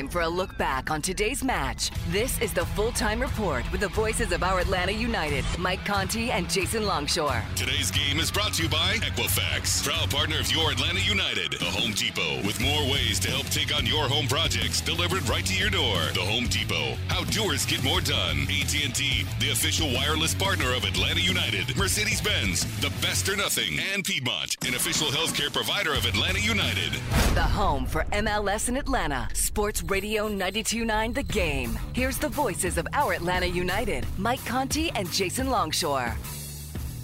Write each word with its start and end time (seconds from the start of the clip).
time 0.00 0.08
for 0.08 0.22
a 0.22 0.28
look 0.28 0.56
back 0.56 0.90
on 0.90 1.02
today's 1.02 1.44
match. 1.44 1.90
This 2.08 2.40
is 2.40 2.54
the 2.54 2.64
full 2.74 2.92
time 2.92 3.20
report 3.20 3.70
with 3.70 3.82
the 3.82 3.88
voices 3.88 4.32
of 4.32 4.42
our 4.42 4.60
Atlanta 4.60 4.92
United, 4.92 5.44
Mike 5.58 5.84
Conti 5.84 6.30
and 6.30 6.48
Jason 6.48 6.86
Longshore. 6.86 7.42
Today's 7.54 7.90
game 7.90 8.18
is 8.18 8.30
brought 8.30 8.54
to 8.54 8.62
you 8.62 8.68
by 8.68 8.94
Equifax, 9.04 9.84
proud 9.84 10.10
partner 10.10 10.40
of 10.40 10.50
your 10.50 10.70
Atlanta 10.70 11.00
United, 11.00 11.52
the 11.52 11.66
Home 11.66 11.92
Depot, 11.92 12.36
with 12.46 12.58
more 12.60 12.82
ways 12.90 13.18
to 13.20 13.30
help 13.30 13.46
take 13.46 13.76
on 13.76 13.84
your 13.84 14.08
home 14.08 14.26
projects 14.26 14.80
delivered 14.80 15.28
right 15.28 15.44
to 15.44 15.54
your 15.54 15.70
door. 15.70 15.98
The 16.14 16.24
Home 16.24 16.46
Depot, 16.46 16.96
how 17.08 17.24
doers 17.24 17.66
get 17.66 17.84
more 17.84 18.00
done. 18.00 18.48
AT&T, 18.48 19.26
the 19.38 19.50
official 19.50 19.92
wireless 19.92 20.34
partner 20.34 20.72
of 20.72 20.84
Atlanta 20.84 21.20
United. 21.20 21.76
Mercedes-Benz, 21.76 22.64
the 22.80 22.92
best 23.02 23.28
or 23.28 23.36
nothing, 23.36 23.78
and 23.92 24.02
Piedmont, 24.04 24.56
an 24.66 24.74
official 24.74 25.08
healthcare 25.08 25.52
provider 25.52 25.92
of 25.92 26.06
Atlanta 26.06 26.40
United. 26.40 26.92
The 27.34 27.42
home 27.42 27.84
for 27.84 28.04
MLS 28.12 28.68
in 28.68 28.76
Atlanta. 28.76 29.28
Sports 29.34 29.82
Radio 29.90 30.28
929 30.28 31.14
The 31.14 31.22
Game. 31.24 31.76
Here's 31.94 32.16
the 32.16 32.28
voices 32.28 32.78
of 32.78 32.86
our 32.92 33.12
Atlanta 33.12 33.46
United, 33.46 34.06
Mike 34.18 34.44
Conti 34.46 34.88
and 34.92 35.10
Jason 35.10 35.50
Longshore. 35.50 36.14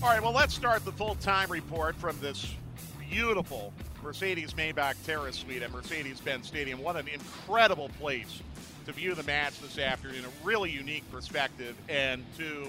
All 0.00 0.08
right, 0.08 0.22
well, 0.22 0.30
let's 0.30 0.54
start 0.54 0.84
the 0.84 0.92
full 0.92 1.16
time 1.16 1.50
report 1.50 1.96
from 1.96 2.16
this 2.20 2.54
beautiful 3.10 3.72
Mercedes 4.04 4.52
Maybach 4.52 4.94
Terrace 5.04 5.34
Suite 5.34 5.64
at 5.64 5.72
Mercedes 5.72 6.20
Benz 6.20 6.46
Stadium. 6.46 6.80
What 6.80 6.94
an 6.94 7.08
incredible 7.08 7.88
place 7.98 8.40
to 8.84 8.92
view 8.92 9.16
the 9.16 9.24
match 9.24 9.58
this 9.58 9.78
afternoon, 9.78 10.18
in 10.20 10.24
a 10.24 10.44
really 10.44 10.70
unique 10.70 11.10
perspective. 11.10 11.74
And 11.88 12.24
to 12.38 12.68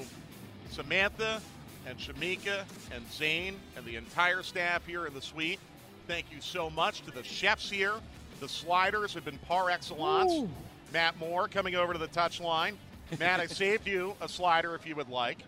Samantha 0.72 1.44
and 1.86 1.96
Shamika 2.00 2.64
and 2.92 3.06
Zane 3.12 3.56
and 3.76 3.86
the 3.86 3.98
entire 3.98 4.42
staff 4.42 4.84
here 4.88 5.06
in 5.06 5.14
the 5.14 5.22
suite, 5.22 5.60
thank 6.08 6.26
you 6.32 6.42
so 6.42 6.72
much 6.72 7.04
to 7.04 7.12
the 7.12 7.24
chefs 7.24 7.70
here. 7.70 7.94
The 8.40 8.48
sliders 8.50 9.14
have 9.14 9.26
been 9.26 9.38
par 9.40 9.70
excellence. 9.70 10.50
Matt 10.94 11.18
Moore 11.20 11.48
coming 11.48 11.76
over 11.76 11.94
to 11.94 12.00
the 12.00 12.08
touch 12.08 12.40
line. 12.40 12.78
Matt, 13.20 13.40
I 13.40 13.46
saved 13.48 13.88
you 13.88 14.16
a 14.22 14.30
slider 14.30 14.76
if 14.76 14.86
you 14.86 14.96
would 14.96 15.10
like. 15.10 15.40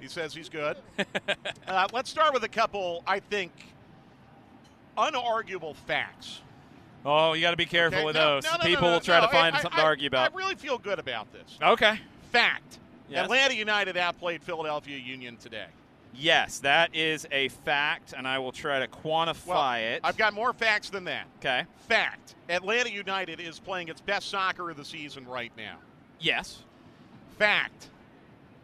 He 0.00 0.08
says 0.08 0.32
he's 0.34 0.48
good. 0.48 0.76
uh, 1.68 1.88
let's 1.92 2.08
start 2.10 2.32
with 2.32 2.42
a 2.44 2.48
couple, 2.48 3.02
I 3.06 3.20
think, 3.20 3.52
unarguable 4.96 5.74
facts. 5.76 6.40
Oh, 7.04 7.32
you 7.32 7.40
got 7.42 7.52
to 7.52 7.56
be 7.56 7.66
careful 7.66 7.98
Okay? 7.98 8.06
with 8.06 8.14
No, 8.14 8.34
those. 8.36 8.44
no, 8.44 8.52
no, 8.58 8.64
People 8.64 8.90
will 8.90 9.00
try 9.00 9.20
to 9.20 9.28
find 9.28 9.56
I- 9.56 9.60
something 9.62 9.78
I- 9.78 9.82
to 9.82 9.86
argue 9.88 10.06
about. 10.06 10.32
I 10.32 10.36
really 10.36 10.54
feel 10.54 10.78
good 10.78 10.98
about 10.98 11.32
this. 11.32 11.58
okay. 11.62 11.98
Fact. 12.30 12.78
Yes. 13.08 13.24
Atlanta 13.24 13.54
United 13.54 13.96
outplayed 13.96 14.42
Philadelphia 14.42 14.96
Union 14.96 15.36
today. 15.36 15.66
Yes, 16.14 16.58
that 16.60 16.94
is 16.94 17.26
a 17.30 17.48
fact, 17.48 18.12
and 18.16 18.26
I 18.26 18.38
will 18.40 18.52
try 18.52 18.80
to 18.80 18.88
quantify 18.88 19.46
Well, 19.46 19.74
it. 19.74 20.00
I've 20.04 20.16
got 20.16 20.34
more 20.34 20.52
facts 20.52 20.90
than 20.90 21.04
that. 21.04 21.26
okay. 21.38 21.64
Fact. 21.88 22.34
Atlanta 22.48 22.90
United 22.90 23.40
is 23.40 23.58
playing 23.60 23.88
its 23.88 24.00
best 24.00 24.28
soccer 24.28 24.70
of 24.70 24.76
the 24.76 24.84
season 24.84 25.26
right 25.26 25.52
now. 25.56 25.76
Yes. 26.18 26.64
Fact. 27.38 27.88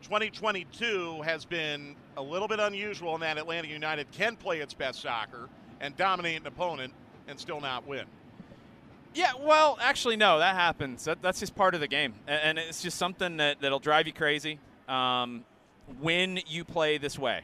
2022 0.02 1.22
has 1.22 1.44
been 1.44 1.96
a 2.16 2.22
little 2.22 2.48
bit 2.48 2.60
unusual 2.60 3.14
in 3.14 3.20
that 3.22 3.38
Atlanta 3.38 3.68
United 3.68 4.10
can 4.12 4.36
play 4.36 4.60
its 4.60 4.74
best 4.74 5.00
soccer 5.02 5.48
and 5.80 5.96
dominate 5.96 6.40
an 6.40 6.46
opponent 6.46 6.92
and 7.28 7.38
still 7.38 7.60
not 7.60 7.86
win. 7.86 8.04
Yeah, 9.14 9.32
well, 9.40 9.78
actually, 9.80 10.16
no, 10.16 10.38
that 10.38 10.54
happens. 10.54 11.04
That, 11.04 11.22
that's 11.22 11.40
just 11.40 11.54
part 11.56 11.74
of 11.74 11.80
the 11.80 11.88
game, 11.88 12.14
and 12.26 12.58
it's 12.58 12.82
just 12.82 12.98
something 12.98 13.38
that, 13.38 13.60
that'll 13.60 13.78
drive 13.78 14.06
you 14.06 14.12
crazy 14.12 14.58
um, 14.88 15.44
when 16.00 16.41
you 16.47 16.64
play 16.64 16.98
this 16.98 17.19
way. 17.19 17.42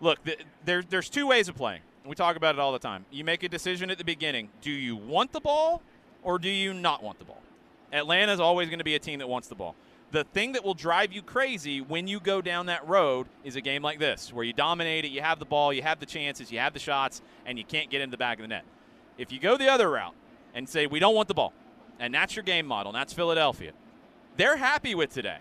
Look, 0.00 0.24
th- 0.24 0.40
there, 0.64 0.82
there's 0.82 1.08
two 1.08 1.26
ways 1.26 1.48
of 1.48 1.56
playing. 1.56 1.82
We 2.06 2.14
talk 2.14 2.36
about 2.36 2.54
it 2.54 2.60
all 2.60 2.72
the 2.72 2.78
time. 2.78 3.04
You 3.10 3.24
make 3.24 3.42
a 3.42 3.48
decision 3.48 3.90
at 3.90 3.98
the 3.98 4.04
beginning. 4.04 4.48
Do 4.62 4.70
you 4.70 4.96
want 4.96 5.32
the 5.32 5.40
ball 5.40 5.82
or 6.22 6.38
do 6.38 6.48
you 6.48 6.72
not 6.72 7.02
want 7.02 7.18
the 7.18 7.24
ball? 7.24 7.42
Atlanta's 7.92 8.40
always 8.40 8.68
going 8.68 8.78
to 8.78 8.84
be 8.84 8.94
a 8.94 8.98
team 8.98 9.18
that 9.18 9.28
wants 9.28 9.48
the 9.48 9.54
ball. 9.54 9.74
The 10.12 10.24
thing 10.24 10.52
that 10.52 10.64
will 10.64 10.74
drive 10.74 11.12
you 11.12 11.22
crazy 11.22 11.80
when 11.80 12.08
you 12.08 12.18
go 12.18 12.40
down 12.40 12.66
that 12.66 12.86
road 12.88 13.28
is 13.44 13.54
a 13.54 13.60
game 13.60 13.82
like 13.82 13.98
this, 14.00 14.32
where 14.32 14.44
you 14.44 14.52
dominate 14.52 15.04
it, 15.04 15.08
you 15.08 15.20
have 15.22 15.38
the 15.38 15.44
ball, 15.44 15.72
you 15.72 15.82
have 15.82 16.00
the 16.00 16.06
chances, 16.06 16.50
you 16.50 16.58
have 16.58 16.72
the 16.72 16.80
shots, 16.80 17.22
and 17.46 17.58
you 17.58 17.64
can't 17.64 17.90
get 17.90 18.00
in 18.00 18.10
the 18.10 18.16
back 18.16 18.38
of 18.38 18.42
the 18.42 18.48
net. 18.48 18.64
If 19.18 19.30
you 19.30 19.38
go 19.38 19.56
the 19.56 19.70
other 19.70 19.88
route 19.88 20.14
and 20.54 20.68
say, 20.68 20.86
we 20.86 20.98
don't 20.98 21.14
want 21.14 21.28
the 21.28 21.34
ball, 21.34 21.52
and 22.00 22.12
that's 22.12 22.34
your 22.34 22.42
game 22.42 22.66
model, 22.66 22.90
and 22.90 22.98
that's 22.98 23.12
Philadelphia, 23.12 23.72
they're 24.36 24.56
happy 24.56 24.94
with 24.96 25.12
today. 25.12 25.38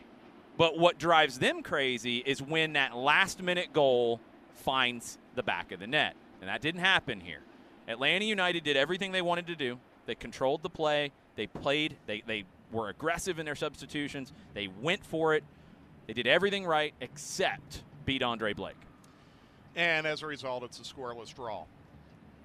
But 0.60 0.78
what 0.78 1.00
drives 1.00 1.40
them 1.40 1.64
crazy 1.64 2.18
is 2.18 2.42
when 2.42 2.74
that 2.74 2.94
last 2.94 3.42
minute 3.42 3.72
goal 3.72 4.20
finds 4.56 5.18
the 5.36 5.42
back 5.42 5.72
of 5.72 5.80
the 5.80 5.88
net. 5.88 6.18
And 6.42 6.50
that 6.50 6.62
didn't 6.62 6.82
happen 6.82 7.22
here. 7.22 7.40
Atlanta 7.88 8.26
United 8.26 8.66
did 8.66 8.76
everything 8.76 9.14
they 9.14 9.22
wanted 9.22 9.48
to 9.48 9.56
do. 9.56 9.80
They 10.06 10.16
controlled 10.16 10.62
the 10.62 10.70
play. 10.70 11.14
They 11.38 11.48
played. 11.48 11.96
They, 12.08 12.24
they 12.28 12.44
were 12.74 12.90
aggressive 12.90 13.40
in 13.40 13.46
their 13.46 13.56
substitutions. 13.56 14.34
They 14.54 14.68
went 14.68 15.06
for 15.06 15.34
it. 15.34 15.46
They 16.08 16.14
did 16.14 16.28
everything 16.28 16.66
right 16.66 16.94
except 17.00 17.84
beat 18.04 18.22
Andre 18.22 18.52
Blake. 18.52 18.76
And 19.78 20.06
as 20.06 20.24
a 20.24 20.28
result, 20.28 20.64
it's 20.64 20.80
a 20.80 20.84
scoreless 20.84 21.34
draw. 21.34 21.64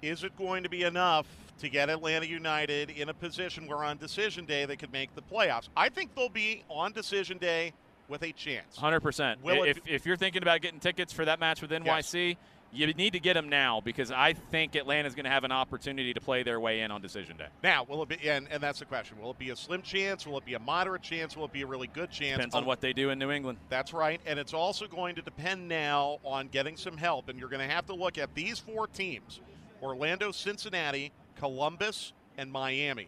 Is 0.01 0.23
it 0.23 0.37
going 0.37 0.63
to 0.63 0.69
be 0.69 0.83
enough 0.83 1.27
to 1.59 1.67
get 1.67 1.89
Atlanta 1.89 2.27
United 2.27 2.91
in 2.91 3.09
a 3.09 3.13
position 3.13 3.67
where 3.67 3.83
on 3.83 3.97
decision 3.97 4.45
day 4.45 4.63
they 4.63 4.77
could 4.77 4.93
make 4.93 5.13
the 5.15 5.21
playoffs? 5.21 5.67
I 5.75 5.89
think 5.89 6.15
they'll 6.15 6.29
be 6.29 6.63
on 6.69 6.93
decision 6.93 7.39
day 7.39 7.73
with 8.07 8.23
a 8.23 8.31
chance. 8.31 8.77
100%. 8.77 9.41
Will 9.41 9.63
it 9.63 9.69
if, 9.69 9.81
if 9.87 10.05
you're 10.05 10.17
thinking 10.17 10.41
about 10.41 10.61
getting 10.61 10.79
tickets 10.79 11.11
for 11.13 11.25
that 11.25 11.39
match 11.39 11.61
with 11.61 11.71
NYC, 11.71 12.37
you 12.71 12.93
need 12.93 13.13
to 13.13 13.19
get 13.19 13.33
them 13.35 13.47
now 13.49 13.81
because 13.81 14.11
I 14.11 14.33
think 14.33 14.75
Atlanta's 14.75 15.15
going 15.15 15.25
to 15.25 15.29
have 15.29 15.43
an 15.43 15.51
opportunity 15.51 16.13
to 16.13 16.19
play 16.19 16.43
their 16.43 16.59
way 16.59 16.81
in 16.81 16.91
on 16.91 17.01
decision 17.01 17.37
day. 17.37 17.47
Now, 17.63 17.85
will 17.85 18.03
it 18.03 18.09
be? 18.09 18.29
And, 18.29 18.47
and 18.51 18.61
that's 18.61 18.79
the 18.79 18.85
question. 18.85 19.19
Will 19.21 19.31
it 19.31 19.39
be 19.39 19.49
a 19.51 19.55
slim 19.55 19.81
chance? 19.81 20.27
Will 20.27 20.37
it 20.37 20.45
be 20.45 20.55
a 20.55 20.59
moderate 20.59 21.01
chance? 21.01 21.37
Will 21.37 21.45
it 21.45 21.53
be 21.53 21.61
a 21.61 21.67
really 21.67 21.87
good 21.87 22.11
chance? 22.11 22.37
Depends 22.37 22.55
on 22.55 22.63
um, 22.63 22.67
what 22.67 22.81
they 22.81 22.93
do 22.93 23.11
in 23.11 23.19
New 23.19 23.31
England. 23.31 23.59
That's 23.69 23.93
right. 23.93 24.19
And 24.25 24.37
it's 24.37 24.53
also 24.53 24.87
going 24.87 25.15
to 25.15 25.21
depend 25.21 25.67
now 25.67 26.19
on 26.23 26.49
getting 26.49 26.75
some 26.75 26.97
help. 26.97 27.29
And 27.29 27.39
you're 27.39 27.49
going 27.49 27.65
to 27.65 27.73
have 27.73 27.85
to 27.87 27.95
look 27.95 28.17
at 28.17 28.33
these 28.35 28.59
four 28.59 28.87
teams 28.87 29.39
Orlando, 29.81 30.31
Cincinnati, 30.31 31.11
Columbus, 31.37 32.13
and 32.37 32.51
Miami. 32.51 33.07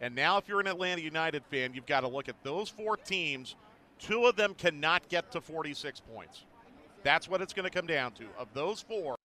And 0.00 0.14
now, 0.14 0.36
if 0.36 0.46
you're 0.46 0.60
an 0.60 0.66
Atlanta 0.66 1.00
United 1.00 1.42
fan, 1.50 1.72
you've 1.72 1.86
got 1.86 2.00
to 2.00 2.08
look 2.08 2.28
at 2.28 2.42
those 2.42 2.68
four 2.68 2.96
teams. 2.98 3.56
Two 3.98 4.26
of 4.26 4.36
them 4.36 4.54
cannot 4.54 5.08
get 5.08 5.30
to 5.32 5.40
46 5.40 6.00
points. 6.00 6.44
That's 7.02 7.28
what 7.28 7.40
it's 7.40 7.52
going 7.52 7.68
to 7.68 7.70
come 7.70 7.86
down 7.86 8.12
to. 8.12 8.24
Of 8.38 8.48
those 8.52 8.82
four, 8.82 9.16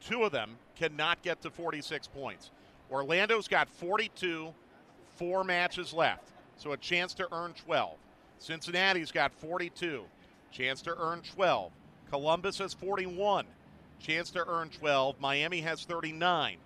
two 0.00 0.22
of 0.24 0.32
them 0.32 0.56
cannot 0.76 1.22
get 1.22 1.42
to 1.42 1.50
46 1.50 2.06
points. 2.08 2.50
Orlando's 2.90 3.48
got 3.48 3.68
42, 3.68 4.54
four 5.16 5.44
matches 5.44 5.92
left, 5.92 6.28
so 6.56 6.72
a 6.72 6.76
chance 6.76 7.14
to 7.14 7.28
earn 7.32 7.52
12. 7.64 7.96
Cincinnati's 8.38 9.10
got 9.10 9.32
42, 9.32 10.04
chance 10.52 10.82
to 10.82 10.94
earn 10.98 11.20
12. 11.34 11.72
Columbus 12.10 12.58
has 12.58 12.74
41, 12.74 13.46
chance 13.98 14.30
to 14.30 14.46
earn 14.46 14.68
12. 14.68 15.20
Miami 15.20 15.60
has 15.62 15.84
39, 15.84 16.58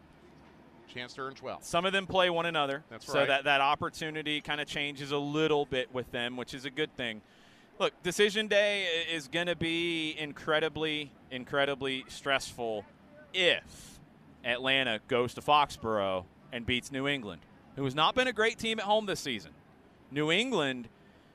chance 0.93 1.15
to 1.15 1.23
earn 1.23 1.35
12. 1.35 1.65
Some 1.65 1.87
of 1.87 1.93
them 1.93 2.07
play 2.07 2.29
one 2.29 2.47
another. 2.47 2.85
That's 2.91 3.07
so 3.07 3.25
that, 3.25 3.45
that 3.45 3.61
opportunity 3.61 4.41
kind 4.41 4.61
of 4.61 4.67
changes 4.67 5.13
a 5.13 5.19
little 5.19 5.65
bit 5.65 5.93
with 5.95 6.11
them, 6.13 6.37
which 6.37 6.53
is 6.53 6.65
a 6.65 6.71
good 6.71 6.95
thing. 6.97 7.23
Look, 7.81 8.03
decision 8.03 8.47
day 8.47 8.85
is 9.11 9.27
going 9.27 9.47
to 9.47 9.57
be 9.57 10.15
incredibly, 10.19 11.13
incredibly 11.31 12.05
stressful 12.09 12.85
if 13.33 13.99
Atlanta 14.45 15.01
goes 15.09 15.33
to 15.33 15.41
Foxborough 15.41 16.27
and 16.53 16.67
beats 16.67 16.93
New 16.93 17.09
England, 17.09 17.41
who 17.77 17.85
has 17.85 17.95
not 17.95 18.15
been 18.15 18.29
a 18.29 18.35
great 18.35 18.59
team 18.59 18.79
at 18.81 18.85
home 18.85 19.07
this 19.07 19.21
season. 19.21 19.53
New 20.11 20.31
England 20.31 20.91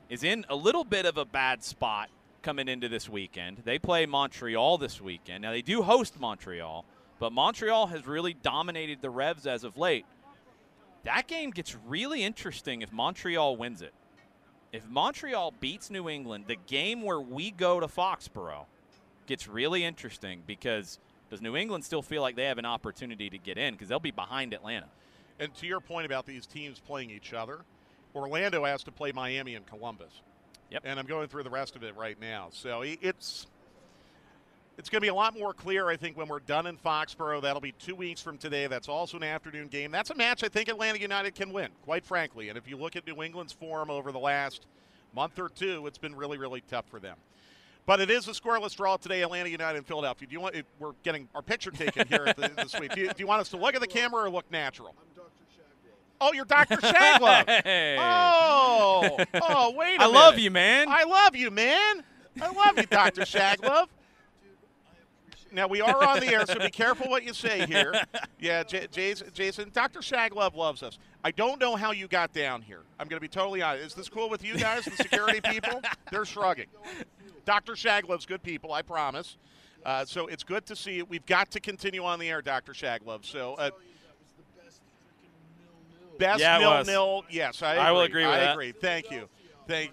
is 0.08 0.22
in 0.22 0.46
a 0.48 0.54
little 0.54 0.84
bit 0.84 1.04
of 1.04 1.18
a 1.18 1.24
bad 1.24 1.64
spot 1.64 2.10
coming 2.42 2.68
into 2.68 2.88
this 2.88 3.08
weekend. 3.08 3.62
They 3.64 3.80
play 3.80 4.06
Montreal 4.06 4.78
this 4.78 5.00
weekend. 5.00 5.42
Now, 5.42 5.50
they 5.50 5.62
do 5.62 5.82
host 5.82 6.20
Montreal, 6.20 6.84
but 7.18 7.32
Montreal 7.32 7.88
has 7.88 8.06
really 8.06 8.34
dominated 8.34 9.02
the 9.02 9.10
Revs 9.10 9.48
as 9.48 9.64
of 9.64 9.76
late. 9.76 10.06
That 11.02 11.26
game 11.26 11.50
gets 11.50 11.76
really 11.88 12.22
interesting 12.22 12.82
if 12.82 12.92
Montreal 12.92 13.56
wins 13.56 13.82
it. 13.82 13.92
If 14.76 14.90
Montreal 14.90 15.54
beats 15.58 15.88
New 15.88 16.06
England, 16.06 16.44
the 16.48 16.56
game 16.66 17.00
where 17.00 17.18
we 17.18 17.50
go 17.50 17.80
to 17.80 17.86
Foxborough 17.86 18.66
gets 19.26 19.48
really 19.48 19.82
interesting 19.82 20.42
because 20.46 20.98
does 21.30 21.40
New 21.40 21.56
England 21.56 21.82
still 21.82 22.02
feel 22.02 22.20
like 22.20 22.36
they 22.36 22.44
have 22.44 22.58
an 22.58 22.66
opportunity 22.66 23.30
to 23.30 23.38
get 23.38 23.56
in 23.56 23.72
because 23.72 23.88
they'll 23.88 23.98
be 23.98 24.10
behind 24.10 24.52
Atlanta? 24.52 24.88
And 25.40 25.54
to 25.54 25.66
your 25.66 25.80
point 25.80 26.04
about 26.04 26.26
these 26.26 26.46
teams 26.46 26.78
playing 26.78 27.10
each 27.10 27.32
other, 27.32 27.60
Orlando 28.14 28.66
has 28.66 28.82
to 28.84 28.92
play 28.92 29.12
Miami 29.12 29.54
and 29.54 29.66
Columbus. 29.66 30.20
Yep. 30.70 30.82
And 30.84 30.98
I'm 30.98 31.06
going 31.06 31.28
through 31.28 31.44
the 31.44 31.50
rest 31.50 31.74
of 31.74 31.82
it 31.82 31.96
right 31.96 32.20
now. 32.20 32.48
So 32.50 32.82
it's 32.82 33.46
it's 34.78 34.90
going 34.90 34.98
to 34.98 35.04
be 35.04 35.08
a 35.08 35.14
lot 35.14 35.38
more 35.38 35.54
clear, 35.54 35.88
I 35.88 35.96
think, 35.96 36.16
when 36.16 36.28
we're 36.28 36.40
done 36.40 36.66
in 36.66 36.76
Foxborough. 36.76 37.40
That'll 37.40 37.60
be 37.62 37.72
two 37.72 37.94
weeks 37.94 38.20
from 38.20 38.36
today. 38.36 38.66
That's 38.66 38.88
also 38.88 39.16
an 39.16 39.22
afternoon 39.22 39.68
game. 39.68 39.90
That's 39.90 40.10
a 40.10 40.14
match 40.14 40.44
I 40.44 40.48
think 40.48 40.68
Atlanta 40.68 40.98
United 40.98 41.34
can 41.34 41.52
win, 41.52 41.68
quite 41.82 42.04
frankly. 42.04 42.50
And 42.50 42.58
if 42.58 42.68
you 42.68 42.76
look 42.76 42.94
at 42.94 43.06
New 43.06 43.22
England's 43.22 43.52
form 43.52 43.90
over 43.90 44.12
the 44.12 44.18
last 44.18 44.66
month 45.14 45.38
or 45.38 45.48
two, 45.48 45.86
it's 45.86 45.98
been 45.98 46.14
really, 46.14 46.36
really 46.36 46.62
tough 46.68 46.84
for 46.90 47.00
them. 47.00 47.16
But 47.86 48.00
it 48.00 48.10
is 48.10 48.26
a 48.28 48.32
scoreless 48.32 48.76
draw 48.76 48.96
today, 48.96 49.22
Atlanta 49.22 49.48
United 49.48 49.78
and 49.78 49.86
Philadelphia. 49.86 50.26
Do 50.26 50.32
you 50.32 50.40
want? 50.40 50.56
Eh, 50.56 50.62
we're 50.78 50.92
getting 51.04 51.28
our 51.34 51.42
picture 51.42 51.70
taken 51.70 52.06
here 52.08 52.24
at 52.26 52.36
the, 52.36 52.50
this 52.56 52.74
week. 52.80 52.92
Do 52.92 53.00
you, 53.00 53.08
do 53.08 53.14
you 53.18 53.28
want 53.28 53.40
us 53.40 53.48
to 53.50 53.56
look 53.56 53.76
at 53.76 53.80
the 53.80 53.86
camera 53.86 54.24
or 54.24 54.30
look 54.30 54.50
natural? 54.50 54.94
Oh, 56.20 56.32
you're 56.32 56.44
Dr. 56.44 56.76
Shaglove. 56.76 57.44
Hey. 57.64 57.96
Oh, 57.98 59.18
oh, 59.34 59.74
wait 59.76 60.00
a 60.00 60.04
I 60.04 60.06
love 60.06 60.38
you, 60.38 60.50
man. 60.50 60.88
I 60.88 61.04
love 61.04 61.36
you, 61.36 61.50
man. 61.50 62.02
I 62.40 62.50
love 62.50 62.78
you, 62.78 62.86
Dr. 62.86 63.20
Shaglove. 63.22 63.86
Now 65.52 65.66
we 65.68 65.80
are 65.80 66.04
on 66.04 66.20
the 66.20 66.26
air, 66.28 66.44
so 66.46 66.58
be 66.58 66.70
careful 66.70 67.08
what 67.08 67.22
you 67.24 67.32
say 67.32 67.66
here. 67.66 67.94
Yeah, 68.38 68.62
J- 68.64 68.86
Jason, 68.90 69.28
Jason, 69.32 69.70
Dr. 69.72 70.00
Shaglove 70.00 70.54
loves 70.54 70.82
us. 70.82 70.98
I 71.24 71.30
don't 71.30 71.60
know 71.60 71.76
how 71.76 71.92
you 71.92 72.08
got 72.08 72.32
down 72.32 72.62
here. 72.62 72.80
I'm 73.00 73.08
going 73.08 73.16
to 73.18 73.20
be 73.20 73.28
totally 73.28 73.62
honest. 73.62 73.86
Is 73.86 73.94
this 73.94 74.08
cool 74.08 74.28
with 74.28 74.44
you 74.44 74.56
guys, 74.58 74.84
the 74.84 74.90
security 74.92 75.40
people? 75.40 75.80
They're 76.10 76.24
shrugging. 76.24 76.66
Dr. 77.44 77.72
Shaglove's 77.74 78.26
good 78.26 78.42
people, 78.42 78.72
I 78.72 78.82
promise. 78.82 79.36
Uh, 79.84 80.04
so 80.04 80.26
it's 80.26 80.42
good 80.42 80.66
to 80.66 80.76
see 80.76 80.94
you. 80.96 81.04
We've 81.04 81.24
got 81.26 81.50
to 81.52 81.60
continue 81.60 82.04
on 82.04 82.18
the 82.18 82.28
air, 82.28 82.42
Dr. 82.42 82.72
Shaglove. 82.72 83.24
So. 83.24 83.54
Uh, 83.54 83.70
Best 86.18 86.40
Yeah, 86.40 86.56
it 86.56 86.60
nil 86.60 86.70
was. 86.70 86.86
nil. 86.86 87.24
Yes, 87.28 87.62
I 87.62 87.72
agree. 87.72 87.82
I 87.84 87.90
will 87.92 88.00
agree 88.00 88.24
with 88.24 88.34
I 88.34 88.40
that. 88.40 88.52
agree. 88.52 88.72
Thank 88.72 89.10
you. 89.10 89.28
Thank. 89.68 89.92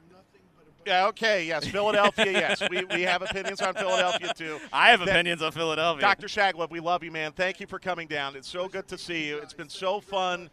Yeah, 0.86 1.08
okay. 1.08 1.46
Yes, 1.46 1.66
Philadelphia. 1.68 2.32
yes, 2.32 2.62
we, 2.70 2.84
we 2.86 3.02
have 3.04 3.22
opinions 3.22 3.62
on 3.62 3.74
Philadelphia 3.74 4.34
too. 4.34 4.60
I 4.72 4.90
have 4.90 5.00
That- 5.02 5.10
opinions 5.10 5.42
on 5.42 5.52
Philadelphia. 5.52 6.02
Dr. 6.02 6.28
Shaglove, 6.28 6.70
we 6.72 6.80
love 6.80 7.04
you, 7.04 7.12
man. 7.12 7.32
Thank 7.32 7.60
you 7.60 7.68
for 7.68 7.80
coming 7.80 8.08
down. 8.08 8.36
It's 8.36 8.48
so 8.50 8.68
good 8.68 8.88
to 8.90 8.98
see 8.98 9.28
you. 9.28 9.38
It's 9.38 9.54
been 9.54 9.70
so 9.70 10.00
fun. 10.02 10.50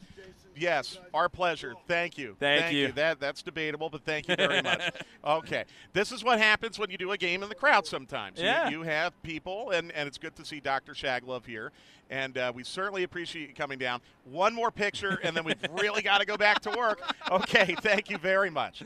Yes, 0.56 0.98
our 1.14 1.28
pleasure. 1.30 1.74
Thank 1.88 2.18
you. 2.18 2.36
Thank 2.38 2.72
you. 2.74 2.92
That 2.92 3.18
that's 3.18 3.42
debatable, 3.42 3.88
but 3.88 4.04
thank 4.04 4.28
you 4.28 4.36
very 4.36 4.60
much. 4.60 4.82
okay, 5.24 5.64
this 5.94 6.12
is 6.12 6.22
what 6.22 6.38
happens 6.38 6.78
when 6.78 6.90
you 6.90 6.98
do 6.98 7.12
a 7.12 7.16
game 7.16 7.42
in 7.42 7.48
the 7.48 7.54
crowd. 7.54 7.86
Sometimes 7.86 8.38
You- 8.38 8.44
Yeah. 8.46 8.68
you, 8.68 8.82
have 8.82 9.20
people, 9.22 9.70
and 9.70 9.90
and 9.92 10.06
it's 10.06 10.18
good 10.18 10.36
to 10.36 10.44
see 10.44 10.60
Dr. 10.60 10.92
Shaglove 10.92 11.46
here, 11.46 11.72
and 12.10 12.36
uh, 12.36 12.52
we 12.54 12.64
certainly 12.64 13.04
appreciate 13.04 13.48
you 13.48 13.54
coming 13.54 13.78
down. 13.78 14.00
One 14.24 14.52
more 14.54 14.70
picture, 14.70 15.18
and 15.22 15.34
then 15.34 15.44
we've 15.44 15.56
really 15.80 16.02
got 16.02 16.18
to 16.18 16.26
go 16.26 16.36
back 16.36 16.60
to 16.62 16.70
work. 16.76 17.00
Okay, 17.30 17.76
thank 17.80 18.10
you 18.10 18.18
very 18.18 18.50
much. 18.50 18.82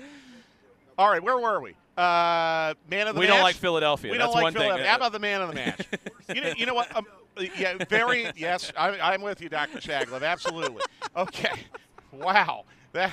All 0.98 1.10
right, 1.10 1.22
where 1.22 1.38
were 1.38 1.60
we? 1.60 1.74
Uh, 1.96 2.74
man 2.90 3.06
of 3.06 3.14
the 3.14 3.20
we 3.20 3.26
match. 3.26 3.32
We 3.32 3.36
don't 3.36 3.42
like 3.42 3.56
Philadelphia. 3.56 4.10
We 4.10 4.18
That's 4.18 4.26
don't 4.32 4.34
like 4.34 4.42
one 4.42 4.52
Philadelphia. 4.52 4.84
thing. 4.84 4.90
How 4.90 4.96
about 4.96 5.12
the 5.12 5.18
man 5.20 5.42
of 5.42 5.48
the 5.48 5.54
match? 5.54 5.86
you, 6.34 6.40
know, 6.40 6.52
you 6.56 6.66
know 6.66 6.74
what? 6.74 6.94
Um, 6.96 7.06
yeah, 7.56 7.76
very. 7.88 8.30
Yes, 8.36 8.72
I, 8.76 8.98
I'm 8.98 9.22
with 9.22 9.40
you, 9.40 9.48
Dr. 9.48 9.78
Shaglove. 9.78 10.22
Absolutely. 10.24 10.82
Okay. 11.16 11.52
Wow. 12.12 12.64
That. 12.92 13.12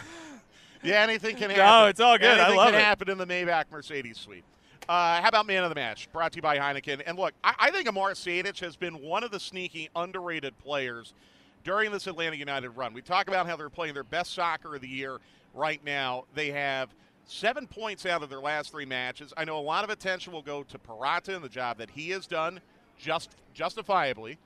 Yeah, 0.84 1.02
anything 1.02 1.36
can 1.36 1.52
happen. 1.52 1.66
No, 1.66 1.86
it's 1.88 2.00
all 2.00 2.18
good. 2.18 2.40
I 2.40 2.46
Anything 2.46 2.58
love 2.58 2.70
can 2.72 2.76
it. 2.76 2.84
happen 2.84 3.10
in 3.10 3.18
the 3.20 3.28
Maybach 3.28 3.66
Mercedes 3.72 4.18
suite. 4.18 4.44
Uh, 4.90 5.22
how 5.22 5.28
about 5.28 5.46
man 5.46 5.64
of 5.64 5.70
the 5.70 5.76
match? 5.76 6.12
Brought 6.12 6.32
to 6.32 6.38
you 6.38 6.42
by 6.42 6.58
Heineken. 6.58 7.04
And 7.06 7.18
look, 7.20 7.34
I, 7.44 7.54
I 7.60 7.72
think 7.72 7.88
Amar 7.88 8.12
Sejdic 8.14 8.60
has 8.62 8.76
been 8.76 8.96
one 9.00 9.24
of 9.24 9.30
the 9.30 9.40
sneaky, 9.40 9.90
underrated 9.96 10.58
players 10.58 11.14
during 11.64 11.92
this 11.92 12.08
Atlanta 12.08 12.36
United 12.36 12.72
run. 12.72 12.94
We 12.94 13.02
talk 13.04 13.28
about 13.28 13.46
how 13.48 13.56
they're 13.56 13.70
playing 13.70 13.94
their 13.94 14.04
best 14.04 14.34
soccer 14.34 14.74
of 14.76 14.82
the 14.82 14.88
year 14.88 15.20
right 15.54 15.84
now. 15.86 16.24
They 16.34 16.50
have 16.52 16.90
seven 17.28 17.68
points 17.68 18.06
out 18.06 18.24
of 18.24 18.30
their 18.30 18.40
last 18.40 18.72
three 18.72 18.86
matches. 18.86 19.34
I 19.38 19.46
know 19.46 19.58
a 19.58 19.62
lot 19.62 19.84
of 19.84 19.90
attention 19.90 20.34
will 20.34 20.42
go 20.42 20.64
to 20.64 20.80
Purata 20.80 21.36
and 21.36 21.44
the 21.44 21.50
job 21.50 21.78
that 21.78 21.92
he 21.92 22.10
has 22.10 22.28
done, 22.28 22.62
just 22.98 23.32
justifiably. 23.54 24.38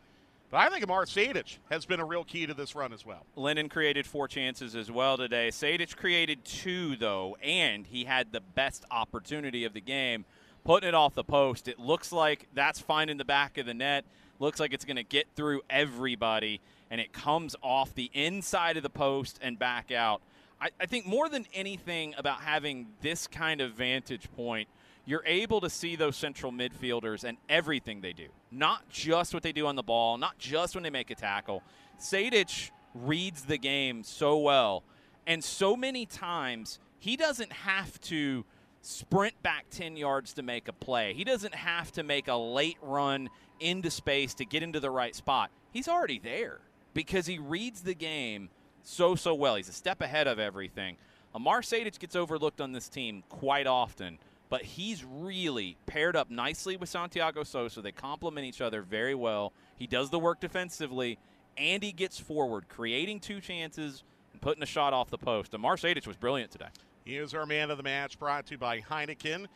But 0.51 0.57
I 0.57 0.69
think 0.69 0.83
Amar 0.83 1.05
Sejdic 1.05 1.57
has 1.71 1.85
been 1.85 1.99
a 1.99 2.05
real 2.05 2.23
key 2.23 2.45
to 2.45 2.53
this 2.53 2.75
run 2.75 2.93
as 2.93 3.05
well. 3.05 3.25
Lennon 3.35 3.67
created 3.67 4.05
four 4.05 4.27
chances 4.27 4.75
as 4.75 4.91
well 4.91 5.17
today. 5.17 5.49
Sejdic 5.49 5.95
created 5.97 6.45
two, 6.45 6.95
though, 6.95 7.35
and 7.41 7.85
he 7.87 8.05
had 8.05 8.31
the 8.31 8.41
best 8.41 8.85
opportunity 8.91 9.65
of 9.65 9.73
the 9.73 9.81
game, 9.81 10.23
putting 10.63 10.87
it 10.87 10.95
off 10.95 11.15
the 11.15 11.23
post. 11.23 11.67
It 11.67 11.79
looks 11.79 12.11
like 12.11 12.47
that's 12.53 12.79
finding 12.79 13.17
the 13.17 13.25
back 13.25 13.57
of 13.57 13.65
the 13.65 13.73
net. 13.73 14.05
Looks 14.39 14.59
like 14.59 14.73
it's 14.73 14.85
going 14.85 14.97
to 14.97 15.03
get 15.03 15.27
through 15.35 15.61
everybody, 15.69 16.61
and 16.91 17.01
it 17.01 17.11
comes 17.11 17.55
off 17.63 17.95
the 17.95 18.11
inside 18.13 18.77
of 18.77 18.83
the 18.83 18.89
post 18.89 19.39
and 19.41 19.57
back 19.57 19.91
out. 19.91 20.21
I, 20.59 20.69
I 20.79 20.85
think 20.85 21.05
more 21.05 21.29
than 21.29 21.45
anything 21.53 22.15
about 22.17 22.41
having 22.41 22.87
this 23.01 23.27
kind 23.27 23.61
of 23.61 23.73
vantage 23.73 24.31
point, 24.35 24.67
you're 25.05 25.23
able 25.25 25.61
to 25.61 25.69
see 25.69 25.95
those 25.95 26.15
central 26.15 26.51
midfielders 26.51 27.23
and 27.23 27.37
everything 27.47 28.01
they 28.01 28.13
do. 28.13 28.27
Not 28.51 28.89
just 28.89 29.33
what 29.33 29.43
they 29.43 29.51
do 29.51 29.67
on 29.67 29.75
the 29.75 29.83
ball, 29.83 30.17
not 30.17 30.37
just 30.37 30.75
when 30.75 30.83
they 30.83 30.89
make 30.89 31.11
a 31.11 31.15
tackle. 31.15 31.61
Sejdic 31.99 32.71
reads 32.93 33.43
the 33.43 33.57
game 33.57 34.03
so 34.03 34.37
well, 34.37 34.83
and 35.27 35.43
so 35.43 35.75
many 35.75 36.05
times 36.05 36.79
he 36.99 37.15
doesn't 37.15 37.51
have 37.51 37.99
to 38.01 38.45
sprint 38.81 39.41
back 39.43 39.65
10 39.71 39.97
yards 39.97 40.33
to 40.33 40.43
make 40.43 40.67
a 40.67 40.73
play. 40.73 41.13
He 41.13 41.23
doesn't 41.23 41.55
have 41.55 41.91
to 41.93 42.03
make 42.03 42.27
a 42.27 42.35
late 42.35 42.77
run 42.81 43.29
into 43.59 43.89
space 43.89 44.33
to 44.35 44.45
get 44.45 44.63
into 44.63 44.79
the 44.79 44.91
right 44.91 45.15
spot. 45.15 45.51
He's 45.71 45.87
already 45.87 46.19
there 46.19 46.59
because 46.93 47.25
he 47.25 47.37
reads 47.39 47.81
the 47.81 47.95
game 47.95 48.49
so, 48.85 49.15
so 49.15 49.33
well. 49.33 49.55
He's 49.55 49.69
a 49.69 49.73
step 49.73 50.01
ahead 50.01 50.27
of 50.27 50.39
everything. 50.39 50.97
Amar 51.33 51.61
Sejdic 51.61 51.99
gets 51.99 52.15
overlooked 52.15 52.61
on 52.61 52.71
this 52.71 52.87
team 52.87 53.23
quite 53.27 53.67
often, 53.67 54.19
but 54.49 54.61
he's 54.61 55.03
really 55.03 55.75
paired 55.85 56.15
up 56.15 56.29
nicely 56.29 56.77
with 56.77 56.87
Santiago 56.87 57.43
Sosa. 57.43 57.81
They 57.81 57.91
complement 57.91 58.45
each 58.45 58.61
other 58.61 58.81
very 58.81 59.15
well. 59.15 59.51
He 59.75 59.87
does 59.87 60.11
the 60.11 60.19
work 60.19 60.39
defensively, 60.39 61.17
and 61.57 61.83
he 61.83 61.91
gets 61.91 62.19
forward, 62.19 62.69
creating 62.69 63.19
two 63.19 63.41
chances 63.41 64.03
and 64.31 64.41
putting 64.41 64.63
a 64.63 64.67
shot 64.67 64.93
off 64.93 65.09
the 65.09 65.17
post. 65.17 65.53
Amar 65.53 65.75
Sejdic 65.75 66.07
was 66.07 66.15
brilliant 66.15 66.51
today. 66.51 66.69
He 67.03 67.17
is 67.17 67.33
our 67.33 67.45
man 67.45 67.69
of 67.69 67.77
the 67.77 67.83
match, 67.83 68.17
brought 68.17 68.45
to 68.47 68.53
you 68.53 68.57
by 68.57 68.79
Heineken. 68.79 69.47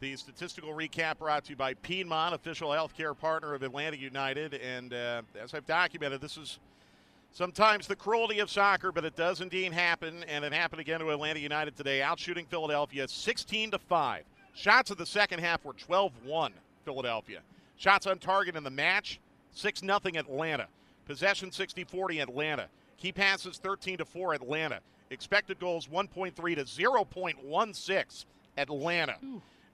The 0.00 0.16
statistical 0.16 0.70
recap 0.70 1.18
brought 1.18 1.44
to 1.44 1.50
you 1.50 1.56
by 1.56 1.74
Piedmont, 1.74 2.34
official 2.34 2.70
healthcare 2.70 3.18
partner 3.18 3.54
of 3.54 3.62
Atlanta 3.62 3.96
United. 3.96 4.54
And 4.54 4.92
uh, 4.92 5.22
as 5.40 5.54
I've 5.54 5.66
documented, 5.66 6.20
this 6.20 6.36
is 6.36 6.58
sometimes 7.32 7.86
the 7.86 7.96
cruelty 7.96 8.38
of 8.38 8.50
soccer, 8.50 8.92
but 8.92 9.04
it 9.04 9.16
does 9.16 9.40
indeed 9.40 9.72
happen. 9.72 10.24
And 10.24 10.44
it 10.44 10.52
happened 10.52 10.80
again 10.80 11.00
to 11.00 11.10
Atlanta 11.10 11.40
United 11.40 11.76
today, 11.76 12.00
outshooting 12.00 12.46
Philadelphia 12.48 13.06
16 13.08 13.72
to 13.72 13.78
5. 13.78 14.24
Shots 14.54 14.90
of 14.90 14.98
the 14.98 15.06
second 15.06 15.40
half 15.40 15.64
were 15.64 15.74
12 15.74 16.12
1 16.24 16.52
Philadelphia. 16.84 17.40
Shots 17.76 18.06
on 18.06 18.18
target 18.18 18.56
in 18.56 18.64
the 18.64 18.70
match 18.70 19.20
6 19.52 19.80
0 19.80 19.98
Atlanta. 20.14 20.66
Possession 21.06 21.52
60 21.52 21.84
40 21.84 22.20
Atlanta. 22.20 22.66
Key 22.98 23.12
passes 23.12 23.58
13 23.58 23.98
to 23.98 24.04
4 24.04 24.34
Atlanta. 24.34 24.80
Expected 25.10 25.58
goals 25.58 25.86
1.3 25.86 26.34
to 26.34 26.64
0.16 26.64 28.24
Atlanta. 28.58 29.16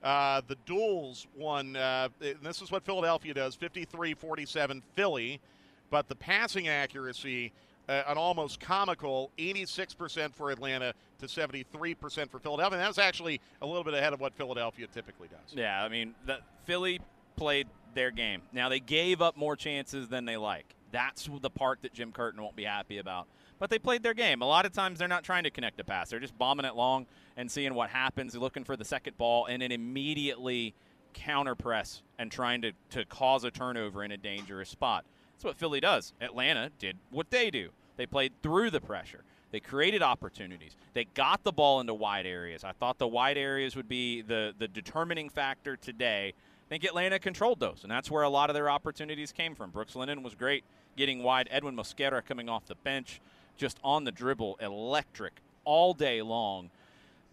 Uh, 0.03 0.41
the 0.47 0.55
duels 0.67 1.25
won. 1.35 1.75
Uh, 1.75 2.09
this 2.19 2.61
is 2.61 2.71
what 2.71 2.85
Philadelphia 2.85 3.33
does 3.33 3.55
53 3.55 4.13
47 4.13 4.83
Philly. 4.95 5.41
But 5.89 6.07
the 6.07 6.15
passing 6.15 6.67
accuracy, 6.67 7.51
uh, 7.87 8.03
an 8.07 8.17
almost 8.17 8.59
comical 8.59 9.31
86% 9.37 10.33
for 10.33 10.51
Atlanta 10.51 10.93
to 11.19 11.25
73% 11.27 12.29
for 12.29 12.39
Philadelphia. 12.39 12.79
And 12.79 12.95
that 12.95 13.01
actually 13.01 13.39
a 13.61 13.65
little 13.65 13.83
bit 13.83 13.93
ahead 13.93 14.13
of 14.13 14.19
what 14.19 14.33
Philadelphia 14.33 14.87
typically 14.93 15.27
does. 15.27 15.55
Yeah, 15.55 15.83
I 15.83 15.89
mean, 15.89 16.15
the, 16.25 16.39
Philly 16.65 16.99
played 17.35 17.67
their 17.93 18.11
game. 18.11 18.41
Now, 18.51 18.69
they 18.69 18.79
gave 18.79 19.21
up 19.21 19.37
more 19.37 19.55
chances 19.55 20.07
than 20.09 20.25
they 20.25 20.37
like. 20.37 20.75
That's 20.91 21.29
the 21.41 21.49
part 21.49 21.81
that 21.83 21.93
Jim 21.93 22.11
Curtin 22.11 22.41
won't 22.41 22.55
be 22.55 22.63
happy 22.63 22.97
about. 22.99 23.27
but 23.59 23.69
they 23.69 23.79
played 23.79 24.03
their 24.03 24.13
game. 24.13 24.41
A 24.41 24.45
lot 24.45 24.65
of 24.65 24.73
times 24.73 24.99
they're 24.99 25.07
not 25.07 25.23
trying 25.23 25.43
to 25.43 25.49
connect 25.49 25.79
a 25.79 25.83
pass; 25.83 26.09
they're 26.09 26.19
just 26.19 26.37
bombing 26.37 26.65
it 26.65 26.75
long 26.75 27.05
and 27.37 27.49
seeing 27.49 27.73
what 27.73 27.89
happens. 27.89 28.35
Looking 28.35 28.63
for 28.63 28.75
the 28.75 28.85
second 28.85 29.17
ball 29.17 29.45
and 29.45 29.61
then 29.61 29.71
immediately 29.71 30.73
counter 31.13 31.55
press 31.55 32.01
and 32.19 32.31
trying 32.31 32.61
to, 32.61 32.71
to 32.91 33.05
cause 33.05 33.43
a 33.43 33.51
turnover 33.51 34.03
in 34.03 34.11
a 34.11 34.17
dangerous 34.17 34.69
spot. 34.69 35.05
That's 35.35 35.43
what 35.43 35.57
Philly 35.57 35.79
does. 35.79 36.13
Atlanta 36.21 36.71
did 36.79 36.97
what 37.11 37.29
they 37.29 37.51
do. 37.51 37.69
They 37.97 38.05
played 38.05 38.33
through 38.41 38.71
the 38.71 38.81
pressure. 38.81 39.23
They 39.51 39.59
created 39.59 40.01
opportunities. 40.01 40.75
They 40.93 41.05
got 41.05 41.43
the 41.43 41.51
ball 41.51 41.79
into 41.79 41.93
wide 41.93 42.25
areas. 42.25 42.63
I 42.63 42.71
thought 42.71 42.97
the 42.97 43.07
wide 43.07 43.37
areas 43.37 43.75
would 43.75 43.87
be 43.87 44.21
the, 44.21 44.53
the 44.57 44.67
determining 44.67 45.29
factor 45.29 45.77
today. 45.77 46.33
I 46.35 46.67
think 46.69 46.83
Atlanta 46.83 47.19
controlled 47.19 47.59
those, 47.59 47.83
and 47.83 47.91
that's 47.91 48.09
where 48.09 48.23
a 48.23 48.29
lot 48.29 48.49
of 48.49 48.53
their 48.53 48.69
opportunities 48.69 49.31
came 49.31 49.55
from. 49.55 49.69
Brooks 49.69 49.95
Lennon 49.95 50.23
was 50.23 50.35
great 50.35 50.63
getting 50.97 51.23
wide. 51.23 51.47
Edwin 51.51 51.75
Mosquera 51.75 52.23
coming 52.25 52.49
off 52.49 52.65
the 52.65 52.75
bench, 52.75 53.21
just 53.57 53.77
on 53.83 54.03
the 54.03 54.11
dribble, 54.11 54.57
electric 54.59 55.33
all 55.63 55.93
day 55.93 56.21
long, 56.21 56.69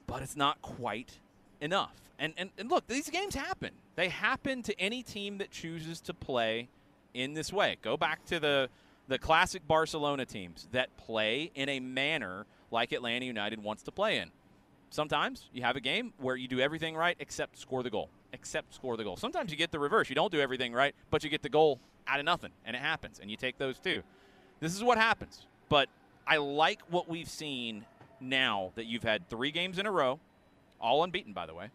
but 0.06 0.22
it's 0.22 0.36
not 0.36 0.60
quite 0.62 1.18
enough. 1.60 1.94
And, 2.18 2.34
and, 2.36 2.50
and 2.58 2.70
look, 2.70 2.86
these 2.86 3.10
games 3.10 3.34
happen. 3.34 3.70
They 3.96 4.08
happen 4.08 4.62
to 4.62 4.78
any 4.80 5.02
team 5.02 5.38
that 5.38 5.50
chooses 5.50 6.00
to 6.02 6.14
play 6.14 6.68
in 7.14 7.34
this 7.34 7.52
way. 7.52 7.76
Go 7.82 7.96
back 7.96 8.24
to 8.26 8.40
the 8.40 8.68
the 9.08 9.18
classic 9.18 9.66
Barcelona 9.66 10.24
teams 10.24 10.68
that 10.72 10.96
play 10.96 11.50
in 11.54 11.68
a 11.68 11.80
manner 11.80 12.46
like 12.70 12.92
Atlanta 12.92 13.26
United 13.26 13.62
wants 13.62 13.82
to 13.82 13.92
play 13.92 14.18
in. 14.18 14.30
Sometimes 14.90 15.48
you 15.52 15.62
have 15.62 15.76
a 15.76 15.80
game 15.80 16.12
where 16.18 16.36
you 16.36 16.46
do 16.46 16.60
everything 16.60 16.94
right 16.94 17.16
except 17.18 17.58
score 17.58 17.82
the 17.82 17.90
goal. 17.90 18.08
Except 18.32 18.74
score 18.74 18.96
the 18.96 19.04
goal. 19.04 19.16
Sometimes 19.16 19.50
you 19.50 19.56
get 19.56 19.72
the 19.72 19.78
reverse. 19.78 20.08
You 20.08 20.14
don't 20.14 20.32
do 20.32 20.40
everything 20.40 20.72
right, 20.72 20.94
but 21.10 21.24
you 21.24 21.30
get 21.30 21.42
the 21.42 21.48
goal 21.48 21.80
out 22.06 22.18
of 22.20 22.24
nothing, 22.24 22.50
and 22.64 22.76
it 22.76 22.80
happens, 22.80 23.18
and 23.20 23.30
you 23.30 23.36
take 23.36 23.58
those 23.58 23.78
too. 23.78 24.02
This 24.60 24.74
is 24.74 24.82
what 24.82 24.98
happens. 24.98 25.46
But 25.68 25.88
I 26.26 26.36
like 26.36 26.80
what 26.88 27.08
we've 27.08 27.28
seen 27.28 27.84
now 28.20 28.72
that 28.76 28.86
you've 28.86 29.02
had 29.02 29.28
three 29.28 29.50
games 29.50 29.78
in 29.78 29.86
a 29.86 29.90
row, 29.90 30.20
all 30.80 31.04
unbeaten, 31.04 31.32
by 31.32 31.46
the 31.46 31.54
way, 31.54 31.70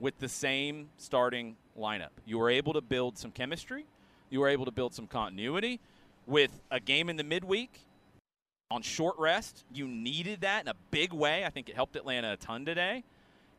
with 0.00 0.18
the 0.18 0.28
same 0.28 0.88
starting 0.96 1.56
lineup. 1.78 2.10
You 2.24 2.38
were 2.38 2.50
able 2.50 2.72
to 2.72 2.80
build 2.80 3.18
some 3.18 3.30
chemistry. 3.30 3.86
You 4.32 4.40
were 4.40 4.48
able 4.48 4.64
to 4.64 4.70
build 4.70 4.94
some 4.94 5.06
continuity 5.06 5.78
with 6.26 6.62
a 6.70 6.80
game 6.80 7.10
in 7.10 7.18
the 7.18 7.22
midweek 7.22 7.80
on 8.70 8.80
short 8.80 9.18
rest. 9.18 9.62
You 9.70 9.86
needed 9.86 10.40
that 10.40 10.62
in 10.62 10.68
a 10.68 10.74
big 10.90 11.12
way. 11.12 11.44
I 11.44 11.50
think 11.50 11.68
it 11.68 11.74
helped 11.74 11.96
Atlanta 11.96 12.32
a 12.32 12.36
ton 12.38 12.64
today. 12.64 13.04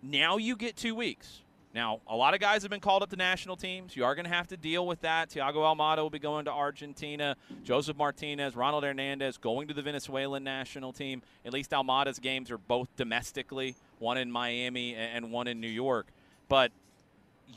Now 0.02 0.38
you 0.38 0.56
get 0.56 0.76
two 0.76 0.96
weeks. 0.96 1.42
Now, 1.76 2.02
a 2.08 2.16
lot 2.16 2.34
of 2.34 2.40
guys 2.40 2.64
have 2.64 2.72
been 2.72 2.80
called 2.80 3.04
up 3.04 3.12
to 3.12 3.16
national 3.16 3.56
teams. 3.56 3.96
You 3.96 4.04
are 4.06 4.16
going 4.16 4.26
to 4.26 4.32
have 4.32 4.48
to 4.48 4.58
deal 4.58 4.88
with 4.88 5.02
that. 5.02 5.30
Thiago 5.30 5.58
Almada 5.58 5.98
will 5.98 6.10
be 6.10 6.18
going 6.18 6.46
to 6.46 6.52
Argentina. 6.52 7.36
Josef 7.64 7.96
Martinez, 7.96 8.56
Ronald 8.56 8.84
Hernandez 8.84 9.38
going 9.38 9.68
to 9.68 9.76
the 9.76 9.84
Venezuelan 9.84 10.44
national 10.44 10.92
team. 10.92 11.22
At 11.46 11.54
least 11.54 11.70
Almada's 11.70 12.18
games 12.18 12.50
are 12.50 12.58
both 12.58 12.88
domestically, 12.96 13.76
one 14.00 14.18
in 14.18 14.32
Miami 14.32 14.96
and 14.96 15.32
one 15.32 15.46
in 15.48 15.62
New 15.62 15.68
York. 15.68 16.08
But 16.50 16.72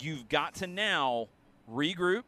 you've 0.00 0.28
got 0.28 0.56
to 0.56 0.66
now 0.66 1.28
regroup. 1.72 2.24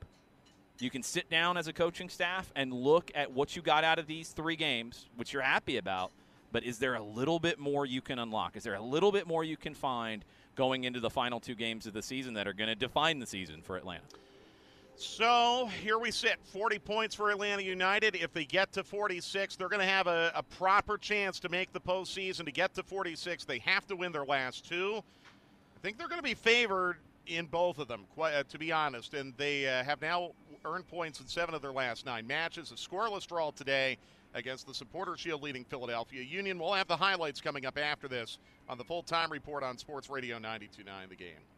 You 0.80 0.90
can 0.90 1.02
sit 1.02 1.28
down 1.28 1.56
as 1.56 1.66
a 1.66 1.72
coaching 1.72 2.08
staff 2.08 2.52
and 2.54 2.72
look 2.72 3.10
at 3.14 3.32
what 3.32 3.56
you 3.56 3.62
got 3.62 3.82
out 3.82 3.98
of 3.98 4.06
these 4.06 4.30
three 4.30 4.56
games, 4.56 5.06
which 5.16 5.32
you're 5.32 5.42
happy 5.42 5.76
about. 5.76 6.12
But 6.52 6.64
is 6.64 6.78
there 6.78 6.94
a 6.94 7.02
little 7.02 7.40
bit 7.40 7.58
more 7.58 7.84
you 7.84 8.00
can 8.00 8.18
unlock? 8.18 8.56
Is 8.56 8.62
there 8.62 8.74
a 8.74 8.80
little 8.80 9.12
bit 9.12 9.26
more 9.26 9.44
you 9.44 9.56
can 9.56 9.74
find 9.74 10.24
going 10.54 10.84
into 10.84 11.00
the 11.00 11.10
final 11.10 11.40
two 11.40 11.54
games 11.54 11.86
of 11.86 11.92
the 11.92 12.02
season 12.02 12.34
that 12.34 12.46
are 12.46 12.52
going 12.52 12.68
to 12.68 12.74
define 12.74 13.18
the 13.18 13.26
season 13.26 13.60
for 13.60 13.76
Atlanta? 13.76 14.04
So 14.96 15.70
here 15.80 15.98
we 15.98 16.10
sit 16.10 16.38
40 16.44 16.78
points 16.80 17.14
for 17.14 17.30
Atlanta 17.30 17.62
United. 17.62 18.16
If 18.16 18.32
they 18.32 18.44
get 18.44 18.72
to 18.72 18.82
46, 18.82 19.56
they're 19.56 19.68
going 19.68 19.80
to 19.80 19.86
have 19.86 20.08
a, 20.08 20.32
a, 20.34 20.42
proper 20.42 20.98
chance 20.98 21.38
to 21.40 21.48
make 21.48 21.72
the 21.72 21.80
postseason. 21.80 22.44
To 22.46 22.50
get 22.50 22.74
to 22.74 22.82
46, 22.82 23.44
they 23.44 23.60
have 23.60 23.86
to 23.86 23.94
win 23.94 24.10
their 24.10 24.24
last 24.24 24.68
two. 24.68 25.00
I 25.76 25.80
think 25.82 25.98
they're 25.98 26.08
going 26.08 26.18
to 26.18 26.24
be 26.24 26.34
favored 26.34 26.96
in 27.28 27.46
both 27.46 27.78
of 27.78 27.86
them, 27.86 28.06
quite, 28.14 28.34
uh, 28.34 28.42
to 28.48 28.58
be 28.58 28.72
honest. 28.72 29.14
And 29.14 29.34
they 29.36 29.68
uh, 29.68 29.84
have 29.84 30.02
now 30.02 30.32
earned 30.64 30.86
points 30.88 31.20
in 31.20 31.26
seven 31.26 31.54
of 31.54 31.62
their 31.62 31.72
last 31.72 32.06
nine 32.06 32.26
matches. 32.26 32.72
A 32.72 32.74
scoreless 32.74 33.26
draw 33.26 33.50
today 33.50 33.98
against 34.34 34.66
the 34.66 34.74
Supporter 34.74 35.16
Shield 35.16 35.42
leading 35.42 35.64
Philadelphia 35.64 36.22
Union. 36.22 36.58
We'll 36.58 36.74
have 36.74 36.88
the 36.88 36.96
highlights 36.96 37.40
coming 37.40 37.66
up 37.66 37.78
after 37.78 38.08
this 38.08 38.38
on 38.68 38.78
the 38.78 38.84
full 38.84 39.02
time 39.02 39.30
report 39.30 39.62
on 39.62 39.78
Sports 39.78 40.10
Radio 40.10 40.36
929 40.36 41.08
The 41.08 41.16
Game. 41.16 41.57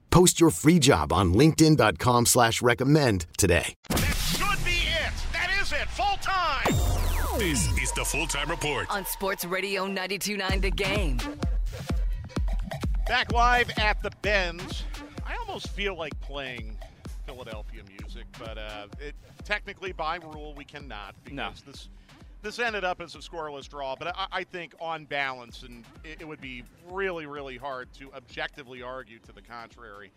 Post 0.11 0.41
your 0.41 0.49
free 0.51 0.77
job 0.77 1.13
on 1.13 1.33
LinkedIn.com 1.33 2.25
slash 2.25 2.61
recommend 2.61 3.25
today. 3.37 3.73
That 3.89 3.97
should 3.97 4.65
be 4.65 4.71
it. 4.71 5.13
That 5.31 5.49
is 5.61 5.71
it. 5.71 5.87
Full 5.89 6.17
time. 6.21 7.39
This 7.39 7.65
is 7.81 7.91
the 7.93 8.03
full 8.03 8.27
time 8.27 8.49
report 8.49 8.87
on 8.89 9.05
Sports 9.05 9.45
Radio 9.45 9.87
929 9.87 10.61
The 10.61 10.69
Game. 10.71 11.17
Back 13.07 13.31
live 13.31 13.71
at 13.77 14.03
the 14.03 14.11
Benz. 14.21 14.83
I 15.25 15.35
almost 15.37 15.69
feel 15.69 15.97
like 15.97 16.19
playing 16.19 16.77
Philadelphia 17.25 17.83
music, 17.97 18.25
but 18.37 18.57
uh, 18.57 18.87
it, 18.99 19.15
technically 19.45 19.93
by 19.93 20.17
rule 20.17 20.53
we 20.55 20.65
cannot 20.65 21.15
because 21.23 21.35
no. 21.65 21.71
this 21.71 21.89
this 22.41 22.59
ended 22.59 22.83
up 22.83 23.01
as 23.01 23.15
a 23.15 23.19
scoreless 23.19 23.67
draw. 23.67 23.95
But 23.95 24.15
I, 24.15 24.27
I 24.31 24.43
think 24.43 24.73
on 24.79 25.05
balance, 25.05 25.63
and 25.63 25.83
it, 26.03 26.21
it, 26.21 26.27
would 26.27 26.41
be 26.41 26.63
really 26.89 27.25
really 27.25 27.57
hard 27.57 27.91
to 27.99 28.11
objectively 28.13 28.81
argue 28.81 29.19
to 29.19 29.31
the 29.31 29.41
contrary. 29.41 30.11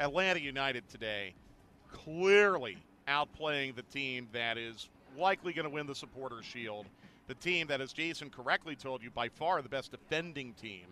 Atlanta 0.00 0.40
United 0.40 0.88
today 0.88 1.34
clearly 1.92 2.78
outplaying 3.08 3.74
the 3.74 3.82
team 3.82 4.28
that 4.32 4.56
is 4.56 4.88
likely 5.16 5.52
going 5.52 5.64
to 5.64 5.70
win 5.70 5.86
the 5.86 5.94
Supporters 5.94 6.44
Shield, 6.44 6.86
the 7.28 7.34
team 7.34 7.66
that, 7.68 7.80
as 7.80 7.92
Jason 7.92 8.30
correctly 8.30 8.74
told 8.74 9.02
you, 9.02 9.10
by 9.10 9.28
far 9.28 9.62
the 9.62 9.68
best 9.68 9.90
defending 9.90 10.54
team 10.54 10.84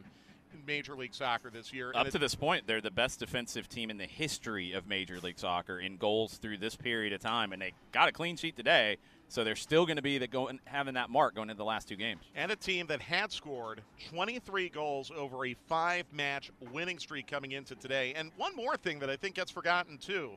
in 0.52 0.64
Major 0.66 0.94
League 0.94 1.14
Soccer 1.14 1.50
this 1.50 1.72
year. 1.72 1.92
Up 1.94 2.08
to 2.10 2.18
this 2.18 2.34
point, 2.34 2.66
they're 2.66 2.80
the 2.80 2.90
best 2.90 3.20
defensive 3.20 3.68
team 3.68 3.90
in 3.90 3.98
the 3.98 4.06
history 4.06 4.72
of 4.72 4.86
Major 4.86 5.18
League 5.20 5.38
Soccer 5.38 5.78
in 5.80 5.96
goals 5.96 6.34
through 6.34 6.58
this 6.58 6.76
period 6.76 7.12
of 7.12 7.20
time, 7.20 7.52
and 7.52 7.62
they 7.62 7.72
got 7.92 8.08
a 8.08 8.12
clean 8.12 8.36
sheet 8.36 8.56
today. 8.56 8.98
So 9.30 9.44
they're 9.44 9.54
still 9.54 9.86
going 9.86 9.96
to 9.96 10.02
be 10.02 10.18
the 10.18 10.26
going, 10.26 10.58
having 10.64 10.94
that 10.94 11.08
mark 11.08 11.36
going 11.36 11.50
into 11.50 11.58
the 11.58 11.64
last 11.64 11.86
two 11.86 11.94
games. 11.94 12.20
And 12.34 12.50
a 12.50 12.56
team 12.56 12.88
that 12.88 13.00
had 13.00 13.30
scored 13.30 13.80
23 14.10 14.68
goals 14.70 15.12
over 15.16 15.46
a 15.46 15.54
five-match 15.68 16.50
winning 16.72 16.98
streak 16.98 17.28
coming 17.28 17.52
into 17.52 17.76
today. 17.76 18.12
And 18.16 18.32
one 18.36 18.56
more 18.56 18.76
thing 18.76 18.98
that 18.98 19.08
I 19.08 19.14
think 19.14 19.36
gets 19.36 19.52
forgotten 19.52 19.98
too: 19.98 20.32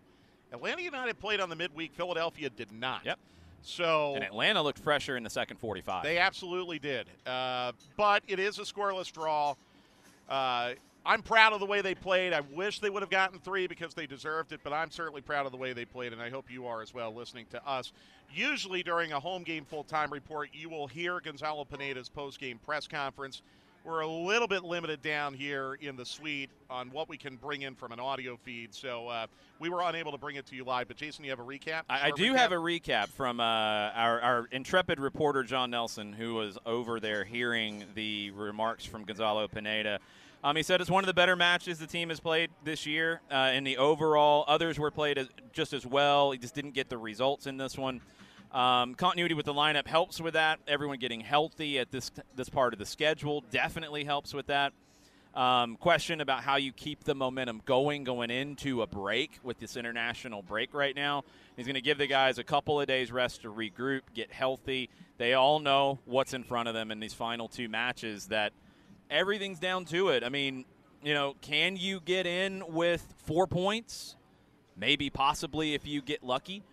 Atlanta 0.51 0.83
United 0.83 1.19
played 1.19 1.39
on 1.39 1.49
the 1.49 1.55
midweek. 1.55 1.91
Philadelphia 1.93 2.51
did 2.51 2.71
not. 2.71 3.03
Yep. 3.03 3.17
So 3.63 4.13
and 4.13 4.23
Atlanta 4.23 4.61
looked 4.61 4.79
fresher 4.79 5.17
in 5.17 5.23
the 5.23 5.29
second 5.29 5.57
45. 5.57 6.03
They 6.03 6.19
absolutely 6.19 6.77
did. 6.77 7.07
Uh, 7.25 7.71
but 7.97 8.21
it 8.27 8.37
is 8.37 8.59
a 8.59 8.63
scoreless 8.63 9.11
draw. 9.11 9.55
Uh, 10.29 10.73
I'm 11.05 11.21
proud 11.21 11.51
of 11.53 11.59
the 11.59 11.65
way 11.65 11.81
they 11.81 11.95
played. 11.95 12.31
I 12.31 12.41
wish 12.41 12.79
they 12.79 12.89
would 12.89 13.03
have 13.03 13.09
gotten 13.09 13.39
three 13.39 13.67
because 13.67 13.93
they 13.93 14.07
deserved 14.07 14.53
it, 14.53 14.61
but 14.63 14.71
I'm 14.71 14.89
certainly 14.89 15.21
proud 15.21 15.45
of 15.45 15.51
the 15.51 15.57
way 15.57 15.73
they 15.73 15.85
played, 15.85 16.13
and 16.13 16.21
I 16.21 16.29
hope 16.29 16.49
you 16.49 16.65
are 16.67 16.81
as 16.81 16.93
well 16.93 17.13
listening 17.13 17.45
to 17.51 17.67
us. 17.67 17.91
Usually 18.33 18.83
during 18.83 19.11
a 19.11 19.19
home 19.19 19.43
game 19.43 19.65
full 19.65 19.83
time 19.83 20.11
report, 20.11 20.49
you 20.53 20.69
will 20.69 20.87
hear 20.87 21.19
Gonzalo 21.19 21.65
Pineda's 21.65 22.07
post 22.07 22.39
game 22.39 22.57
press 22.65 22.87
conference. 22.87 23.41
We're 23.83 23.99
a 23.99 24.07
little 24.07 24.47
bit 24.47 24.63
limited 24.63 25.01
down 25.01 25.33
here 25.33 25.77
in 25.81 25.97
the 25.97 26.05
suite 26.05 26.49
on 26.69 26.89
what 26.91 27.09
we 27.09 27.17
can 27.17 27.35
bring 27.35 27.63
in 27.63 27.75
from 27.75 27.91
an 27.91 27.99
audio 27.99 28.37
feed, 28.37 28.73
so 28.73 29.09
uh, 29.09 29.27
we 29.59 29.67
were 29.67 29.81
unable 29.81 30.13
to 30.13 30.17
bring 30.17 30.37
it 30.37 30.45
to 30.47 30.55
you 30.55 30.63
live. 30.63 30.87
But 30.87 30.95
Jason, 30.95 31.25
you 31.25 31.31
have 31.31 31.41
a 31.41 31.43
recap? 31.43 31.81
I, 31.89 32.07
I 32.07 32.11
do 32.11 32.31
recap? 32.31 32.37
have 32.37 32.51
a 32.53 32.55
recap 32.55 33.07
from 33.09 33.41
uh, 33.41 33.43
our, 33.43 34.21
our 34.21 34.47
intrepid 34.53 35.01
reporter 35.01 35.43
John 35.43 35.71
Nelson, 35.71 36.13
who 36.13 36.35
was 36.35 36.57
over 36.65 37.01
there 37.01 37.25
hearing 37.25 37.83
the 37.93 38.31
remarks 38.31 38.85
from 38.85 39.03
Gonzalo 39.03 39.49
Pineda. 39.49 39.99
Um, 40.43 40.57
he 40.57 40.63
said 40.63 40.81
it's 40.81 40.89
one 40.89 41.03
of 41.03 41.07
the 41.07 41.13
better 41.13 41.37
matches 41.37 41.79
the 41.79 41.87
team 41.87 42.09
has 42.09 42.19
played 42.19 42.49
this 42.65 42.85
year. 42.85 43.21
Uh, 43.31 43.51
in 43.53 43.63
the 43.63 43.77
overall, 43.77 44.43
others 44.47 44.77
were 44.77 44.91
played 44.91 45.17
as, 45.17 45.29
just 45.53 45.71
as 45.71 45.85
well. 45.85 46.31
He 46.31 46.37
just 46.37 46.53
didn't 46.53 46.73
get 46.73 46.89
the 46.89 46.97
results 46.97 47.47
in 47.47 47.55
this 47.55 47.77
one. 47.77 48.01
Um, 48.51 48.93
continuity 48.93 49.33
with 49.33 49.45
the 49.45 49.53
lineup 49.53 49.87
helps 49.87 50.19
with 50.19 50.33
that. 50.33 50.59
Everyone 50.67 50.99
getting 50.99 51.21
healthy 51.21 51.79
at 51.79 51.91
this 51.91 52.11
this 52.35 52.49
part 52.49 52.73
of 52.73 52.79
the 52.79 52.85
schedule 52.85 53.43
definitely 53.51 54.03
helps 54.03 54.33
with 54.33 54.47
that. 54.47 54.73
Um, 55.33 55.77
question 55.77 56.21
about 56.21 56.43
how 56.43 56.57
you 56.57 56.71
keep 56.71 57.05
the 57.05 57.15
momentum 57.15 57.61
going 57.65 58.03
going 58.03 58.29
into 58.29 58.83
a 58.83 58.87
break 58.87 59.39
with 59.41 59.59
this 59.59 59.75
international 59.75 60.43
break 60.43 60.75
right 60.75 60.95
now. 60.95 61.23
He's 61.55 61.65
going 61.65 61.73
to 61.75 61.81
give 61.81 61.97
the 61.97 62.05
guys 62.05 62.37
a 62.37 62.43
couple 62.43 62.79
of 62.79 62.85
days 62.85 63.11
rest 63.11 63.41
to 63.41 63.51
regroup, 63.51 64.01
get 64.13 64.31
healthy. 64.31 64.91
They 65.17 65.33
all 65.33 65.59
know 65.59 65.97
what's 66.05 66.35
in 66.35 66.43
front 66.43 66.67
of 66.67 66.75
them 66.75 66.91
in 66.91 66.99
these 66.99 67.15
final 67.15 67.47
two 67.47 67.67
matches. 67.69 68.27
That 68.27 68.53
everything's 69.13 69.59
down 69.59 69.85
to 69.85 70.09
it. 70.09 70.23
I 70.23 70.29
mean, 70.29 70.65
you 71.03 71.13
know, 71.13 71.35
can 71.41 71.77
you 71.77 72.01
get 72.01 72.25
in 72.25 72.63
with 72.67 73.05
four 73.25 73.47
points? 73.47 74.15
Maybe, 74.75 75.09
possibly, 75.09 75.75
if 75.75 75.85
you 75.85 76.01
get 76.01 76.23
lucky. 76.23 76.63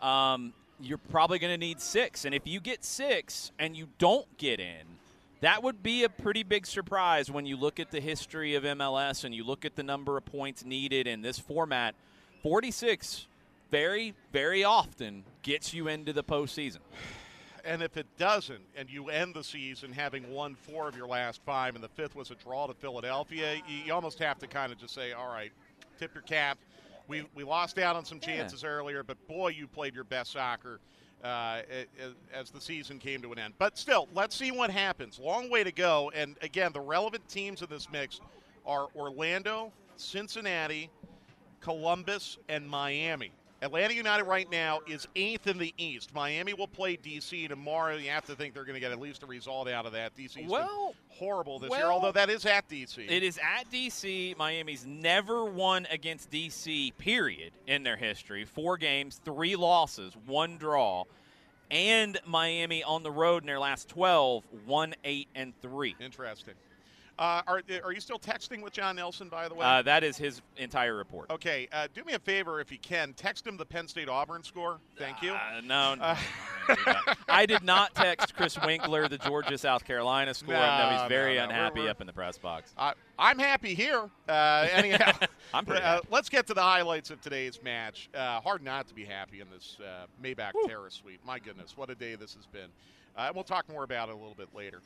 Um, 0.00 0.52
you're 0.78 0.98
probably 0.98 1.38
going 1.38 1.52
to 1.52 1.58
need 1.58 1.80
six. 1.80 2.24
And 2.24 2.34
if 2.34 2.46
you 2.46 2.60
get 2.60 2.84
six 2.84 3.50
and 3.58 3.74
you 3.74 3.88
don't 3.98 4.26
get 4.36 4.60
in, 4.60 4.84
that 5.40 5.62
would 5.62 5.82
be 5.82 6.04
a 6.04 6.08
pretty 6.08 6.42
big 6.42 6.66
surprise 6.66 7.30
when 7.30 7.46
you 7.46 7.56
look 7.56 7.80
at 7.80 7.90
the 7.90 8.00
history 8.00 8.54
of 8.54 8.64
MLS 8.64 9.24
and 9.24 9.34
you 9.34 9.44
look 9.44 9.64
at 9.64 9.74
the 9.76 9.82
number 9.82 10.16
of 10.16 10.24
points 10.24 10.64
needed 10.64 11.06
in 11.06 11.22
this 11.22 11.38
format. 11.38 11.94
46 12.42 13.26
very, 13.70 14.14
very 14.32 14.64
often 14.64 15.24
gets 15.42 15.72
you 15.72 15.88
into 15.88 16.12
the 16.12 16.24
postseason. 16.24 16.78
And 17.66 17.82
if 17.82 17.96
it 17.96 18.06
doesn't, 18.16 18.62
and 18.76 18.88
you 18.88 19.08
end 19.10 19.34
the 19.34 19.42
season 19.42 19.92
having 19.92 20.30
won 20.32 20.54
four 20.54 20.88
of 20.88 20.96
your 20.96 21.08
last 21.08 21.40
five, 21.44 21.74
and 21.74 21.82
the 21.82 21.88
fifth 21.88 22.14
was 22.14 22.30
a 22.30 22.36
draw 22.36 22.66
to 22.66 22.74
Philadelphia, 22.74 23.56
you 23.66 23.92
almost 23.92 24.20
have 24.20 24.38
to 24.38 24.46
kind 24.46 24.72
of 24.72 24.78
just 24.78 24.94
say, 24.94 25.12
all 25.12 25.28
right, 25.28 25.50
tip 25.98 26.14
your 26.14 26.22
cap 26.22 26.58
we, 27.08 27.24
we 27.34 27.44
lost 27.44 27.78
out 27.78 27.96
on 27.96 28.04
some 28.04 28.20
chances 28.20 28.62
yeah. 28.62 28.68
earlier, 28.68 29.02
but 29.02 29.16
boy, 29.28 29.48
you 29.48 29.66
played 29.66 29.94
your 29.94 30.04
best 30.04 30.32
soccer 30.32 30.80
uh, 31.22 31.62
as 32.32 32.50
the 32.50 32.60
season 32.60 32.98
came 32.98 33.22
to 33.22 33.32
an 33.32 33.38
end. 33.38 33.54
But 33.58 33.78
still, 33.78 34.08
let's 34.14 34.36
see 34.36 34.50
what 34.50 34.70
happens. 34.70 35.18
Long 35.18 35.50
way 35.50 35.64
to 35.64 35.72
go. 35.72 36.10
And 36.14 36.36
again, 36.42 36.72
the 36.72 36.80
relevant 36.80 37.28
teams 37.28 37.62
in 37.62 37.68
this 37.68 37.88
mix 37.90 38.20
are 38.64 38.88
Orlando, 38.94 39.72
Cincinnati, 39.96 40.90
Columbus, 41.60 42.38
and 42.48 42.68
Miami. 42.68 43.32
Atlanta 43.62 43.94
United 43.94 44.24
right 44.24 44.50
now 44.50 44.80
is 44.86 45.08
eighth 45.16 45.46
in 45.46 45.56
the 45.56 45.72
East. 45.78 46.14
Miami 46.14 46.52
will 46.52 46.68
play 46.68 46.96
DC 46.96 47.48
tomorrow. 47.48 47.96
You 47.96 48.10
have 48.10 48.26
to 48.26 48.34
think 48.34 48.52
they're 48.52 48.64
going 48.64 48.74
to 48.74 48.80
get 48.80 48.92
at 48.92 49.00
least 49.00 49.22
a 49.22 49.26
result 49.26 49.68
out 49.68 49.86
of 49.86 49.92
that. 49.92 50.14
DC's 50.14 50.50
well, 50.50 50.94
horrible 51.08 51.58
this 51.58 51.70
well, 51.70 51.80
year, 51.80 51.88
although 51.88 52.12
that 52.12 52.28
is 52.28 52.44
at 52.44 52.68
DC. 52.68 53.10
It 53.10 53.22
is 53.22 53.38
at 53.38 53.70
DC. 53.70 54.36
Miami's 54.36 54.84
never 54.84 55.46
won 55.46 55.86
against 55.90 56.30
DC, 56.30 56.96
period, 56.98 57.52
in 57.66 57.82
their 57.82 57.96
history. 57.96 58.44
Four 58.44 58.76
games, 58.76 59.20
three 59.24 59.56
losses, 59.56 60.12
one 60.26 60.58
draw. 60.58 61.04
And 61.70 62.18
Miami 62.26 62.84
on 62.84 63.02
the 63.02 63.10
road 63.10 63.42
in 63.42 63.46
their 63.46 63.58
last 63.58 63.88
12, 63.88 64.44
1 64.66 64.94
8 65.02 65.28
and 65.34 65.52
3. 65.62 65.96
Interesting. 65.98 66.54
Uh, 67.18 67.40
are, 67.46 67.62
are 67.82 67.92
you 67.92 68.00
still 68.00 68.18
texting 68.18 68.62
with 68.62 68.74
John 68.74 68.96
Nelson, 68.96 69.30
by 69.30 69.48
the 69.48 69.54
way? 69.54 69.64
Uh, 69.64 69.80
that 69.82 70.04
is 70.04 70.18
his 70.18 70.42
entire 70.58 70.94
report. 70.94 71.30
Okay. 71.30 71.66
Uh, 71.72 71.88
do 71.94 72.04
me 72.04 72.12
a 72.12 72.18
favor 72.18 72.60
if 72.60 72.70
you 72.70 72.78
can. 72.78 73.14
Text 73.14 73.46
him 73.46 73.56
the 73.56 73.64
Penn 73.64 73.88
State 73.88 74.08
Auburn 74.08 74.42
score. 74.42 74.78
Thank 74.98 75.22
you. 75.22 75.32
Uh, 75.32 75.62
no, 75.64 75.94
no. 75.94 76.14
I 77.28 77.46
did 77.46 77.62
not 77.62 77.94
text 77.94 78.36
Chris 78.36 78.58
Winkler 78.60 79.08
the 79.08 79.16
Georgia 79.16 79.56
South 79.56 79.84
Carolina 79.84 80.34
score. 80.34 80.54
No, 80.54 80.90
no 80.90 80.98
he's 80.98 81.08
very 81.08 81.36
no, 81.36 81.44
unhappy 81.44 81.80
we're, 81.80 81.86
we're, 81.86 81.90
up 81.90 82.00
in 82.02 82.06
the 82.06 82.12
press 82.12 82.36
box. 82.36 82.74
I'm 83.18 83.38
happy 83.38 83.74
here. 83.74 84.10
Uh, 84.28 84.68
anyhow, 84.72 85.12
I'm 85.54 85.64
pretty 85.64 85.82
uh, 85.82 86.00
let's 86.10 86.28
get 86.28 86.46
to 86.48 86.54
the 86.54 86.62
highlights 86.62 87.10
of 87.10 87.22
today's 87.22 87.62
match. 87.62 88.10
hard 88.14 88.62
not 88.62 88.88
to 88.88 88.94
be 88.94 89.04
happy 89.04 89.40
in 89.40 89.46
this 89.50 89.78
Maybach 90.22 90.52
Woo. 90.54 90.64
Terrace 90.66 90.94
suite. 90.94 91.20
My 91.24 91.38
goodness, 91.38 91.78
what 91.78 91.88
a 91.88 91.94
day 91.94 92.14
this 92.14 92.34
has 92.34 92.44
been. 92.46 92.68
and 93.16 93.34
we'll 93.34 93.44
talk 93.44 93.66
more 93.70 93.84
about 93.84 94.10
it 94.10 94.12
a 94.12 94.18
little 94.18 94.34
bit 94.34 94.48
later 94.54 94.82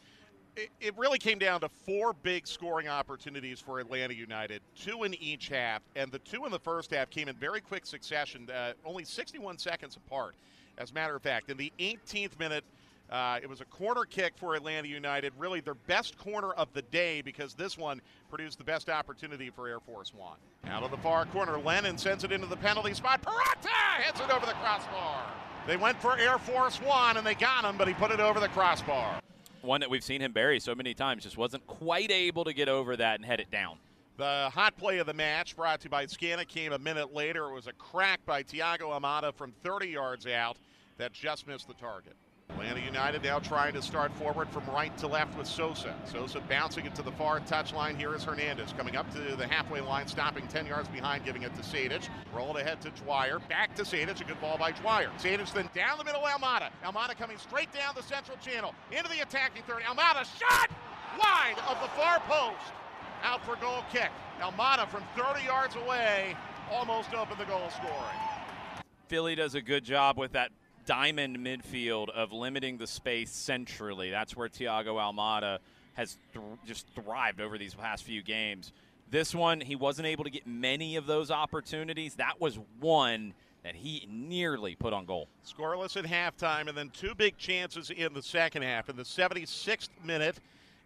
it, 0.80 0.96
really 0.96 1.18
came 1.18 1.38
down 1.38 1.60
to 1.60 1.68
four 1.68 2.12
big 2.12 2.46
scoring 2.46 2.88
opportunities 2.88 3.60
for 3.60 3.78
Atlanta 3.78 4.14
United, 4.14 4.62
two 4.74 5.04
in 5.04 5.14
each 5.14 5.48
half, 5.48 5.82
and 5.96 6.10
the 6.10 6.18
two 6.20 6.44
in 6.44 6.52
the 6.52 6.58
first 6.58 6.92
half 6.92 7.10
came 7.10 7.28
in 7.28 7.36
very 7.36 7.60
quick 7.60 7.86
succession, 7.86 8.48
uh, 8.50 8.72
only 8.84 9.04
61 9.04 9.58
seconds 9.58 9.96
apart. 9.96 10.34
As 10.78 10.90
a 10.90 10.94
matter 10.94 11.14
of 11.14 11.22
fact, 11.22 11.50
in 11.50 11.56
the 11.56 11.72
18th 11.78 12.38
minute, 12.38 12.64
uh, 13.10 13.40
it 13.42 13.48
was 13.48 13.60
a 13.60 13.64
corner 13.64 14.04
kick 14.04 14.34
for 14.36 14.54
Atlanta 14.54 14.86
United, 14.86 15.32
really 15.36 15.60
their 15.60 15.74
best 15.74 16.16
corner 16.16 16.52
of 16.52 16.72
the 16.74 16.82
day 16.82 17.20
because 17.22 17.54
this 17.54 17.76
one 17.76 18.00
produced 18.28 18.58
the 18.58 18.64
best 18.64 18.88
opportunity 18.88 19.50
for 19.50 19.66
Air 19.66 19.80
Force 19.80 20.14
One. 20.14 20.36
Out 20.66 20.84
of 20.84 20.92
the 20.92 20.96
far 20.98 21.26
corner, 21.26 21.58
Lennon 21.58 21.98
sends 21.98 22.22
it 22.22 22.30
into 22.30 22.46
the 22.46 22.56
penalty 22.56 22.94
spot. 22.94 23.20
Purata 23.20 24.02
hits 24.04 24.20
it 24.20 24.30
over 24.30 24.46
the 24.46 24.52
crossbar. 24.52 25.24
They 25.66 25.76
went 25.76 26.00
for 26.00 26.16
Air 26.18 26.38
Force 26.38 26.80
One 26.80 27.16
and 27.16 27.26
they 27.26 27.34
got 27.34 27.64
him, 27.64 27.76
but 27.76 27.88
he 27.88 27.94
put 27.94 28.12
it 28.12 28.20
over 28.20 28.38
the 28.38 28.48
crossbar 28.48 29.20
one 29.62 29.80
that 29.80 29.90
we've 29.90 30.04
seen 30.04 30.20
him 30.20 30.32
bury 30.32 30.60
so 30.60 30.74
many 30.74 30.94
times, 30.94 31.24
just 31.24 31.36
wasn't 31.36 31.66
quite 31.66 32.10
able 32.10 32.44
to 32.44 32.52
get 32.52 32.68
over 32.68 32.96
that 32.96 33.16
and 33.16 33.24
head 33.24 33.40
it 33.40 33.50
down. 33.50 33.78
The 34.16 34.50
hot 34.52 34.76
play 34.76 34.98
of 34.98 35.06
the 35.06 35.14
match, 35.14 35.56
brought 35.56 35.80
to 35.80 35.84
you 35.84 35.90
by 35.90 36.06
Scana, 36.06 36.46
came 36.46 36.72
a 36.72 36.78
minute 36.78 37.14
later. 37.14 37.46
It 37.48 37.54
was 37.54 37.66
a 37.66 37.72
crack 37.72 38.20
by 38.26 38.42
Thiago 38.42 39.00
Almada 39.00 39.32
from 39.34 39.52
30 39.62 39.88
yards 39.88 40.26
out 40.26 40.56
that 40.98 41.12
just 41.12 41.46
missed 41.46 41.68
the 41.68 41.74
target. 41.74 42.14
Atlanta 42.52 42.80
United 42.80 43.22
now 43.22 43.38
trying 43.38 43.72
to 43.72 43.82
start 43.82 44.12
forward 44.14 44.48
from 44.50 44.64
right 44.66 44.96
to 44.98 45.06
left 45.06 45.36
with 45.36 45.46
Sosa. 45.46 45.94
Sosa 46.04 46.40
bouncing 46.40 46.86
it 46.86 46.94
to 46.94 47.02
the 47.02 47.12
far 47.12 47.40
touchline. 47.40 47.96
Here 47.96 48.14
is 48.14 48.24
Hernandez 48.24 48.74
coming 48.76 48.96
up 48.96 49.10
to 49.14 49.36
the 49.36 49.46
halfway 49.46 49.80
line, 49.80 50.06
stopping 50.06 50.46
10 50.48 50.66
yards 50.66 50.88
behind, 50.88 51.24
giving 51.24 51.42
it 51.42 51.54
to 51.54 51.62
Sejdic. 51.62 52.08
Rolled 52.32 52.58
ahead 52.58 52.80
to 52.82 52.90
Dwyer. 52.90 53.38
Back 53.48 53.74
to 53.76 53.82
Sejdic. 53.82 54.20
A 54.20 54.24
good 54.24 54.40
ball 54.40 54.58
by 54.58 54.72
Dwyer. 54.72 55.10
Sejdic 55.18 55.52
then 55.52 55.70
down 55.74 55.98
the 55.98 56.04
middle, 56.04 56.22
Almada. 56.22 56.70
Almada 56.84 57.16
coming 57.16 57.38
straight 57.38 57.72
down 57.72 57.94
the 57.94 58.02
central 58.02 58.36
channel 58.38 58.74
into 58.90 59.08
the 59.08 59.20
attacking 59.22 59.62
third. 59.62 59.82
Almada 59.82 60.24
shot 60.38 60.70
wide 61.18 61.56
of 61.68 61.80
the 61.80 61.88
far 61.88 62.20
post. 62.20 62.72
Out 63.22 63.44
for 63.44 63.56
goal 63.56 63.84
kick. 63.92 64.10
Almada 64.40 64.88
from 64.88 65.02
30 65.16 65.44
yards 65.44 65.76
away 65.76 66.34
almost 66.70 67.12
opened 67.14 67.38
the 67.38 67.44
goal 67.44 67.68
scoring. 67.70 67.94
Philly 69.08 69.34
does 69.34 69.54
a 69.54 69.60
good 69.60 69.84
job 69.84 70.16
with 70.16 70.32
that 70.32 70.52
diamond 70.90 71.38
midfield 71.38 72.08
of 72.08 72.32
limiting 72.32 72.76
the 72.76 72.86
space 72.86 73.30
centrally. 73.30 74.10
That's 74.10 74.36
where 74.36 74.48
Thiago 74.48 74.96
Almada 74.96 75.58
has 75.94 76.18
th- 76.32 76.44
just 76.66 76.84
thrived 76.96 77.40
over 77.40 77.56
these 77.56 77.74
past 77.74 78.02
few 78.02 78.24
games. 78.24 78.72
This 79.08 79.32
one, 79.32 79.60
he 79.60 79.76
wasn't 79.76 80.08
able 80.08 80.24
to 80.24 80.30
get 80.30 80.48
many 80.48 80.96
of 80.96 81.06
those 81.06 81.30
opportunities. 81.30 82.16
That 82.16 82.40
was 82.40 82.58
one 82.80 83.34
that 83.62 83.76
he 83.76 84.08
nearly 84.10 84.74
put 84.74 84.92
on 84.92 85.04
goal. 85.04 85.28
Scoreless 85.46 85.96
at 85.96 86.06
halftime, 86.06 86.66
and 86.66 86.76
then 86.76 86.90
two 86.90 87.14
big 87.14 87.38
chances 87.38 87.90
in 87.90 88.12
the 88.12 88.22
second 88.22 88.62
half. 88.62 88.88
In 88.88 88.96
the 88.96 89.04
76th 89.04 89.90
minute, 90.04 90.40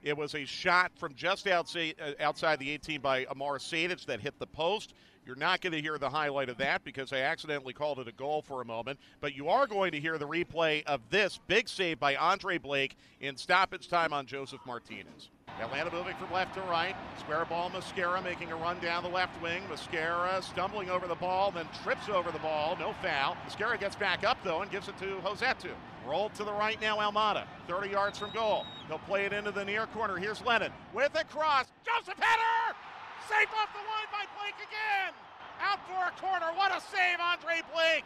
It 0.04 0.18
was 0.18 0.34
a 0.34 0.44
shot 0.44 0.92
from 0.96 1.14
just 1.14 1.46
outside, 1.46 1.94
uh, 1.98 2.12
outside 2.22 2.58
the 2.58 2.70
18 2.70 3.00
by 3.00 3.26
Amar 3.30 3.56
Sejdic 3.56 4.04
that 4.04 4.20
hit 4.20 4.38
the 4.38 4.46
post. 4.46 4.92
You're 5.24 5.34
not 5.34 5.62
going 5.62 5.72
to 5.72 5.80
hear 5.80 5.96
the 5.96 6.10
highlight 6.10 6.50
of 6.50 6.58
that 6.58 6.84
because 6.84 7.10
I 7.10 7.20
accidentally 7.20 7.72
called 7.72 7.98
it 7.98 8.06
a 8.06 8.12
goal 8.12 8.42
for 8.42 8.60
a 8.60 8.66
moment. 8.66 8.98
But 9.22 9.34
you 9.34 9.48
are 9.48 9.66
going 9.66 9.92
to 9.92 10.00
hear 10.00 10.18
the 10.18 10.28
replay 10.28 10.84
of 10.84 11.00
this 11.08 11.40
big 11.46 11.70
save 11.70 11.98
by 11.98 12.16
Andre 12.16 12.58
Blake 12.58 12.98
in 13.20 13.38
stoppage 13.38 13.88
time 13.88 14.12
on 14.12 14.26
Josef 14.26 14.60
Martinez. 14.66 15.30
Atlanta 15.58 15.90
moving 15.90 16.14
from 16.16 16.30
left 16.30 16.54
to 16.54 16.60
right. 16.62 16.94
Square 17.18 17.46
ball, 17.46 17.70
Mosquera 17.70 18.22
making 18.22 18.52
a 18.52 18.56
run 18.56 18.78
down 18.80 19.02
the 19.02 19.08
left 19.08 19.40
wing. 19.40 19.62
Mosquera 19.70 20.42
stumbling 20.42 20.90
over 20.90 21.06
the 21.06 21.14
ball, 21.14 21.50
then 21.50 21.66
trips 21.82 22.10
over 22.10 22.30
the 22.30 22.38
ball. 22.40 22.76
No 22.78 22.92
foul. 23.00 23.38
Mosquera 23.48 23.80
gets 23.80 23.96
back 23.96 24.22
up, 24.22 24.36
though, 24.44 24.60
and 24.60 24.70
gives 24.70 24.88
it 24.88 24.98
to 24.98 25.16
Rossetto. 25.24 25.70
Rolled 26.06 26.34
to 26.34 26.44
the 26.44 26.52
right 26.52 26.80
now, 26.80 26.98
Almada. 26.98 27.46
30 27.66 27.90
yards 27.90 28.18
from 28.18 28.30
goal. 28.32 28.66
He'll 28.88 28.98
play 28.98 29.24
it 29.24 29.32
into 29.32 29.50
the 29.50 29.64
near 29.64 29.86
corner. 29.86 30.16
Here's 30.16 30.42
Lennon 30.44 30.72
with 30.92 31.14
a 31.18 31.24
cross. 31.24 31.66
Josef 31.84 32.18
header! 32.18 32.76
Safe 33.28 33.48
off 33.56 33.72
the 33.72 33.78
line 33.78 34.10
by 34.12 34.24
Blake 34.38 34.56
again! 34.56 35.14
Out 35.62 35.78
for 35.86 36.08
a 36.08 36.20
corner. 36.20 36.46
What 36.56 36.76
a 36.76 36.80
save, 36.80 37.18
Andre 37.20 37.62
Blake! 37.72 38.04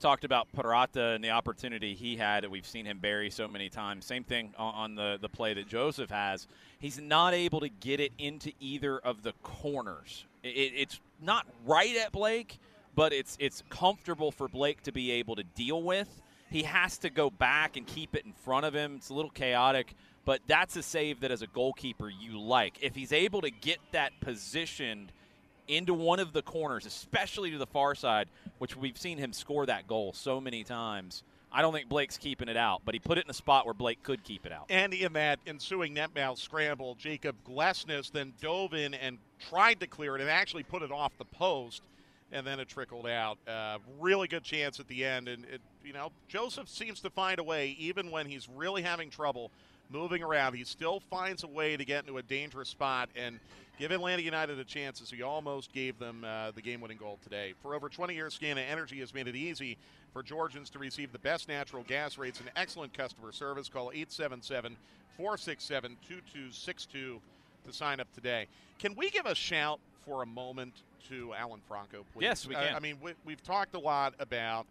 talked 0.00 0.24
about 0.24 0.50
Purata 0.52 1.14
and 1.14 1.22
the 1.22 1.30
opportunity 1.30 1.94
he 1.94 2.16
had 2.16 2.46
we've 2.50 2.66
seen 2.66 2.86
him 2.86 2.98
bury 2.98 3.30
so 3.30 3.46
many 3.46 3.68
times. 3.68 4.06
Same 4.06 4.24
thing 4.24 4.52
on, 4.58 4.94
the, 4.94 5.18
the 5.20 5.28
play 5.28 5.54
that 5.54 5.68
Josef 5.68 6.10
has. 6.10 6.48
He's 6.78 6.98
not 6.98 7.34
able 7.34 7.60
to 7.60 7.68
get 7.68 8.00
it 8.00 8.12
into 8.18 8.52
either 8.58 8.98
of 8.98 9.22
the 9.22 9.34
corners. 9.42 10.24
It, 10.42 10.72
it's 10.74 11.00
not 11.20 11.46
right 11.66 11.94
at 11.96 12.12
Blake, 12.12 12.58
but 12.94 13.12
it's 13.12 13.36
it's 13.38 13.62
comfortable 13.68 14.32
for 14.32 14.48
Blake 14.48 14.82
to 14.84 14.92
be 14.92 15.12
able 15.12 15.36
to 15.36 15.44
deal 15.44 15.82
with. 15.82 16.08
He 16.50 16.64
has 16.64 16.98
to 16.98 17.10
go 17.10 17.30
back 17.30 17.76
and 17.76 17.86
keep 17.86 18.14
it 18.14 18.24
in 18.26 18.32
front 18.32 18.66
of 18.66 18.74
him. 18.74 18.96
It's 18.96 19.08
a 19.08 19.14
little 19.14 19.30
chaotic, 19.30 19.94
but 20.24 20.40
that's 20.46 20.76
a 20.76 20.82
save 20.82 21.20
that 21.20 21.30
as 21.30 21.42
a 21.42 21.46
goalkeeper 21.46 22.10
you 22.10 22.40
like. 22.40 22.78
If 22.82 22.94
he's 22.94 23.12
able 23.12 23.40
to 23.42 23.50
get 23.50 23.78
that 23.92 24.12
positioned– 24.20 25.12
into 25.70 25.94
one 25.94 26.18
of 26.18 26.32
the 26.32 26.42
corners, 26.42 26.84
especially 26.84 27.52
to 27.52 27.58
the 27.58 27.66
far 27.66 27.94
side, 27.94 28.28
which 28.58 28.76
we've 28.76 28.98
seen 28.98 29.18
him 29.18 29.32
score 29.32 29.64
that 29.66 29.86
goal 29.86 30.12
so 30.12 30.40
many 30.40 30.64
times. 30.64 31.22
I 31.52 31.62
don't 31.62 31.72
think 31.72 31.88
Blake's 31.88 32.16
keeping 32.16 32.48
it 32.48 32.56
out, 32.56 32.82
but 32.84 32.94
he 32.94 33.00
put 33.00 33.18
it 33.18 33.24
in 33.24 33.30
a 33.30 33.34
spot 33.34 33.64
where 33.64 33.74
Blake 33.74 34.02
could 34.02 34.22
keep 34.22 34.46
it 34.46 34.52
out. 34.52 34.66
And 34.68 34.92
in 34.92 35.12
that 35.14 35.40
ensuing 35.46 35.94
net 35.94 36.14
mouth 36.14 36.38
scramble, 36.38 36.94
Jakob 36.96 37.36
Glesnes 37.44 38.12
then 38.12 38.34
dove 38.40 38.74
in 38.74 38.94
and 38.94 39.18
tried 39.48 39.80
to 39.80 39.86
clear 39.86 40.16
it 40.16 40.20
and 40.20 40.30
actually 40.30 40.62
put 40.62 40.82
it 40.82 40.92
off 40.92 41.16
the 41.18 41.24
post, 41.24 41.82
and 42.30 42.46
then 42.46 42.60
it 42.60 42.68
trickled 42.68 43.06
out. 43.06 43.38
Uh, 43.48 43.78
really 43.98 44.28
good 44.28 44.44
chance 44.44 44.78
at 44.78 44.86
the 44.86 45.04
end, 45.04 45.28
and 45.28 45.44
it, 45.44 45.60
you 45.84 45.92
know 45.92 46.12
Josef 46.28 46.68
seems 46.68 47.00
to 47.00 47.10
find 47.10 47.38
a 47.38 47.42
way, 47.42 47.76
even 47.78 48.10
when 48.10 48.26
he's 48.26 48.48
really 48.48 48.82
having 48.82 49.10
trouble 49.10 49.50
moving 49.90 50.22
around. 50.22 50.54
He 50.54 50.64
still 50.64 51.00
finds 51.10 51.42
a 51.42 51.48
way 51.48 51.76
to 51.76 51.84
get 51.84 52.04
into 52.04 52.18
a 52.18 52.22
dangerous 52.22 52.68
spot 52.68 53.08
and 53.16 53.40
give 53.78 53.90
Atlanta 53.90 54.22
United 54.22 54.58
a 54.58 54.64
chance 54.64 55.00
as 55.02 55.10
he 55.10 55.22
almost 55.22 55.72
gave 55.72 55.98
them 55.98 56.24
uh, 56.24 56.52
the 56.52 56.62
game 56.62 56.80
winning 56.80 56.98
goal 56.98 57.18
today. 57.22 57.54
For 57.62 57.74
over 57.74 57.88
20 57.88 58.14
years, 58.14 58.38
Scana 58.38 58.62
Energy 58.70 59.00
has 59.00 59.12
made 59.12 59.26
it 59.26 59.34
easy 59.34 59.76
for 60.12 60.22
Georgians 60.22 60.70
to 60.70 60.78
receive 60.78 61.12
the 61.12 61.18
best 61.18 61.48
natural 61.48 61.82
gas 61.84 62.18
rates 62.18 62.40
and 62.40 62.50
excellent 62.56 62.92
customer 62.92 63.32
service. 63.32 63.68
Call 63.68 63.90
877 63.90 64.76
467 65.16 65.96
2262 66.08 67.20
to 67.66 67.72
sign 67.72 68.00
up 68.00 68.12
today. 68.14 68.46
Can 68.78 68.94
we 68.94 69.10
give 69.10 69.26
a 69.26 69.34
shout 69.34 69.80
for 70.04 70.22
a 70.22 70.26
moment 70.26 70.82
to 71.08 71.34
Alan 71.34 71.60
Franco, 71.66 72.04
please? 72.12 72.22
Yes, 72.24 72.46
we 72.46 72.54
can. 72.54 72.74
I, 72.74 72.76
I 72.76 72.80
mean, 72.80 72.96
we, 73.02 73.12
we've 73.24 73.42
talked 73.42 73.74
a 73.74 73.78
lot 73.78 74.14
about 74.18 74.66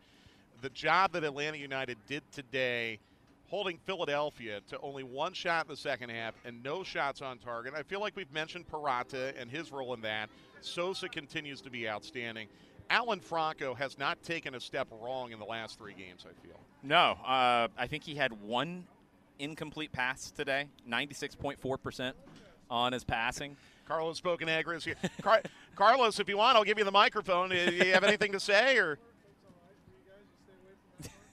the 0.61 0.69
job 0.69 1.13
that 1.13 1.23
Atlanta 1.23 1.57
United 1.57 1.97
did 2.07 2.23
today 2.31 2.99
holding 3.47 3.77
Philadelphia 3.85 4.61
to 4.69 4.79
only 4.81 5.03
one 5.03 5.33
shot 5.33 5.65
in 5.65 5.69
the 5.69 5.77
second 5.77 6.09
half 6.09 6.35
and 6.45 6.61
no 6.63 6.83
shots 6.83 7.21
on 7.21 7.39
target. 7.39 7.73
I 7.75 7.83
feel 7.83 7.99
like 7.99 8.15
we've 8.15 8.31
mentioned 8.31 8.67
Purata 8.67 9.33
and 9.39 9.49
his 9.49 9.71
role 9.71 9.93
in 9.93 10.01
that. 10.01 10.29
Sosa 10.61 11.09
continues 11.09 11.61
to 11.61 11.69
be 11.69 11.89
outstanding. 11.89 12.47
Alan 12.91 13.19
Franco 13.19 13.73
has 13.73 13.97
not 13.97 14.21
taken 14.23 14.55
a 14.55 14.59
step 14.59 14.87
wrong 14.91 15.31
in 15.31 15.39
the 15.39 15.45
last 15.45 15.77
three 15.77 15.93
games, 15.93 16.25
I 16.25 16.47
feel. 16.47 16.59
No, 16.83 17.17
uh, 17.25 17.67
I 17.77 17.87
think 17.87 18.03
he 18.03 18.15
had 18.15 18.33
one 18.41 18.85
incomplete 19.39 19.91
pass 19.91 20.31
today, 20.31 20.67
96.4% 20.87 22.13
on 22.69 22.93
his 22.93 23.03
passing. 23.03 23.57
Carlos 23.87 24.21
Bocanegra 24.21 24.75
is 24.75 24.85
here. 24.85 24.95
Car- 25.21 25.41
Carlos, 25.75 26.19
if 26.19 26.29
you 26.29 26.37
want, 26.37 26.55
I'll 26.55 26.63
give 26.63 26.77
you 26.77 26.83
the 26.83 26.91
microphone. 26.91 27.49
Do 27.49 27.55
you 27.55 27.93
have 27.93 28.03
anything 28.03 28.31
to 28.33 28.39
say, 28.39 28.77
or– 28.77 28.99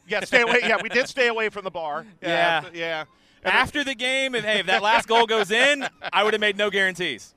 yeah, 0.09 0.25
stay 0.25 0.43
away. 0.43 0.61
Yeah, 0.63 0.79
we 0.83 0.89
did 0.89 1.09
stay 1.09 1.29
away 1.29 1.49
from 1.49 1.65
the 1.65 1.71
bar. 1.71 2.07
Yeah, 2.23 2.65
yeah. 2.73 2.73
yeah. 2.73 3.05
After 3.45 3.85
the 3.85 3.95
game, 3.95 4.35
if 4.35 4.45
hey, 4.45 4.61
if 4.61 4.67
that 4.67 4.83
last 4.83 5.07
goal 5.07 5.27
goes 5.27 5.51
in, 5.51 5.87
I 6.13 6.25
would 6.25 6.35
have 6.35 6.41
made 6.41 6.57
no 6.57 6.71
guarantees. 6.71 7.35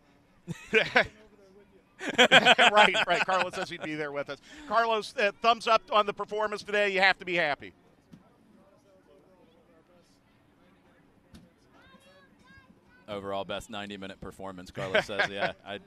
right, 0.73 1.07
right. 3.07 3.25
Carlos 3.25 3.53
says 3.53 3.69
he'd 3.69 3.83
be 3.83 3.95
there 3.95 4.11
with 4.11 4.29
us. 4.29 4.39
Carlos, 4.67 5.13
uh, 5.19 5.31
thumbs 5.41 5.67
up 5.67 5.81
on 5.91 6.05
the 6.05 6.13
performance 6.13 6.63
today. 6.63 6.89
You 6.89 7.01
have 7.01 7.19
to 7.19 7.25
be 7.25 7.35
happy. 7.35 7.73
Overall, 13.07 13.43
best 13.43 13.71
90-minute 13.71 14.21
performance. 14.21 14.69
Carlos 14.69 15.05
says, 15.05 15.29
"Yeah, 15.31 15.53
I, 15.65 15.79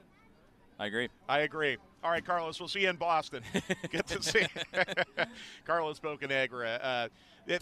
I 0.79 0.87
agree. 0.87 1.09
I 1.27 1.39
agree." 1.39 1.77
All 2.03 2.11
right, 2.11 2.25
Carlos, 2.25 2.59
we'll 2.59 2.67
see 2.67 2.81
you 2.81 2.89
in 2.89 2.97
Boston. 2.97 3.43
Get 3.89 4.07
to 4.07 4.21
see 4.21 4.45
Carlos 5.65 5.99
Bocanegra. 5.99 6.79
Uh, 6.81 7.07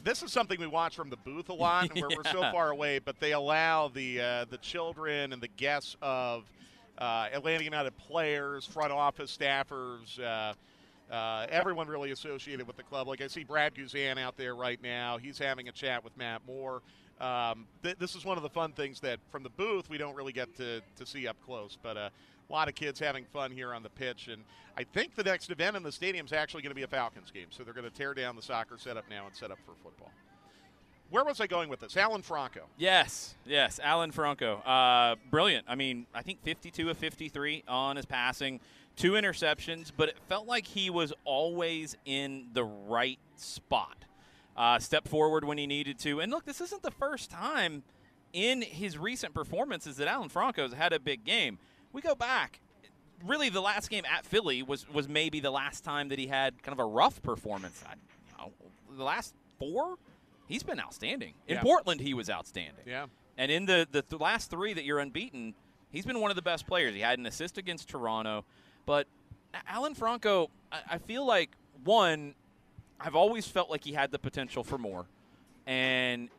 this 0.04 0.24
is 0.24 0.32
something 0.32 0.60
we 0.60 0.67
watch 0.67 0.95
from 0.95 1.10
the 1.10 1.17
booth 1.17 1.50
a 1.50 1.54
lot, 1.54 1.93
where 1.93 2.10
yeah. 2.10 2.15
we're 2.17 2.32
so 2.32 2.41
far 2.52 2.71
away, 2.71 3.00
but 3.00 3.19
they 3.19 3.34
allow 3.34 3.88
the 3.88 4.19
uh, 4.19 4.45
the 4.50 4.58
children 4.58 5.34
and 5.34 5.41
the 5.41 5.47
guests 5.47 5.95
of 6.02 6.45
uh, 6.97 7.28
Atlanta 7.34 7.63
United 7.63 7.97
players, 7.97 8.65
front 8.65 8.91
office 8.91 9.36
staffers, 9.36 10.19
uh, 10.19 10.54
uh, 11.12 11.45
everyone 11.50 11.88
really 11.88 12.12
associated 12.12 12.65
with 12.65 12.78
the 12.78 12.84
club. 12.84 13.08
Like 13.08 13.21
I 13.21 13.28
see 13.28 13.43
Brad 13.43 13.76
Guzan 13.76 14.17
out 14.17 14.38
there 14.38 14.56
right 14.56 14.82
now. 14.82 15.17
He's 15.17 15.38
having 15.38 15.67
a 15.67 15.71
chat 15.71 16.04
with 16.04 16.15
Matt 16.15 16.41
Moore. 16.47 16.82
Um, 17.21 17.67
th- 17.84 17.97
this 17.99 18.15
is 18.15 18.25
one 18.25 18.38
of 18.38 18.43
the 18.43 18.49
fun 18.49 18.71
things 18.71 18.99
that 19.01 19.19
from 19.29 19.43
the 19.43 19.49
booth 19.49 19.89
we 19.89 19.97
don't 19.97 20.15
really 20.15 20.34
get 20.34 20.55
to, 20.57 20.81
to 20.97 21.05
see 21.05 21.27
up 21.27 21.38
close. 21.45 21.77
But 21.81 21.97
uh, 21.97 22.10
a 22.49 22.51
lot 22.51 22.67
of 22.67 22.75
kids 22.75 22.99
having 22.99 23.25
fun 23.25 23.51
here 23.51 23.73
on 23.73 23.84
the 23.84 23.89
pitch. 23.89 24.27
And 24.27 24.43
I 24.75 24.84
think 24.84 25.15
the 25.15 25.23
next 25.23 25.49
event 25.49 25.77
in 25.77 25.84
the 25.84 25.91
stadium 25.91 26.25
is 26.25 26.34
actually 26.34 26.63
going 26.63 26.71
to 26.71 26.75
be 26.75 26.84
a 26.84 26.88
Falcons 26.88 27.31
game. 27.31 27.47
So 27.49 27.63
they're 27.63 27.73
going 27.73 27.89
to 27.89 27.95
tear 27.95 28.13
down 28.13 28.36
the 28.36 28.41
soccer 28.41 28.77
setup 28.77 29.05
now 29.10 29.27
and 29.27 29.36
set 29.36 29.51
up 29.51 29.60
for 29.65 29.73
football. 29.84 30.12
Where 31.12 31.25
was 31.25 31.41
I 31.41 31.47
going 31.47 31.67
with 31.67 31.81
this? 31.81 31.97
Alan 31.97 32.21
Franco. 32.21 32.62
Yes, 32.77 33.36
yes, 33.45 33.81
Alan 33.84 34.12
Franco. 34.12 34.60
Uh, 34.60 35.17
brilliant. 35.29 35.65
I 35.67 35.75
mean, 35.75 36.07
I 36.13 36.21
think 36.21 36.41
52 36.43 36.89
of 36.89 36.97
53 36.97 37.65
on 37.67 37.97
his 37.97 38.05
passing, 38.05 38.62
two 38.95 39.13
interceptions, 39.13 39.91
but 39.95 40.07
it 40.07 40.17
felt 40.29 40.47
like 40.47 40.65
he 40.65 40.89
was 40.89 41.12
always 41.25 41.97
in 42.05 42.47
the 42.53 42.63
right 42.63 43.19
spot. 43.36 43.97
Uh, 44.58 44.78
step 44.80 45.08
forward 45.08 45.46
when 45.46 45.58
he 45.58 45.66
needed 45.66 45.98
to. 45.98 46.20
And 46.20 46.30
look, 46.30 46.46
this 46.46 46.60
isn't 46.60 46.84
the 46.84 46.92
first 46.92 47.32
time 47.32 47.84
in 48.34 48.62
his 48.62 48.98
recent 48.98 49.34
performances 49.34 49.96
that 49.98 50.08
Alan 50.08 50.30
Franco's 50.30 50.74
had 50.74 50.92
a 50.94 51.00
big 51.00 51.24
game 51.24 51.58
we 51.94 52.02
go 52.02 52.16
back. 52.16 52.60
Really, 53.26 53.50
the 53.50 53.62
last 53.62 53.90
game 53.90 54.04
at 54.06 54.26
Philly 54.26 54.64
was 54.64 54.90
was 54.90 55.08
maybe 55.08 55.40
the 55.40 55.52
last 55.52 55.84
time 55.84 56.10
that 56.10 56.18
he 56.18 56.28
had 56.28 56.62
kind 56.64 56.74
of 56.74 56.80
a 56.80 56.88
rough 56.88 57.22
performance. 57.22 57.84
I, 57.88 57.94
you 57.94 58.38
know, 58.38 58.52
the 58.98 59.04
last 59.04 59.36
four, 59.60 59.98
he's 60.48 60.64
been 60.64 60.80
outstanding. 60.80 61.34
In 61.48 61.56
yeah. 61.56 61.62
Portland, 61.62 62.02
he 62.02 62.14
was 62.14 62.30
outstanding. 62.30 62.84
Yeah. 62.86 63.06
And 63.38 63.52
in 63.52 63.66
the, 63.66 63.88
the, 63.90 64.04
the 64.08 64.18
last 64.18 64.50
three 64.50 64.74
that 64.74 64.84
you're 64.84 65.00
unbeaten, 65.00 65.54
he's 65.90 66.06
been 66.06 66.20
one 66.20 66.32
of 66.32 66.36
the 66.36 66.42
best 66.42 66.68
players. 66.68 66.94
He 66.94 67.02
had 67.02 67.20
an 67.20 67.26
assist 67.26 67.58
against 67.58 67.90
Toronto, 67.90 68.44
but 68.86 69.08
Alan 69.68 69.96
Franco, 69.96 70.50
I, 70.72 70.82
I 70.92 70.98
feel 70.98 71.26
like 71.26 71.52
one, 71.84 72.34
I've 73.04 73.16
always 73.16 73.48
felt 73.48 73.70
like 73.70 73.84
he 73.84 73.94
had 73.94 74.12
the 74.12 74.20
potential 74.20 74.64
for 74.64 74.78
more, 74.78 75.06
and 75.66 76.30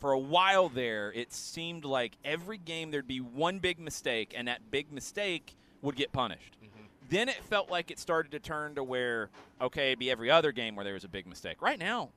for 0.00 0.12
a 0.12 0.18
while 0.18 0.68
there, 0.68 1.12
it 1.12 1.32
seemed 1.32 1.84
like 1.84 2.12
every 2.24 2.58
game 2.58 2.90
there'd 2.90 3.08
be 3.08 3.20
one 3.20 3.58
big 3.58 3.80
mistake, 3.80 4.32
and 4.36 4.46
that 4.48 4.70
big 4.70 4.92
mistake 4.92 5.56
would 5.82 5.96
get 5.96 6.12
punished. 6.12 6.56
Mm-hmm. 6.62 6.84
Then 7.10 7.28
it 7.28 7.42
felt 7.44 7.70
like 7.70 7.90
it 7.90 7.98
started 7.98 8.32
to 8.32 8.38
turn 8.38 8.76
to 8.76 8.84
where, 8.84 9.30
okay, 9.60 9.88
it'd 9.88 9.98
be 9.98 10.10
every 10.10 10.30
other 10.30 10.52
game 10.52 10.76
where 10.76 10.84
there 10.84 10.94
was 10.94 11.04
a 11.04 11.08
big 11.08 11.26
mistake. 11.26 11.60
Right 11.60 11.78
now, 11.78 12.10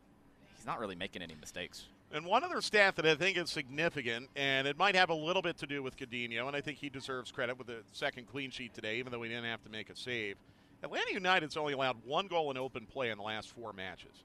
he's 0.56 0.66
not 0.66 0.80
really 0.80 0.96
making 0.96 1.22
any 1.22 1.36
mistakes. 1.40 1.86
And 2.14 2.26
one 2.26 2.44
other 2.44 2.62
stat 2.62 2.98
that 2.98 3.06
I 3.06 3.16
think 3.16 3.38
is 3.38 3.50
significant, 3.50 4.30
and 4.36 4.68
it 4.68 4.78
might 4.78 4.96
have 4.96 5.10
a 5.10 5.16
little 5.16 5.42
bit 5.42 5.58
to 5.60 5.66
do 5.66 5.82
with 5.82 5.96
Gudinho, 5.96 6.46
and 6.46 6.56
I 6.56 6.62
think 6.62 6.78
he 6.78 6.90
deserves 6.90 7.32
credit 7.32 7.58
with 7.58 7.68
the 7.68 7.78
second 7.94 8.28
clean 8.28 8.52
sheet 8.52 8.74
today, 8.74 8.98
even 8.98 9.12
though 9.12 9.22
he 9.22 9.30
didn't 9.30 9.46
have 9.46 9.64
to 9.64 9.70
make 9.70 9.90
a 9.90 9.96
save. 9.96 10.36
Atlanta 10.84 11.14
United's 11.14 11.58
only 11.58 11.74
allowed 11.74 11.98
one 12.06 12.28
goal 12.28 12.52
in 12.52 12.58
open 12.58 12.86
play 12.86 13.12
in 13.12 13.18
the 13.18 13.24
last 13.24 13.50
four 13.50 13.74
matches. 13.74 14.24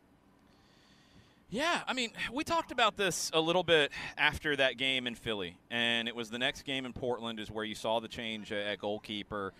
Yeah, 1.48 1.82
I 1.86 1.92
mean, 1.92 2.10
we 2.32 2.42
talked 2.42 2.72
about 2.72 2.96
this 2.96 3.30
a 3.32 3.40
little 3.40 3.62
bit 3.62 3.92
after 4.18 4.56
that 4.56 4.78
game 4.78 5.06
in 5.06 5.14
Philly, 5.14 5.56
and 5.70 6.08
it 6.08 6.16
was 6.16 6.28
the 6.28 6.40
next 6.40 6.62
game 6.62 6.84
in 6.84 6.92
Portland 6.92 7.38
is 7.38 7.50
where 7.50 7.64
you 7.64 7.76
saw 7.76 8.00
the 8.00 8.08
change 8.08 8.50
at 8.50 8.80
goalkeeper. 8.80 9.52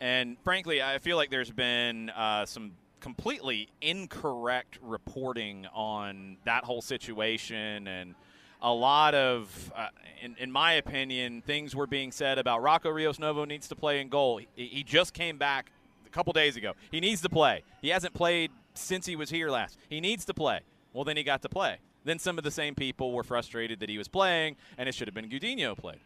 And 0.00 0.36
frankly, 0.42 0.82
I 0.82 0.98
feel 0.98 1.16
like 1.16 1.30
there's 1.30 1.50
been 1.50 2.10
uh, 2.10 2.44
some 2.46 2.72
completely 3.00 3.68
incorrect 3.80 4.78
reporting 4.82 5.66
on 5.72 6.36
that 6.44 6.64
whole 6.64 6.82
situation. 6.82 7.86
And 7.86 8.14
a 8.60 8.72
lot 8.72 9.14
of, 9.14 9.72
uh, 9.76 9.88
in, 10.20 10.36
in 10.38 10.50
my 10.50 10.72
opinion, 10.72 11.42
things 11.42 11.74
were 11.74 11.86
being 11.86 12.10
said 12.10 12.38
about 12.38 12.62
Rocco 12.62 12.90
Rios 12.90 13.18
Novo 13.18 13.44
needs 13.44 13.68
to 13.68 13.76
play 13.76 14.00
in 14.00 14.08
goal. 14.08 14.40
He, 14.56 14.66
he 14.66 14.82
just 14.82 15.14
came 15.14 15.38
back 15.38 15.70
a 16.08 16.14
couple 16.14 16.32
days 16.32 16.56
ago. 16.56 16.72
He 16.90 17.00
needs 17.00 17.20
to 17.22 17.28
play. 17.28 17.62
He 17.80 17.90
hasn't 17.90 18.14
played 18.14 18.50
since 18.74 19.06
he 19.06 19.16
was 19.16 19.30
here 19.30 19.50
last. 19.50 19.78
He 19.88 20.00
needs 20.00 20.24
to 20.26 20.34
play. 20.34 20.60
Well, 20.92 21.04
then 21.04 21.16
he 21.16 21.22
got 21.22 21.42
to 21.42 21.48
play. 21.48 21.78
Then 22.04 22.18
some 22.18 22.38
of 22.38 22.44
the 22.44 22.50
same 22.50 22.74
people 22.74 23.12
were 23.12 23.22
frustrated 23.22 23.80
that 23.80 23.88
he 23.88 23.98
was 23.98 24.08
playing, 24.08 24.56
and 24.78 24.88
it 24.88 24.94
should 24.94 25.08
have 25.08 25.14
been 25.14 25.28
Gudinho 25.28 25.76
played. 25.76 26.00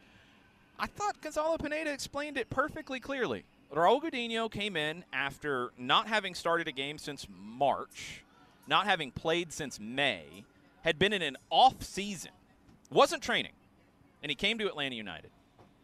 I 0.78 0.86
thought 0.86 1.20
Gonzalo 1.20 1.56
Pineda 1.58 1.92
explained 1.92 2.36
it 2.36 2.50
perfectly 2.50 2.98
clearly. 2.98 3.44
Raul 3.72 4.02
Gudinho 4.02 4.50
came 4.50 4.76
in 4.76 5.04
after 5.12 5.70
not 5.78 6.08
having 6.08 6.34
started 6.34 6.66
a 6.66 6.72
game 6.72 6.98
since 6.98 7.26
March, 7.30 8.24
not 8.66 8.86
having 8.86 9.10
played 9.10 9.52
since 9.52 9.78
May, 9.78 10.44
had 10.82 10.98
been 10.98 11.12
in 11.12 11.22
an 11.22 11.36
off 11.50 11.82
season, 11.82 12.32
wasn't 12.90 13.22
training, 13.22 13.52
and 14.22 14.30
he 14.30 14.34
came 14.34 14.58
to 14.58 14.66
Atlanta 14.66 14.96
United. 14.96 15.30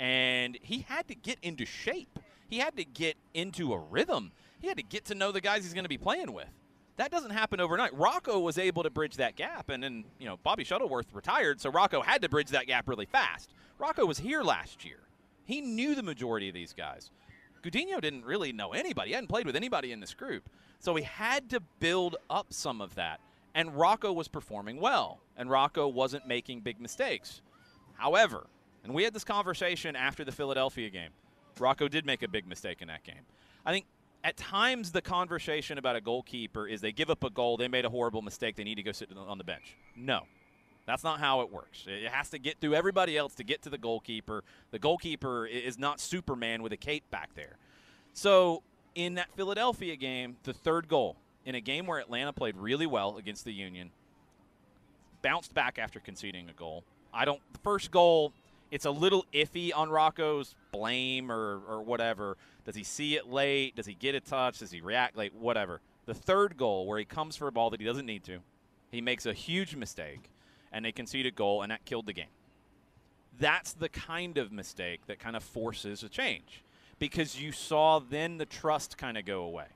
And 0.01 0.59
he 0.63 0.85
had 0.89 1.09
to 1.09 1.15
get 1.15 1.39
into 1.43 1.65
shape. 1.65 2.18
He 2.49 2.59
had 2.59 2.77
to 2.77 2.85
get 2.85 3.17
into 3.35 3.73
a 3.73 3.79
rhythm. 3.79 4.33
He 4.61 4.69
had 4.69 4.77
to 4.79 4.83
get 4.83 5.05
to 5.07 5.15
know 5.15 5.33
the 5.33 5.41
guys 5.41 5.63
he's 5.63 5.75
going 5.75 5.85
to 5.85 5.89
be 5.89 5.99
playing 5.99 6.33
with. 6.33 6.49
That 6.97 7.13
doesn't 7.13 7.31
happen 7.31 7.61
overnight. 7.61 7.97
Rocco 7.97 8.41
was 8.41 8.59
able 8.59 8.83
to 8.83 8.91
bridge 8.91 9.17
that 9.17 9.37
gap, 9.37 9.71
and 9.71 9.83
then 9.83 10.05
you 10.19 10.27
know 10.27 10.39
Bobby 10.43 10.65
Shuttleworth 10.65 11.13
retired, 11.13 11.61
so 11.61 11.71
Rocco 11.71 12.03
had 12.03 12.23
to 12.23 12.29
bridge 12.29 12.49
that 12.49 12.67
gap 12.67 12.89
really 12.89 13.07
fast. 13.07 13.55
Rocco 13.79 14.05
was 14.05 14.19
here 14.19 14.43
last 14.43 14.85
year. 14.85 14.99
He 15.45 15.61
knew 15.61 15.95
the 15.95 16.03
majority 16.03 16.49
of 16.49 16.55
these 16.55 16.73
guys. 16.73 17.11
Gudinho 17.63 18.01
didn't 18.01 18.25
really 18.25 18.53
know 18.53 18.73
anybody. 18.73 19.11
He 19.11 19.15
hadn't 19.15 19.29
played 19.29 19.47
with 19.47 19.57
anybody 19.57 19.93
in 19.93 20.01
this 20.01 20.15
group. 20.15 20.49
So 20.81 20.95
he 20.95 21.05
had 21.05 21.51
to 21.51 21.61
build 21.81 22.17
up 22.31 22.49
some 22.51 22.81
of 22.81 22.95
that. 22.95 23.21
And 23.55 23.75
Rocco 23.75 24.13
was 24.13 24.29
performing 24.29 24.81
well, 24.81 25.21
and 25.37 25.51
Rocco 25.51 25.89
wasn't 25.89 26.27
making 26.27 26.61
big 26.61 26.81
mistakes. 26.81 27.43
However, 27.95 28.47
and 28.85 28.95
we 28.95 29.05
had 29.05 29.15
this 29.15 29.25
conversation 29.25 29.97
after 29.97 30.25
the 30.25 30.33
Philadelphia 30.33 30.91
game, 30.91 31.11
Rocco 31.61 31.89
did 31.89 32.07
make 32.07 32.23
a 32.23 32.29
big 32.29 32.47
mistake 32.47 32.83
in 32.83 32.89
that 32.89 33.05
game. 33.05 33.27
I 33.65 33.73
think 33.73 33.87
at 34.25 34.37
times 34.37 34.93
the 34.93 35.03
conversation 35.03 35.79
about 35.79 35.97
a 35.97 36.01
goalkeeper 36.01 36.67
is 36.67 36.81
they 36.81 36.93
give 36.93 37.11
up 37.11 37.25
a 37.25 37.31
goal, 37.31 37.57
they 37.57 37.69
made 37.69 37.85
a 37.85 37.91
horrible 37.91 38.23
mistake, 38.23 38.57
they 38.57 38.65
need 38.65 38.77
to 38.77 38.83
go 38.83 38.93
sit 38.93 39.11
on 39.17 39.39
the 39.39 39.45
bench. 39.45 39.77
No. 39.97 40.23
That's 40.87 41.05
not 41.05 41.21
how 41.21 41.43
it 41.43 41.53
works. 41.53 41.85
It 41.87 42.11
has 42.11 42.31
to 42.31 42.39
get 42.39 42.61
through 42.61 42.75
everybody 42.75 43.19
else 43.19 43.35
to 43.35 43.45
get 43.45 43.61
to 43.63 43.71
the 43.71 43.77
goalkeeper. 43.77 44.43
The 44.71 44.79
goalkeeper 44.79 45.45
is 45.45 45.79
not 45.79 46.01
Superman 46.01 46.63
with 46.63 46.73
a 46.73 46.79
cape 46.79 47.05
back 47.11 47.35
there. 47.35 47.59
So, 48.15 48.63
in 48.95 49.17
that 49.17 49.29
Philadelphia 49.37 49.97
game, 49.97 50.39
the 50.45 50.55
third 50.55 50.89
goal, 50.89 51.17
in 51.45 51.55
a 51.55 51.61
game 51.61 51.87
where 51.87 51.99
Atlanta 51.99 52.33
played 52.33 52.57
really 52.57 52.87
well 52.87 53.19
against 53.19 53.45
the 53.45 53.53
Union, 53.53 53.91
bounced 55.21 55.53
back 55.53 55.79
after 55.79 56.01
conceding 56.01 56.49
a 56.49 56.55
goal. 56.55 56.85
I 57.13 57.27
don't, 57.27 57.41
the 57.53 57.59
first 57.59 57.91
goal, 57.91 58.33
it's 58.71 58.85
a 58.85 58.91
little 58.91 59.25
iffy 59.33 59.71
on 59.75 59.91
Rocco's 59.91 60.55
blame 60.73 61.31
or, 61.31 61.61
or 61.67 61.83
whatever. 61.83 62.37
Does 62.65 62.75
he 62.75 62.85
see 62.85 63.17
it 63.17 63.29
late? 63.29 63.77
Does 63.77 63.87
he 63.87 63.95
get 63.95 64.15
a 64.15 64.21
touch? 64.21 64.59
Does 64.59 64.71
he 64.71 64.81
react 64.81 65.17
late? 65.17 65.35
Whatever. 65.35 65.81
The 66.07 66.15
third 66.15 66.57
goal, 66.57 66.87
where 66.87 66.99
he 66.99 67.05
comes 67.05 67.37
for 67.37 67.49
a 67.49 67.53
ball 67.53 67.71
that 67.71 67.81
he 67.81 67.87
doesn't 67.87 68.07
need 68.07 68.25
to, 68.25 68.39
he 68.91 69.01
makes 69.01 69.27
a 69.27 69.33
huge 69.33 69.77
mistake 69.77 70.31
and 70.73 70.85
they 70.85 70.93
concede 70.93 71.27
a 71.27 71.31
goal, 71.31 71.63
and 71.63 71.71
that 71.71 71.85
killed 71.85 72.07
the 72.07 72.13
game. 72.13 72.29
That's 73.39 73.73
the 73.73 73.89
kind 73.89 74.37
of 74.37 74.53
mistake 74.53 75.01
that 75.07 75.19
kind 75.19 75.37
of 75.37 75.43
forces 75.43 76.03
a 76.03 76.09
change 76.09 76.63
because 76.99 77.41
you 77.41 77.53
saw 77.53 78.01
then 78.01 78.39
the 78.39 78.47
trust 78.47 78.99
kind 78.99 79.17
of 79.17 79.25
go 79.25 79.43
away. 79.43 79.67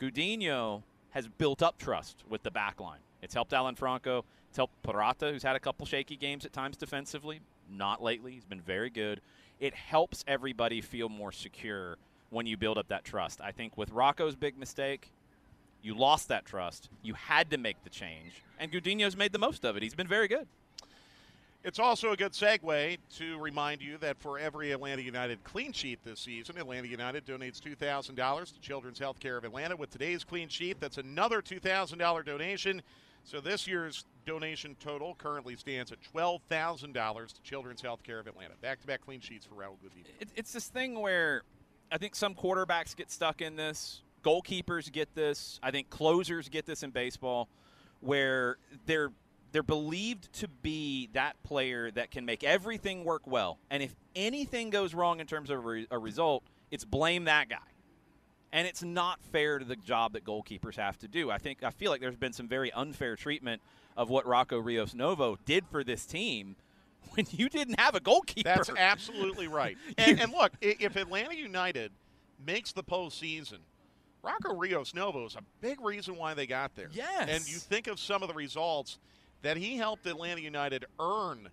Gudinho 0.00 0.82
has 1.10 1.28
built 1.28 1.62
up 1.62 1.78
trust 1.78 2.24
with 2.28 2.42
the 2.42 2.50
back 2.50 2.80
line. 2.80 3.00
It's 3.22 3.34
helped 3.34 3.52
Alan 3.52 3.74
Franco. 3.74 4.24
It's 4.48 4.56
helped 4.56 4.80
Purata, 4.82 5.30
who's 5.30 5.42
had 5.42 5.56
a 5.56 5.60
couple 5.60 5.86
shaky 5.86 6.16
games 6.16 6.44
at 6.44 6.52
times 6.52 6.76
defensively. 6.76 7.40
Not 7.70 8.02
lately. 8.02 8.32
He's 8.32 8.44
been 8.44 8.60
very 8.60 8.90
good. 8.90 9.20
It 9.60 9.74
helps 9.74 10.24
everybody 10.26 10.80
feel 10.80 11.08
more 11.08 11.32
secure 11.32 11.96
when 12.30 12.46
you 12.46 12.56
build 12.56 12.78
up 12.78 12.88
that 12.88 13.04
trust. 13.04 13.40
I 13.40 13.52
think 13.52 13.78
with 13.78 13.90
Rocco's 13.90 14.34
big 14.34 14.58
mistake, 14.58 15.10
you 15.82 15.94
lost 15.94 16.28
that 16.28 16.44
trust. 16.44 16.88
You 17.02 17.14
had 17.14 17.50
to 17.50 17.58
make 17.58 17.82
the 17.84 17.90
change. 17.90 18.42
And 18.58 18.72
Gudinho's 18.72 19.16
made 19.16 19.32
the 19.32 19.38
most 19.38 19.64
of 19.64 19.76
it. 19.76 19.82
He's 19.82 19.94
been 19.94 20.08
very 20.08 20.28
good. 20.28 20.46
It's 21.62 21.78
also 21.78 22.12
a 22.12 22.16
good 22.16 22.32
segue 22.32 22.98
to 23.16 23.38
remind 23.38 23.80
you 23.80 23.96
that 23.98 24.18
for 24.18 24.38
every 24.38 24.72
Atlanta 24.72 25.00
United 25.00 25.42
clean 25.44 25.72
sheet 25.72 25.98
this 26.04 26.20
season, 26.20 26.58
Atlanta 26.58 26.86
United 26.86 27.24
donates 27.24 27.58
$2,000 27.58 28.52
to 28.52 28.60
Children's 28.60 29.00
Healthcare 29.00 29.38
of 29.38 29.44
Atlanta. 29.44 29.74
With 29.74 29.90
today's 29.90 30.24
clean 30.24 30.48
sheet, 30.48 30.78
that's 30.78 30.98
another 30.98 31.40
$2,000 31.40 32.24
donation. 32.26 32.82
So 33.24 33.40
this 33.40 33.66
year's 33.66 34.04
donation 34.26 34.76
total 34.78 35.14
currently 35.16 35.56
stands 35.56 35.90
at 35.90 35.98
$12,000 36.14 37.32
to 37.32 37.42
Children's 37.42 37.82
Healthcare 37.82 38.20
of 38.20 38.26
Atlanta. 38.26 38.54
Back 38.60 38.80
to 38.82 38.86
back 38.86 39.00
clean 39.00 39.20
sheets 39.20 39.46
for 39.46 39.54
Raul 39.54 39.76
Gudinho. 39.82 40.28
It's 40.36 40.52
this 40.52 40.68
thing 40.68 41.00
where 41.00 41.42
I 41.90 41.98
think 41.98 42.14
some 42.14 42.34
quarterbacks 42.34 42.94
get 42.94 43.10
stuck 43.10 43.40
in 43.40 43.56
this 43.56 44.02
goalkeepers 44.24 44.90
get 44.90 45.14
this. 45.14 45.60
I 45.62 45.70
think 45.70 45.90
closers 45.90 46.48
get 46.48 46.66
this 46.66 46.82
in 46.82 46.90
baseball, 46.90 47.48
where 48.00 48.56
they're 48.86 49.12
they're 49.52 49.62
believed 49.62 50.32
to 50.32 50.48
be 50.48 51.08
that 51.12 51.40
player 51.44 51.88
that 51.92 52.10
can 52.10 52.24
make 52.24 52.42
everything 52.42 53.04
work 53.04 53.24
well. 53.24 53.60
And 53.70 53.84
if 53.84 53.94
anything 54.16 54.70
goes 54.70 54.94
wrong 54.94 55.20
in 55.20 55.28
terms 55.28 55.48
of 55.48 55.64
a 55.64 55.98
result, 55.98 56.42
it's 56.72 56.84
blame 56.84 57.24
that 57.24 57.48
guy. 57.48 57.58
And 58.54 58.66
it's 58.66 58.82
not 58.82 59.20
fair 59.32 59.58
to 59.58 59.64
the 59.66 59.76
job 59.76 60.14
that 60.14 60.24
goalkeepers 60.24 60.76
have 60.76 60.98
to 61.00 61.08
do. 61.08 61.30
I 61.30 61.36
think 61.36 61.62
I 61.62 61.70
feel 61.70 61.90
like 61.90 62.00
there's 62.00 62.16
been 62.16 62.32
some 62.32 62.48
very 62.48 62.72
unfair 62.72 63.16
treatment 63.16 63.60
of 63.96 64.08
what 64.08 64.26
Rocco 64.26 64.58
Rios 64.58 64.94
Novo 64.94 65.36
did 65.44 65.66
for 65.70 65.84
this 65.84 66.06
team 66.06 66.56
when 67.14 67.26
you 67.30 67.50
didn't 67.50 67.78
have 67.78 67.94
a 67.94 68.00
goalkeeper. 68.00 68.48
That's 68.48 68.70
absolutely 68.78 69.48
right. 69.48 69.76
and, 69.98 70.18
and 70.18 70.32
look, 70.32 70.52
if 70.62 70.96
Atlanta 70.96 71.34
United 71.34 71.92
makes 72.46 72.72
the 72.72 72.82
postseason– 72.82 73.58
Rocco 74.24 74.54
Rios 74.54 74.94
Novo 74.94 75.26
is 75.26 75.36
a 75.36 75.42
big 75.60 75.80
reason 75.80 76.16
why 76.16 76.34
they 76.34 76.46
got 76.46 76.74
there. 76.74 76.88
Yes. 76.92 77.28
And 77.28 77.48
you 77.48 77.58
think 77.58 77.86
of 77.86 78.00
some 78.00 78.22
of 78.22 78.28
the 78.28 78.34
results 78.34 78.98
that 79.42 79.56
he 79.56 79.76
helped 79.76 80.06
Atlanta 80.06 80.40
United 80.40 80.86
earn 80.98 81.50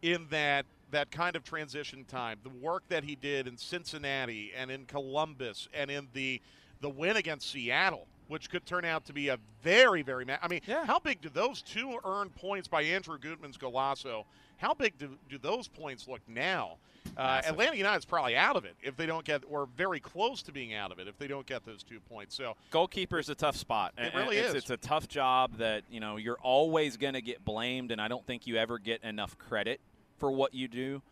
in 0.00 0.28
that 0.30 0.64
that 0.92 1.10
kind 1.10 1.36
of 1.36 1.44
transition 1.44 2.04
time. 2.04 2.38
The 2.42 2.50
work 2.50 2.84
that 2.88 3.04
he 3.04 3.16
did 3.16 3.46
in 3.46 3.56
Cincinnati 3.56 4.52
and 4.56 4.70
in 4.70 4.86
Columbus 4.86 5.68
and 5.74 5.90
in 5.90 6.08
the 6.12 6.40
the 6.80 6.90
win 6.90 7.16
against 7.16 7.50
Seattle, 7.50 8.06
which 8.28 8.50
could 8.50 8.66
turn 8.66 8.84
out 8.84 9.04
to 9.06 9.12
be 9.12 9.28
a 9.28 9.38
very, 9.62 10.02
very. 10.02 10.24
Ma- 10.24 10.38
I 10.42 10.48
mean, 10.48 10.60
yeah. 10.66 10.84
how 10.84 10.98
big 10.98 11.20
do 11.20 11.28
those 11.28 11.62
two 11.62 11.98
earned 12.04 12.34
points 12.34 12.68
by 12.68 12.82
Andrew 12.82 13.18
Gutman's 13.18 13.56
golazo? 13.56 14.24
How 14.56 14.74
big 14.74 14.98
do, 14.98 15.10
do 15.28 15.38
those 15.38 15.68
points 15.68 16.08
look 16.08 16.20
now? 16.28 16.76
Uh, 17.16 17.42
Atlanta 17.44 17.76
United's 17.76 18.04
probably 18.04 18.36
out 18.36 18.56
of 18.56 18.64
it 18.64 18.74
if 18.80 18.96
they 18.96 19.06
don't 19.06 19.24
get, 19.24 19.42
or 19.50 19.66
very 19.76 19.98
close 20.00 20.40
to 20.42 20.52
being 20.52 20.72
out 20.72 20.92
of 20.92 20.98
it 20.98 21.08
if 21.08 21.18
they 21.18 21.26
don't 21.26 21.46
get 21.46 21.64
those 21.64 21.82
two 21.82 21.98
points. 22.00 22.34
So 22.34 22.54
goalkeeper 22.70 23.18
is 23.18 23.28
a 23.28 23.34
tough 23.34 23.56
spot. 23.56 23.92
It 23.98 24.14
really 24.14 24.38
it's, 24.38 24.50
is. 24.50 24.54
It's 24.54 24.70
a 24.70 24.76
tough 24.76 25.08
job 25.08 25.58
that 25.58 25.82
you 25.90 26.00
know 26.00 26.16
you're 26.16 26.38
always 26.40 26.96
going 26.96 27.14
to 27.14 27.22
get 27.22 27.44
blamed, 27.44 27.90
and 27.90 28.00
I 28.00 28.08
don't 28.08 28.24
think 28.26 28.46
you 28.46 28.56
ever 28.56 28.78
get 28.78 29.02
enough 29.02 29.36
credit 29.38 29.80
for 30.22 30.30
what 30.30 30.54
you 30.54 30.68
do. 30.68 31.02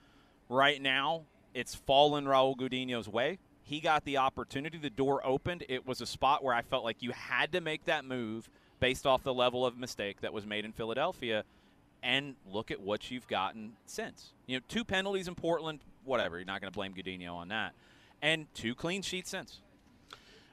Right 0.48 0.80
now, 0.80 1.22
it's 1.52 1.74
fallen 1.74 2.26
Raul 2.26 2.56
Gudino's 2.56 3.08
way. 3.08 3.40
He 3.64 3.80
got 3.80 4.04
the 4.04 4.18
opportunity. 4.18 4.78
The 4.78 4.88
door 4.88 5.20
opened. 5.26 5.64
It 5.68 5.84
was 5.84 6.00
a 6.00 6.06
spot 6.06 6.44
where 6.44 6.54
I 6.54 6.62
felt 6.62 6.84
like 6.84 7.02
you 7.02 7.10
had 7.10 7.50
to 7.50 7.60
make 7.60 7.86
that 7.86 8.04
move 8.04 8.48
based 8.78 9.08
off 9.08 9.24
the 9.24 9.34
level 9.34 9.66
of 9.66 9.76
mistake 9.76 10.20
that 10.20 10.32
was 10.32 10.46
made 10.46 10.64
in 10.64 10.70
Philadelphia 10.70 11.42
and 12.04 12.36
look 12.48 12.70
at 12.70 12.80
what 12.80 13.10
you've 13.10 13.26
gotten 13.26 13.72
since. 13.84 14.30
You 14.46 14.58
know, 14.58 14.62
two 14.68 14.84
penalties 14.84 15.26
in 15.26 15.34
Portland, 15.34 15.80
whatever. 16.04 16.38
You're 16.38 16.46
not 16.46 16.60
going 16.60 16.70
to 16.72 16.76
blame 16.76 16.94
Gudinho 16.94 17.34
on 17.34 17.48
that. 17.48 17.72
And 18.22 18.46
two 18.54 18.76
clean 18.76 19.02
sheets 19.02 19.28
since. 19.28 19.58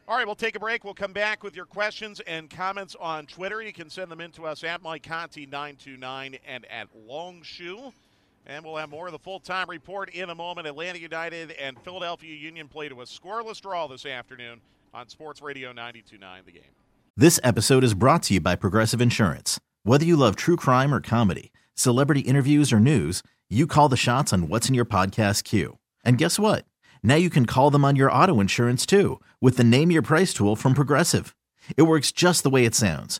All 0.08 0.18
right, 0.18 0.26
we'll 0.26 0.34
take 0.34 0.56
a 0.56 0.60
break. 0.60 0.84
We'll 0.84 0.96
come 0.96 1.14
back 1.14 1.44
with 1.44 1.56
your 1.56 1.68
questions 1.68 2.22
and 2.22 2.50
comments 2.50 2.96
on 3.00 3.28
Twitter. 3.28 3.62
You 3.62 3.74
can 3.74 3.92
send 3.92 4.10
them 4.10 4.20
in 4.20 4.32
to 4.32 4.48
us 4.48 4.64
at 4.64 4.82
Mike 4.82 5.04
Conti929 5.04 6.40
and 6.48 6.66
at 6.72 6.88
Longshoe. 7.08 7.92
And 8.48 8.64
we'll 8.64 8.78
have 8.78 8.90
more 8.90 9.08
of 9.08 9.12
the 9.12 9.20
full 9.20 9.42
time 9.42 9.70
report 9.70 10.10
in 10.12 10.30
a 10.30 10.36
moment. 10.36 10.68
Atlanta 10.68 11.00
United 11.00 11.52
and 11.52 11.78
Philadelphia 11.84 12.34
Union 12.34 12.70
played 12.70 12.90
to 12.90 13.02
a 13.02 13.06
scoreless 13.06 13.62
draw 13.62 13.88
this 13.88 14.06
afternoon 14.06 14.62
on 14.94 15.10
Sports 15.10 15.42
Radio 15.42 15.70
929 15.70 16.44
The 16.46 16.52
Game. 16.54 16.62
This 17.18 17.40
episode 17.44 17.84
is 17.84 17.94
brought 17.94 18.24
to 18.24 18.36
you 18.36 18.40
by 18.40 18.56
Progressive 18.56 19.02
Insurance. 19.02 19.60
Whether 19.84 20.06
you 20.06 20.16
love 20.16 20.38
true 20.38 20.56
crime 20.56 20.94
or 20.94 21.02
comedy, 21.02 21.52
celebrity 21.76 22.22
interviews 22.22 22.72
or 22.72 22.80
news, 22.80 23.22
you 23.50 23.68
call 23.68 23.90
the 23.90 23.98
shots 23.98 24.32
on 24.32 24.48
what's 24.48 24.70
in 24.70 24.76
your 24.76 24.86
podcast 24.86 25.44
queue. 25.44 25.78
And 26.06 26.18
guess 26.18 26.40
what? 26.40 26.66
Now 27.04 27.16
you 27.16 27.30
can 27.30 27.46
call 27.46 27.70
them 27.70 27.84
on 27.84 27.96
your 27.98 28.12
auto 28.12 28.40
insurance 28.40 28.86
too 28.86 29.20
with 29.42 29.58
the 29.58 29.64
Name 29.64 29.92
Your 29.92 30.02
Price 30.02 30.34
tool 30.34 30.56
from 30.56 30.74
Progressive. 30.74 31.36
It 31.76 31.84
works 31.84 32.14
just 32.14 32.44
the 32.44 32.50
way 32.50 32.64
it 32.64 32.76
sounds. 32.76 33.20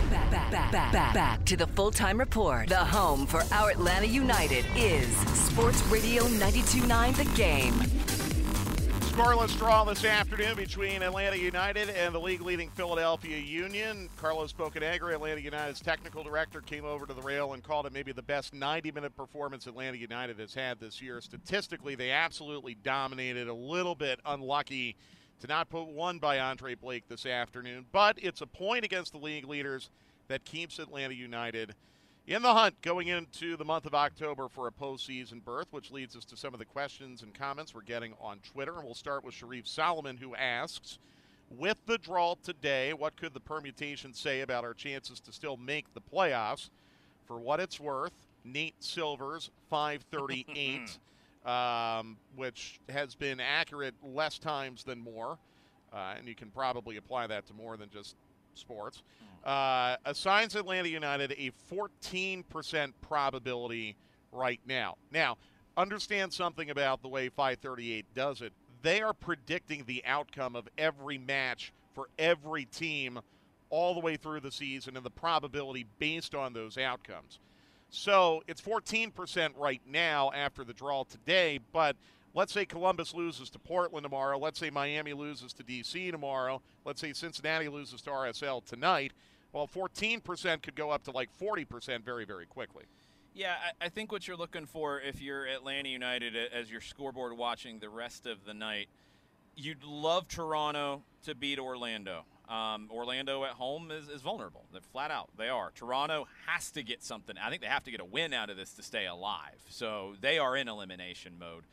Back, 0.51 0.73
back, 0.73 0.91
back, 0.91 1.13
back 1.13 1.45
to 1.45 1.55
the 1.55 1.65
full 1.65 1.91
time 1.91 2.17
report. 2.17 2.67
The 2.67 2.75
home 2.75 3.25
for 3.25 3.41
our 3.53 3.69
Atlanta 3.69 4.05
United 4.05 4.65
is 4.75 5.07
Sports 5.33 5.81
Radio 5.83 6.23
929 6.23 7.13
The 7.13 7.23
Game. 7.37 7.73
Scoreless 9.11 9.57
draw 9.57 9.85
this 9.85 10.03
afternoon 10.03 10.57
between 10.57 11.03
Atlanta 11.03 11.37
United 11.37 11.89
and 11.91 12.13
the 12.13 12.19
league-leading 12.19 12.69
Philadelphia 12.71 13.37
Union. 13.37 14.09
Carlos 14.17 14.51
Bocanegra, 14.51 15.13
Atlanta 15.13 15.39
United's 15.39 15.79
technical 15.79 16.21
director, 16.21 16.59
came 16.59 16.83
over 16.83 17.05
to 17.05 17.13
the 17.13 17.21
rail 17.21 17.53
and 17.53 17.63
called 17.63 17.85
it 17.85 17.93
maybe 17.93 18.11
the 18.11 18.21
best 18.21 18.53
90-minute 18.53 19.15
performance 19.15 19.67
Atlanta 19.67 19.97
United 19.97 20.37
has 20.37 20.53
had 20.53 20.81
this 20.81 21.01
year. 21.01 21.21
Statistically, 21.21 21.95
they 21.95 22.11
absolutely 22.11 22.75
dominated. 22.75 23.47
A 23.47 23.53
little 23.53 23.95
bit 23.95 24.19
unlucky 24.25 24.97
to 25.39 25.47
not 25.47 25.69
put 25.69 25.87
one 25.87 26.19
by 26.19 26.39
Andre 26.39 26.75
Blake 26.75 27.07
this 27.07 27.25
afternoon, 27.25 27.85
but 27.93 28.17
it's 28.21 28.41
a 28.41 28.47
point 28.47 28.83
against 28.83 29.13
the 29.13 29.17
league 29.17 29.47
leaders 29.47 29.89
that 30.31 30.45
keeps 30.45 30.79
Atlanta 30.79 31.13
United 31.13 31.75
in 32.27 32.41
the 32.41 32.53
hunt 32.53 32.81
going 32.81 33.07
into 33.07 33.57
the 33.57 33.65
month 33.65 33.85
of 33.85 33.93
October 33.93 34.47
for 34.47 34.67
a 34.67 34.71
postseason 34.71 35.43
berth, 35.43 35.67
which 35.71 35.91
leads 35.91 36.15
us 36.15 36.23
to 36.25 36.37
some 36.37 36.53
of 36.53 36.59
the 36.59 36.65
questions 36.65 37.21
and 37.21 37.33
comments 37.33 37.73
we're 37.73 37.81
getting 37.81 38.13
on 38.21 38.39
Twitter. 38.53 38.75
And 38.75 38.85
we'll 38.85 38.93
start 38.93 39.23
with 39.23 39.33
Sharif 39.33 39.67
Solomon, 39.67 40.17
who 40.17 40.35
asks, 40.35 40.99
with 41.49 41.77
the 41.85 41.97
draw 41.97 42.35
today, 42.41 42.93
what 42.93 43.17
could 43.17 43.33
the 43.33 43.39
permutation 43.39 44.13
say 44.13 44.41
about 44.41 44.63
our 44.63 44.73
chances 44.73 45.19
to 45.21 45.33
still 45.33 45.57
make 45.57 45.93
the 45.93 46.01
playoffs? 46.01 46.69
For 47.25 47.37
what 47.37 47.59
it's 47.59 47.79
worth, 47.79 48.13
Nate 48.45 48.75
Silver's 48.79 49.51
538, 49.69 50.97
um, 51.45 52.17
which 52.35 52.79
has 52.89 53.15
been 53.15 53.39
accurate 53.39 53.95
less 54.03 54.37
times 54.39 54.83
than 54.83 54.99
more. 54.99 55.37
Uh, 55.91 56.13
and 56.17 56.27
you 56.27 56.35
can 56.35 56.49
probably 56.49 56.95
apply 56.95 57.27
that 57.27 57.45
to 57.47 57.53
more 57.53 57.75
than 57.75 57.89
just 57.89 58.15
sports, 58.53 59.03
uh, 59.43 59.95
assigns 60.05 60.55
Atlanta 60.55 60.89
United 60.89 61.31
a 61.31 61.51
14% 61.73 62.93
probability 63.01 63.95
right 64.31 64.59
now. 64.65 64.95
Now, 65.11 65.37
understand 65.77 66.33
something 66.33 66.69
about 66.69 67.01
the 67.01 67.07
way 67.07 67.29
538 67.29 68.05
does 68.13 68.41
it. 68.41 68.53
They 68.81 69.01
are 69.01 69.13
predicting 69.13 69.83
the 69.85 70.03
outcome 70.05 70.55
of 70.55 70.67
every 70.77 71.17
match 71.17 71.73
for 71.93 72.07
every 72.17 72.65
team 72.65 73.19
all 73.69 73.93
the 73.93 73.99
way 73.99 74.17
through 74.17 74.41
the 74.41 74.51
season 74.51 74.97
and 74.97 75.05
the 75.05 75.11
probability 75.11 75.85
based 75.99 76.35
on 76.35 76.53
those 76.53 76.77
outcomes. 76.77 77.39
So 77.89 78.43
it's 78.47 78.61
14% 78.61 79.51
right 79.57 79.81
now 79.87 80.31
after 80.33 80.63
the 80.63 80.73
draw 80.73 81.03
today, 81.03 81.59
but 81.73 81.95
let's 82.33 82.53
say 82.53 82.65
Columbus 82.65 83.13
loses 83.13 83.49
to 83.49 83.59
Portland 83.59 84.03
tomorrow. 84.03 84.37
Let's 84.37 84.59
say 84.59 84.69
Miami 84.69 85.13
loses 85.13 85.53
to 85.53 85.63
D.C. 85.63 86.11
tomorrow. 86.11 86.61
Let's 86.85 87.01
say 87.01 87.13
Cincinnati 87.13 87.67
loses 87.67 88.01
to 88.03 88.09
RSL 88.09 88.63
tonight. 88.65 89.11
Well, 89.53 89.67
14% 89.67 90.61
could 90.61 90.75
go 90.75 90.91
up 90.91 91.03
to 91.03 91.11
like 91.11 91.29
40% 91.39 92.03
very, 92.03 92.25
very 92.25 92.45
quickly. 92.45 92.85
Yeah, 93.33 93.55
I, 93.81 93.85
I 93.85 93.89
think 93.89 94.11
what 94.11 94.27
you're 94.27 94.37
looking 94.37 94.65
for 94.65 94.99
if 94.99 95.21
you're 95.21 95.45
Atlanta 95.45 95.89
United 95.89 96.35
as 96.35 96.71
your 96.71 96.81
scoreboard 96.81 97.37
watching 97.37 97.79
the 97.79 97.89
rest 97.89 98.25
of 98.25 98.45
the 98.45 98.53
night, 98.53 98.87
you'd 99.55 99.83
love 99.83 100.27
Toronto 100.27 101.03
to 101.23 101.35
beat 101.35 101.59
Orlando. 101.59 102.25
Um, 102.49 102.89
Orlando 102.91 103.45
at 103.45 103.51
home 103.51 103.91
is, 103.91 104.09
is 104.09 104.21
vulnerable. 104.21 104.65
They're 104.73 104.81
flat 104.81 105.11
out. 105.11 105.29
They 105.37 105.47
are. 105.47 105.71
Toronto 105.73 106.27
has 106.47 106.71
to 106.71 106.83
get 106.83 107.01
something. 107.01 107.37
I 107.41 107.49
think 107.49 107.61
they 107.61 107.69
have 107.69 107.85
to 107.85 107.91
get 107.91 108.01
a 108.01 108.05
win 108.05 108.33
out 108.33 108.49
of 108.49 108.57
this 108.57 108.73
to 108.73 108.83
stay 108.83 109.07
alive. 109.07 109.61
So 109.69 110.15
they 110.19 110.37
are 110.37 110.57
in 110.57 110.67
elimination 110.67 111.35
mode. 111.39 111.63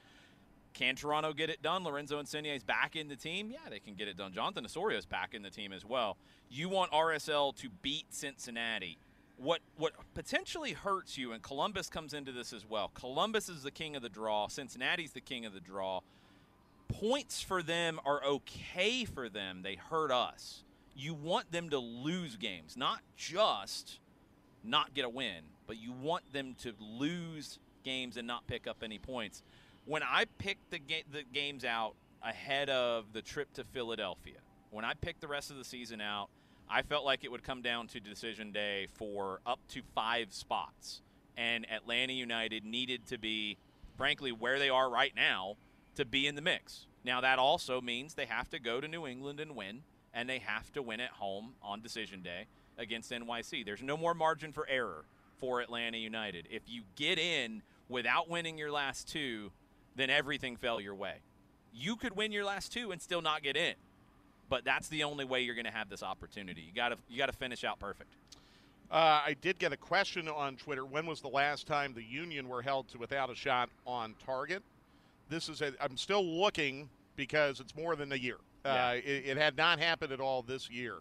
Can 0.78 0.94
Toronto 0.94 1.32
get 1.32 1.50
it 1.50 1.60
done? 1.60 1.82
Lorenzo 1.82 2.20
Insigne 2.20 2.46
is 2.46 2.62
back 2.62 2.94
in 2.94 3.08
the 3.08 3.16
team. 3.16 3.50
Yeah, 3.50 3.68
they 3.68 3.80
can 3.80 3.94
get 3.94 4.06
it 4.06 4.16
done. 4.16 4.32
Jonathan 4.32 4.64
Osorio 4.64 4.96
is 4.96 5.06
back 5.06 5.34
in 5.34 5.42
the 5.42 5.50
team 5.50 5.72
as 5.72 5.84
well. 5.84 6.16
You 6.48 6.68
want 6.68 6.92
RSL 6.92 7.56
to 7.56 7.68
beat 7.82 8.06
Cincinnati. 8.10 8.96
What 9.38 9.58
what 9.76 9.94
potentially 10.14 10.74
hurts 10.74 11.18
you, 11.18 11.32
and 11.32 11.42
Columbus 11.42 11.88
comes 11.88 12.14
into 12.14 12.30
this 12.30 12.52
as 12.52 12.64
well. 12.64 12.92
Columbus 12.94 13.48
is 13.48 13.64
the 13.64 13.72
king 13.72 13.96
of 13.96 14.02
the 14.02 14.08
draw. 14.08 14.46
Cincinnati's 14.46 15.10
the 15.10 15.20
king 15.20 15.44
of 15.44 15.52
the 15.52 15.60
draw. 15.60 16.00
Points 16.86 17.42
for 17.42 17.60
them 17.60 17.98
are 18.04 18.22
okay 18.24 19.04
for 19.04 19.28
them. 19.28 19.62
They 19.62 19.74
hurt 19.74 20.12
us. 20.12 20.62
You 20.94 21.12
want 21.12 21.50
them 21.50 21.70
to 21.70 21.78
lose 21.78 22.36
games, 22.36 22.76
not 22.76 23.00
just 23.16 23.98
not 24.62 24.94
get 24.94 25.04
a 25.04 25.08
win, 25.08 25.42
but 25.66 25.76
you 25.76 25.90
want 25.90 26.32
them 26.32 26.54
to 26.62 26.72
lose 26.78 27.58
games 27.84 28.16
and 28.16 28.28
not 28.28 28.46
pick 28.46 28.68
up 28.68 28.78
any 28.84 28.98
points 28.98 29.42
when 29.84 30.02
I 30.02 30.26
picked 30.38 30.70
the, 30.70 30.78
ga- 30.78 31.04
the 31.10 31.22
games 31.22 31.64
out 31.64 31.94
ahead 32.22 32.70
of 32.70 33.12
the 33.12 33.22
trip 33.22 33.52
to 33.54 33.64
Philadelphia, 33.64 34.38
when 34.70 34.84
I 34.84 34.94
picked 34.94 35.20
the 35.20 35.28
rest 35.28 35.50
of 35.50 35.56
the 35.56 35.64
season 35.64 36.00
out, 36.00 36.28
I 36.70 36.82
felt 36.82 37.04
like 37.04 37.24
it 37.24 37.30
would 37.30 37.42
come 37.42 37.62
down 37.62 37.86
to 37.88 38.00
decision 38.00 38.52
day 38.52 38.88
for 38.94 39.40
up 39.46 39.60
to 39.68 39.82
five 39.94 40.32
spots. 40.32 41.00
And 41.36 41.70
Atlanta 41.70 42.12
United 42.12 42.64
needed 42.64 43.06
to 43.06 43.18
be, 43.18 43.56
frankly, 43.96 44.32
where 44.32 44.58
they 44.58 44.68
are 44.68 44.90
right 44.90 45.12
now 45.16 45.56
to 45.94 46.04
be 46.04 46.26
in 46.26 46.34
the 46.34 46.42
mix. 46.42 46.86
Now, 47.04 47.20
that 47.22 47.38
also 47.38 47.80
means 47.80 48.14
they 48.14 48.26
have 48.26 48.50
to 48.50 48.58
go 48.58 48.80
to 48.80 48.88
New 48.88 49.06
England 49.06 49.40
and 49.40 49.56
win, 49.56 49.82
and 50.12 50.28
they 50.28 50.40
have 50.40 50.72
to 50.72 50.82
win 50.82 51.00
at 51.00 51.10
home 51.10 51.54
on 51.62 51.80
decision 51.80 52.22
day 52.22 52.46
against 52.76 53.10
NYC. 53.10 53.64
There's 53.64 53.82
no 53.82 53.96
more 53.96 54.14
margin 54.14 54.52
for 54.52 54.66
error 54.68 55.04
for 55.38 55.60
Atlanta 55.60 55.98
United. 55.98 56.48
If 56.50 56.62
you 56.66 56.82
get 56.96 57.18
in 57.18 57.62
without 57.88 58.28
winning 58.28 58.58
your 58.58 58.70
last 58.70 59.08
two, 59.08 59.50
then 59.98 60.11
everything 60.11 60.56
fell 60.56 60.80
your 60.80 60.94
way. 60.94 61.16
You 61.72 61.96
could 61.96 62.16
win 62.16 62.32
your 62.32 62.44
last 62.44 62.72
two 62.72 62.92
and 62.92 63.00
still 63.00 63.22
not 63.22 63.42
get 63.42 63.56
in. 63.56 63.74
But 64.48 64.64
that's 64.64 64.88
the 64.88 65.04
only 65.04 65.24
way 65.24 65.42
you're 65.42 65.54
going 65.54 65.66
to 65.66 65.70
have 65.70 65.90
this 65.90 66.02
opportunity. 66.02 66.62
You 66.62 66.72
got 66.74 66.88
to 66.90 66.96
you 67.09 67.18
got 67.18 67.26
to 67.26 67.36
finish 67.36 67.64
out 67.64 67.78
perfect. 67.78 68.14
Uh, 68.90 69.20
I 69.26 69.36
did 69.42 69.59
get 69.59 69.72
a 69.72 69.76
question 69.76 70.28
on 70.28 70.57
Twitter. 70.57 70.86
When 70.86 71.05
was 71.05 71.20
the 71.20 71.28
last 71.28 71.66
time 71.66 71.92
the 71.92 72.03
Union 72.03 72.49
were 72.49 72.62
held 72.62 72.88
to 72.88 72.99
without 72.99 73.30
a 73.30 73.34
shot 73.34 73.68
on 73.86 74.14
target? 74.24 74.62
This 75.28 75.51
is 75.51 75.61
a, 75.61 75.74
I'm 75.78 75.99
still 75.99 76.24
looking 76.24 76.88
because 77.14 77.61
it's 77.61 77.76
more 77.76 77.96
than 77.96 78.12
a 78.12 78.16
year. 78.16 78.38
Uh, 78.64 78.68
yeah. 78.68 78.86
Uh, 78.86 78.92
it, 78.94 79.24
it, 79.26 79.36
had 79.36 79.59
not 79.59 79.78
happened 79.78 80.12
at 80.12 80.20
all 80.20 80.40
this 80.40 80.70
year. 80.70 80.94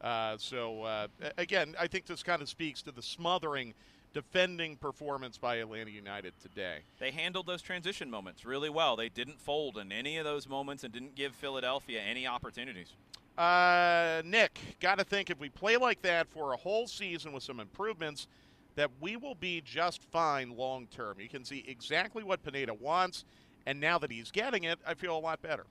Uh, 0.00 0.36
so 0.38 0.84
uh, 0.84 1.08
again, 1.36 1.74
I 1.80 1.88
think 1.88 2.06
this 2.06 2.22
kind 2.22 2.42
of 2.42 2.48
speaks 2.48 2.80
to 2.82 2.92
the 2.92 3.02
smothering 3.02 3.74
defending 4.12 4.76
performance 4.76 5.38
by 5.38 5.56
Atlanta 5.56 5.90
United 5.90 6.34
today. 6.40 6.80
They 6.98 7.10
handled 7.10 7.46
those 7.46 7.62
transition 7.62 8.10
moments 8.10 8.44
really 8.44 8.70
well. 8.70 8.96
They 8.96 9.08
didn't 9.08 9.40
fold 9.40 9.78
in 9.78 9.90
any 9.92 10.18
of 10.18 10.24
those 10.24 10.48
moments 10.48 10.84
and 10.84 10.92
didn't 10.92 11.14
give 11.14 11.34
Philadelphia 11.34 12.00
any 12.00 12.26
opportunities. 12.26 12.94
Uh, 13.36 14.20
Nick, 14.24 14.58
got 14.80 14.98
to 14.98 15.04
think 15.04 15.30
if 15.30 15.40
we 15.40 15.48
play 15.48 15.76
like 15.76 16.02
that 16.02 16.28
for 16.28 16.52
a 16.52 16.56
whole 16.56 16.86
season 16.86 17.32
with 17.32 17.42
some 17.42 17.60
improvements, 17.60 18.26
that 18.74 18.90
we 19.00 19.16
will 19.16 19.34
be 19.34 19.62
just 19.64 20.02
fine 20.04 20.50
long 20.56 20.86
term. 20.86 21.18
You 21.18 21.28
can 21.28 21.44
see 21.44 21.64
exactly 21.66 22.22
what 22.22 22.42
Pineda 22.42 22.74
wants, 22.74 23.24
and 23.66 23.80
now 23.80 23.98
that 23.98 24.10
he's 24.10 24.30
getting 24.30 24.64
it, 24.64 24.78
I 24.86 24.94
feel 24.94 25.16
a 25.16 25.20
lot 25.20 25.40
better. 25.40 25.66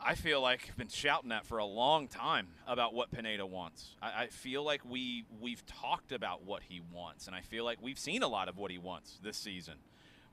I 0.00 0.14
feel 0.14 0.40
like 0.40 0.66
I've 0.68 0.76
been 0.76 0.88
shouting 0.88 1.30
that 1.30 1.44
for 1.44 1.58
a 1.58 1.64
long 1.64 2.06
time 2.08 2.48
about 2.66 2.94
what 2.94 3.10
Pineda 3.10 3.44
wants. 3.44 3.96
I, 4.00 4.24
I, 4.24 4.26
feel 4.28 4.62
like 4.62 4.82
we 4.84 5.24
we've 5.40 5.64
talked 5.66 6.12
about 6.12 6.44
what 6.44 6.62
he 6.68 6.80
wants, 6.92 7.26
and 7.26 7.34
I 7.34 7.40
feel 7.40 7.64
like 7.64 7.82
we've 7.82 7.98
seen 7.98 8.22
a 8.22 8.28
lot 8.28 8.48
of 8.48 8.56
what 8.56 8.70
he 8.70 8.78
wants 8.78 9.18
this 9.22 9.36
season. 9.36 9.74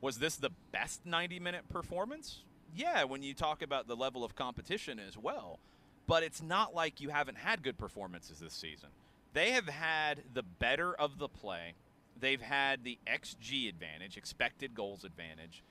Was 0.02 0.20
this 0.20 0.36
the 0.36 0.52
best 0.72 1.06
90 1.06 1.40
minute 1.40 1.68
performance? 1.68 2.44
Yeah, 2.76 3.06
when 3.06 3.24
you 3.24 3.34
talk 3.34 3.62
about 3.62 3.88
the 3.88 3.96
level 3.96 4.24
of 4.24 4.36
competition 4.36 5.00
as 5.00 5.18
well. 5.18 5.60
But 6.08 6.22
it's 6.22 6.42
not 6.42 6.76
like 6.76 7.02
you 7.02 7.10
haven't 7.10 7.38
had 7.40 7.64
good 7.64 7.80
performances 7.80 8.40
this 8.40 8.54
season. 8.54 8.90
They 9.34 9.52
have 9.52 9.68
had 9.68 10.22
the 10.34 10.44
better 10.44 10.94
of 10.94 11.18
the 11.18 11.28
play. 11.28 11.74
They've 12.20 12.42
had 12.42 12.84
the 12.84 13.00
XG 13.08 13.68
advantage, 13.68 14.16
expected 14.16 14.76
goals 14.76 15.04
advantage, 15.04 15.64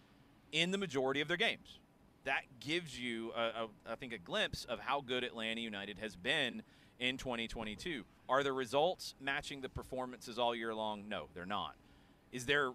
in 0.50 0.72
the 0.72 0.78
majority 0.78 1.20
of 1.20 1.28
their 1.28 1.36
games 1.36 1.78
that 2.24 2.42
gives 2.60 2.98
you, 2.98 3.32
a, 3.36 3.40
a, 3.40 3.68
I 3.90 3.94
think, 3.96 4.12
a 4.12 4.18
glimpse 4.18 4.64
of 4.64 4.80
how 4.80 5.00
good 5.00 5.24
Atlanta 5.24 5.60
United 5.60 5.98
has 5.98 6.16
been 6.16 6.62
in 6.98 7.16
2022. 7.16 8.04
Are 8.28 8.42
the 8.42 8.52
results 8.52 9.14
matching 9.20 9.60
the 9.60 9.68
performances 9.68 10.38
all 10.38 10.54
year 10.54 10.74
long? 10.74 11.08
No, 11.08 11.28
they're 11.34 11.46
not. 11.46 11.74
Is 12.32 12.46
there 12.46 12.72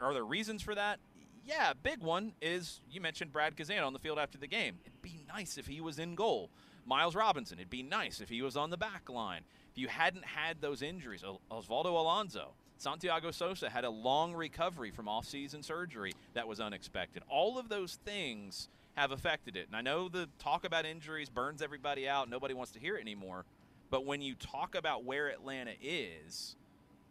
are 0.00 0.12
there 0.12 0.24
reasons 0.24 0.62
for 0.62 0.74
that? 0.74 0.98
Yeah, 1.46 1.72
big 1.82 2.02
one 2.02 2.32
is 2.42 2.80
you 2.90 3.00
mentioned 3.00 3.32
Brad 3.32 3.56
Guzan 3.56 3.84
on 3.84 3.92
the 3.92 3.98
field 3.98 4.18
after 4.18 4.38
the 4.38 4.46
game. 4.46 4.78
It'd 4.84 5.02
be 5.02 5.20
nice 5.26 5.56
if 5.56 5.66
he 5.66 5.80
was 5.80 5.98
in 5.98 6.14
goal. 6.14 6.50
Miles 6.84 7.14
Robinson, 7.14 7.58
it'd 7.58 7.70
be 7.70 7.82
nice 7.82 8.20
if 8.20 8.28
he 8.28 8.42
was 8.42 8.56
on 8.56 8.70
the 8.70 8.76
back 8.76 9.08
line. 9.08 9.42
If 9.70 9.78
you 9.78 9.88
hadn't 9.88 10.24
had 10.24 10.60
those 10.60 10.82
injuries, 10.82 11.22
Osvaldo 11.50 11.86
Alonso, 11.86 12.52
Santiago 12.76 13.30
Sosa 13.30 13.70
had 13.70 13.84
a 13.84 13.90
long 13.90 14.34
recovery 14.34 14.90
from 14.90 15.06
off-season 15.06 15.62
surgery 15.62 16.12
that 16.34 16.48
was 16.48 16.60
unexpected. 16.60 17.22
All 17.28 17.58
of 17.58 17.68
those 17.68 17.94
things– 18.04 18.68
have 19.00 19.12
affected 19.12 19.56
it. 19.56 19.66
And 19.66 19.74
I 19.74 19.80
know 19.80 20.08
the 20.08 20.28
talk 20.38 20.64
about 20.64 20.84
injuries 20.84 21.30
burns 21.30 21.62
everybody 21.62 22.06
out. 22.06 22.28
Nobody 22.28 22.52
wants 22.52 22.72
to 22.72 22.78
hear 22.78 22.96
it 22.96 23.00
anymore. 23.00 23.46
But 23.88 24.04
when 24.04 24.20
you 24.20 24.34
talk 24.34 24.74
about 24.74 25.04
where 25.04 25.28
Atlanta 25.28 25.72
is, 25.82 26.54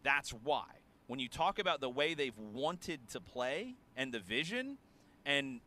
that's 0.02 0.30
why. 0.30 0.66
When 1.08 1.18
you 1.18 1.28
talk 1.28 1.58
about 1.58 1.80
the 1.80 1.90
way 1.90 2.14
they've 2.14 2.38
wanted 2.38 3.08
to 3.08 3.20
play 3.20 3.74
and 3.96 4.12
the 4.12 4.20
vision, 4.20 4.78
and 5.26 5.60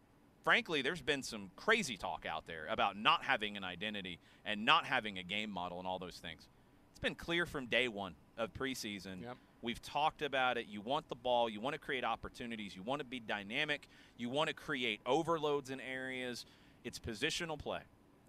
frankly, 0.45 0.81
there's 0.81 1.01
been 1.01 1.23
some 1.23 1.51
crazy 1.57 1.97
talk 1.97 2.25
out 2.25 2.47
there 2.47 2.67
about 2.69 2.95
not 2.95 3.23
having 3.23 3.57
an 3.57 3.65
identity 3.65 4.19
and 4.45 4.63
not 4.63 4.85
having 4.85 5.17
a 5.17 5.23
game 5.23 5.49
model 5.49 5.79
and 5.79 5.87
all 5.87 5.99
those 5.99 6.17
things. 6.17 6.47
It's 6.91 6.99
been 7.01 7.15
clear 7.15 7.45
from 7.45 7.65
day 7.65 7.89
one 7.89 8.15
of 8.37 8.53
preseason. 8.53 9.23
Yep. 9.23 9.37
We've 9.63 9.81
talked 9.81 10.21
about 10.21 10.57
it. 10.57 10.67
You 10.69 10.81
want 10.81 11.07
the 11.07 11.15
ball, 11.15 11.49
you 11.49 11.61
want 11.61 11.73
to 11.73 11.79
create 11.79 12.03
opportunities, 12.03 12.75
you 12.75 12.83
want 12.83 12.99
to 12.99 13.05
be 13.05 13.21
dynamic, 13.21 13.87
you 14.17 14.29
want 14.29 14.49
to 14.49 14.53
create 14.53 14.99
overloads 15.05 15.69
in 15.69 15.79
areas. 15.79 16.45
It's 16.83 16.99
positional 16.99 17.57
play. 17.57 17.79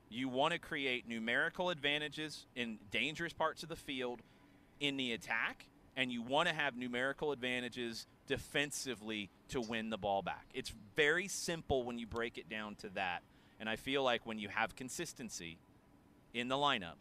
You 0.09 0.29
want 0.29 0.53
to 0.53 0.61
create 0.61 1.09
numerical 1.09 1.71
advantages 1.71 2.47
in 2.55 2.79
dangerous 2.93 3.33
parts 3.33 3.65
of 3.65 3.69
the 3.69 3.77
field 3.77 4.21
in 4.79 4.97
the 4.97 5.13
attack, 5.13 5.67
and 5.97 6.13
you 6.13 6.23
want 6.23 6.49
to 6.49 6.55
have 6.55 6.77
numerical 6.77 7.33
advantages 7.33 8.07
defensively 8.29 9.29
to 9.49 9.61
win 9.61 9.91
the 9.91 9.99
ball 9.99 10.23
back. 10.23 10.47
It's 10.55 10.73
very 10.95 11.27
simple 11.27 11.83
when 11.83 11.99
you 11.99 12.07
break 12.07 12.39
it 12.39 12.49
down 12.49 12.77
to 12.77 12.89
that. 12.91 13.23
And 13.59 13.69
I 13.69 13.75
feel 13.75 14.05
like 14.05 14.25
when 14.25 14.39
you 14.39 14.49
have 14.49 14.77
consistency 14.77 15.59
in 16.33 16.47
the 16.47 16.57
lineup, 16.57 16.97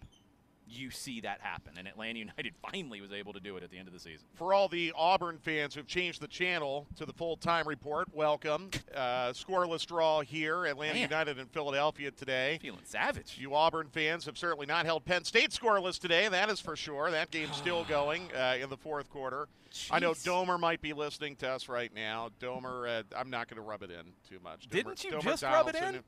you 0.67 0.91
see 0.91 1.21
that 1.21 1.41
happen. 1.41 1.73
And 1.77 1.87
Atlanta 1.87 2.19
United 2.19 2.53
finally 2.71 3.01
was 3.01 3.11
able 3.11 3.33
to 3.33 3.39
do 3.39 3.57
it 3.57 3.63
at 3.63 3.71
the 3.71 3.77
end 3.77 3.87
of 3.87 3.93
the 3.93 3.99
season. 3.99 4.25
For 4.33 4.53
all 4.53 4.67
the 4.67 4.93
Auburn 4.95 5.39
fans 5.39 5.75
who've 5.75 5.87
changed 5.87 6.21
the 6.21 6.27
channel 6.27 6.87
to 6.97 7.05
the 7.05 7.13
full 7.13 7.37
time 7.37 7.67
report, 7.67 8.07
welcome. 8.13 8.69
Uh, 8.93 9.33
scoreless 9.33 9.85
draw 9.87 10.21
here. 10.21 10.65
Atlanta 10.65 10.93
Man. 10.93 11.01
United 11.01 11.39
in 11.39 11.47
Philadelphia 11.47 12.11
today. 12.11 12.59
Feeling 12.61 12.81
savage. 12.83 13.37
You 13.39 13.55
Auburn 13.55 13.87
fans 13.91 14.25
have 14.25 14.37
certainly 14.37 14.67
not 14.67 14.85
held 14.85 15.03
Penn 15.03 15.23
State 15.23 15.49
scoreless 15.49 15.97
today, 15.99 16.27
that 16.27 16.49
is 16.49 16.59
for 16.59 16.75
sure. 16.75 17.09
That 17.09 17.31
game's 17.31 17.55
still 17.55 17.83
going 17.89 18.29
uh, 18.35 18.57
in 18.61 18.69
the 18.69 18.77
fourth 18.77 19.09
quarter. 19.09 19.47
I 19.89 19.99
know 19.99 20.11
Domer 20.11 20.59
might 20.59 20.81
be 20.81 20.93
listening 20.93 21.35
to 21.37 21.49
us 21.49 21.67
right 21.67 21.93
now. 21.93 22.29
Domer, 22.39 22.99
uh, 22.99 23.03
I'm 23.17 23.29
not 23.29 23.47
going 23.47 23.55
to 23.55 23.67
rub 23.67 23.81
it 23.81 23.89
in 23.89 24.13
too 24.29 24.39
much. 24.43 24.67
Didn't 24.69 25.03
you 25.03 25.11
Domer 25.11 25.23
just 25.23 25.43
rub 25.43 25.67
it 25.69 25.75
in? 25.75 26.03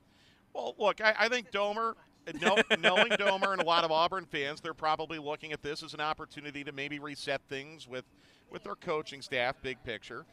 Well, 0.52 0.74
look, 0.78 1.00
I, 1.00 1.14
I 1.18 1.28
think 1.28 1.50
Domer, 1.50 1.94
know, 2.34 2.56
knowing 2.80 3.08
Domer 3.12 3.52
and 3.52 3.62
a 3.62 3.64
lot 3.64 3.84
of 3.84 3.90
Auburn 3.90 4.24
fans, 4.24 4.60
they're 4.60 4.74
probably 4.74 5.18
looking 5.18 5.52
at 5.52 5.62
this 5.62 5.82
as 5.82 5.94
an 5.94 6.00
opportunity 6.00 6.64
to 6.64 6.72
maybe 6.72 6.98
reset 6.98 7.40
things 7.48 7.88
with, 7.88 8.04
with 8.50 8.64
their 8.64 8.74
coaching 8.74 9.22
staff, 9.22 9.56
big 9.62 9.82
picture. 9.84 10.24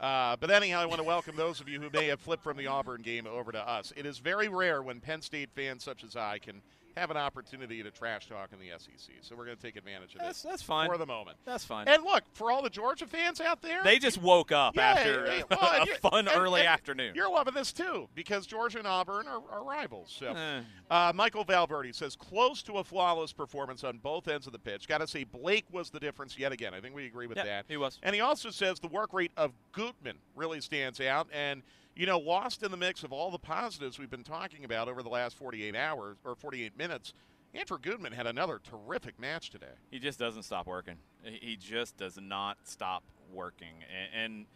Uh, 0.00 0.36
but 0.40 0.50
anyhow, 0.50 0.80
I 0.80 0.86
want 0.86 0.98
to 0.98 1.06
welcome 1.06 1.36
those 1.36 1.60
of 1.60 1.68
you 1.68 1.80
who 1.80 1.88
may 1.90 2.08
have 2.08 2.20
flipped 2.20 2.42
from 2.42 2.56
the 2.56 2.66
Auburn 2.66 3.02
game 3.02 3.26
over 3.26 3.52
to 3.52 3.68
us. 3.68 3.92
It 3.96 4.04
is 4.04 4.18
very 4.18 4.48
rare 4.48 4.82
when 4.82 5.00
Penn 5.00 5.22
State 5.22 5.50
fans 5.54 5.84
such 5.84 6.02
as 6.02 6.16
I 6.16 6.38
can 6.38 6.60
have 6.96 7.10
an 7.10 7.16
opportunity 7.16 7.82
to 7.82 7.90
trash 7.90 8.28
talk 8.28 8.50
in 8.52 8.58
the 8.58 8.66
SEC. 8.78 9.14
So 9.22 9.34
we're 9.36 9.44
going 9.44 9.56
to 9.56 9.62
take 9.62 9.76
advantage 9.76 10.14
of 10.14 10.20
That's, 10.20 10.44
it 10.44 10.48
that's 10.48 10.62
fine. 10.62 10.88
for 10.90 10.98
the 10.98 11.06
moment. 11.06 11.36
That's 11.44 11.64
fine. 11.64 11.88
And 11.88 12.02
look, 12.04 12.22
for 12.34 12.50
all 12.52 12.62
the 12.62 12.70
Georgia 12.70 13.06
fans 13.06 13.40
out 13.40 13.62
there, 13.62 13.82
they 13.82 13.98
just 13.98 14.18
woke 14.20 14.52
up 14.52 14.76
Yeah, 14.76 14.82
after 14.96 15.44
well, 15.50 15.82
a 15.82 15.86
fun 15.98 16.28
and- 16.28 16.36
early 16.36 16.60
and 16.60 16.68
afternoon. 16.68 17.14
You're 17.14 17.30
loving 17.30 17.54
this 17.54 17.72
too 17.72 18.08
because 18.14 18.46
Georgia 18.46 18.78
and 18.78 18.86
Auburn 18.86 19.26
are, 19.26 19.40
are 19.50 19.64
rivals. 19.64 20.14
So, 20.18 20.26
Eh. 20.32 20.60
uh, 20.90 21.12
Michael 21.14 21.44
Valverde 21.44 21.92
says 21.92 22.16
close 22.16 22.62
to 22.64 22.74
a 22.74 22.84
flawless 22.84 23.32
performance 23.32 23.84
on 23.84 23.98
both 23.98 24.28
ends 24.28 24.46
of 24.46 24.52
the 24.52 24.58
pitch. 24.58 24.88
Got 24.88 24.98
to 24.98 25.06
say 25.06 25.24
Blake 25.24 25.64
was 25.70 25.90
the 25.90 26.00
difference 26.00 26.38
yet 26.38 26.52
again. 26.52 26.74
I 26.74 26.80
think 26.80 26.94
we 26.94 27.06
agree 27.06 27.26
with 27.26 27.38
Yeah, 27.38 27.44
that. 27.44 27.64
he 27.68 27.76
was. 27.76 27.98
And 28.02 28.14
he 28.14 28.20
also 28.20 28.50
says 28.50 28.80
the 28.80 28.88
work 28.88 29.12
rate 29.12 29.32
of 29.36 29.52
Gutman 29.72 30.16
really 30.36 30.60
stands 30.60 31.00
out 31.00 31.28
and. 31.32 31.62
You 31.94 32.06
know, 32.06 32.18
lost 32.18 32.62
in 32.62 32.70
the 32.70 32.76
mix 32.76 33.04
of 33.04 33.12
all 33.12 33.30
the 33.30 33.38
positives 33.38 33.98
we've 33.98 34.10
been 34.10 34.24
talking 34.24 34.64
about 34.64 34.88
over 34.88 35.02
the 35.02 35.10
last 35.10 35.36
48 35.36 35.76
hours 35.76 36.16
or 36.24 36.34
48 36.34 36.76
minutes, 36.76 37.12
Andrew 37.54 37.78
Gutman 37.78 38.12
had 38.12 38.26
another 38.26 38.58
terrific 38.58 39.20
match 39.20 39.50
today. 39.50 39.74
He 39.90 39.98
just 39.98 40.18
doesn't 40.18 40.44
stop 40.44 40.66
working. 40.66 40.96
He 41.22 41.56
just 41.56 41.98
does 41.98 42.18
not 42.20 42.56
stop 42.64 43.02
working. 43.32 43.84
And, 44.14 44.24
and 44.24 44.46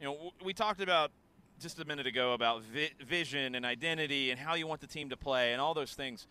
you 0.00 0.06
know, 0.06 0.32
we 0.42 0.54
talked 0.54 0.80
about 0.80 1.10
just 1.60 1.78
a 1.78 1.84
minute 1.84 2.06
ago 2.06 2.32
about 2.32 2.62
vi- 2.62 2.92
vision 3.04 3.54
and 3.54 3.66
identity 3.66 4.30
and 4.30 4.40
how 4.40 4.54
you 4.54 4.66
want 4.66 4.80
the 4.80 4.86
team 4.86 5.10
to 5.10 5.16
play 5.16 5.52
and 5.52 5.60
all 5.60 5.74
those 5.74 5.92
things. 5.92 6.26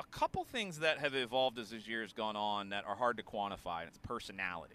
A 0.00 0.04
couple 0.10 0.44
things 0.44 0.80
that 0.80 0.98
have 0.98 1.14
evolved 1.14 1.58
as 1.58 1.70
this 1.70 1.86
year 1.86 2.02
has 2.02 2.12
gone 2.12 2.36
on 2.36 2.70
that 2.70 2.84
are 2.86 2.96
hard 2.96 3.16
to 3.18 3.22
quantify, 3.22 3.80
and 3.80 3.88
it's 3.88 3.98
personality. 3.98 4.74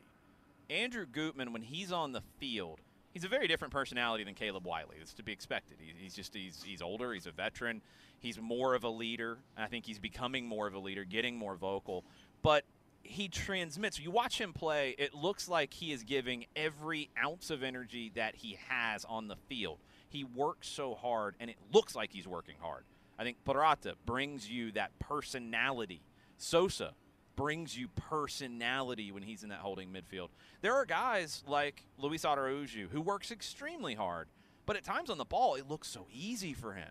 Andrew 0.69 1.05
Gutman, 1.05 1.51
when 1.51 1.61
he's 1.61 1.91
on 1.91 2.13
the 2.13 2.21
field, 2.39 2.79
he's 3.13 3.23
a 3.23 3.27
very 3.27 3.47
different 3.47 3.73
personality 3.73 4.23
than 4.23 4.33
Caleb 4.33 4.65
Wiley. 4.65 4.97
It's 4.99 5.13
to 5.13 5.23
be 5.23 5.31
expected. 5.31 5.77
He, 5.79 5.93
he's 5.97 6.13
just 6.13 6.35
he's 6.35 6.61
he's 6.63 6.81
older. 6.81 7.13
He's 7.13 7.27
a 7.27 7.31
veteran. 7.31 7.81
He's 8.19 8.39
more 8.39 8.75
of 8.75 8.83
a 8.83 8.89
leader. 8.89 9.37
I 9.57 9.67
think 9.67 9.85
he's 9.85 9.99
becoming 9.99 10.45
more 10.45 10.67
of 10.67 10.73
a 10.73 10.79
leader, 10.79 11.03
getting 11.03 11.37
more 11.37 11.55
vocal. 11.55 12.03
But 12.41 12.63
he 13.03 13.27
transmits. 13.27 13.99
You 13.99 14.11
watch 14.11 14.39
him 14.39 14.53
play. 14.53 14.95
It 14.97 15.13
looks 15.13 15.47
like 15.47 15.73
he 15.73 15.91
is 15.91 16.03
giving 16.03 16.45
every 16.55 17.09
ounce 17.21 17.49
of 17.49 17.61
energy 17.61 18.11
that 18.15 18.35
he 18.35 18.57
has 18.69 19.05
on 19.05 19.27
the 19.27 19.35
field. 19.35 19.79
He 20.09 20.23
works 20.23 20.67
so 20.69 20.95
hard, 20.95 21.35
and 21.39 21.49
it 21.49 21.57
looks 21.71 21.95
like 21.95 22.11
he's 22.13 22.27
working 22.27 22.55
hard. 22.61 22.83
I 23.19 23.23
think 23.23 23.37
Purata 23.45 23.95
brings 24.05 24.49
you 24.49 24.71
that 24.71 24.97
personality. 24.99 26.01
Sosa 26.37 26.93
brings 27.35 27.77
you 27.77 27.87
personality 27.87 29.11
when 29.11 29.23
he's 29.23 29.43
in 29.43 29.49
that 29.49 29.59
holding 29.59 29.89
midfield. 29.89 30.29
There 30.61 30.73
are 30.73 30.85
guys 30.85 31.43
like 31.47 31.85
Luis 31.97 32.25
Araujo 32.25 32.87
who 32.91 33.01
works 33.01 33.31
extremely 33.31 33.95
hard, 33.95 34.27
but 34.65 34.75
at 34.75 34.83
times 34.83 35.09
on 35.09 35.17
the 35.17 35.25
ball 35.25 35.55
it 35.55 35.67
looks 35.67 35.87
so 35.87 36.07
easy 36.11 36.53
for 36.53 36.73
him. 36.73 36.89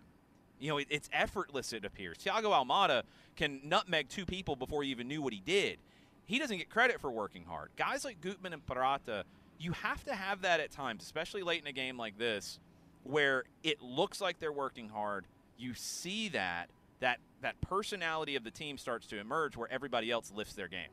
You 0.59 0.69
know, 0.69 0.77
it, 0.77 0.87
it's 0.89 1.09
effortless. 1.11 1.73
It 1.73 1.83
appears. 1.85 2.17
Thiago 2.17 2.51
Almada 2.51 3.03
can 3.35 3.61
nutmeg 3.63 4.09
two 4.09 4.25
people 4.25 4.55
before 4.55 4.83
he 4.83 4.91
even 4.91 5.07
knew 5.07 5.21
what 5.21 5.33
he 5.33 5.41
did. 5.41 5.79
He 6.25 6.39
doesn't 6.39 6.57
get 6.57 6.69
credit 6.69 7.01
for 7.01 7.11
working 7.11 7.45
hard. 7.45 7.69
Guys 7.75 8.05
like 8.05 8.21
Gutman 8.21 8.53
and 8.53 8.65
Purata, 8.65 9.23
you 9.59 9.73
have 9.73 10.03
to 10.05 10.15
have 10.15 10.41
that 10.43 10.59
at 10.59 10.71
times, 10.71 11.03
especially 11.03 11.43
late 11.43 11.61
in 11.61 11.67
a 11.67 11.73
game 11.73 11.97
like 11.97 12.17
this, 12.17 12.59
where 13.03 13.43
it 13.61 13.81
looks 13.81 14.21
like 14.21 14.39
they're 14.39 14.53
working 14.53 14.87
hard. 14.87 15.25
You 15.57 15.73
see 15.73 16.29
that 16.29 16.69
that 17.01 17.19
that 17.43 17.61
personality 17.61 18.35
of 18.35 18.43
the 18.43 18.51
team 18.51 18.77
starts 18.77 19.07
to 19.07 19.19
emerge, 19.19 19.55
where 19.55 19.71
everybody 19.71 20.11
else 20.11 20.31
lifts 20.35 20.55
their 20.55 20.67
game, 20.67 20.89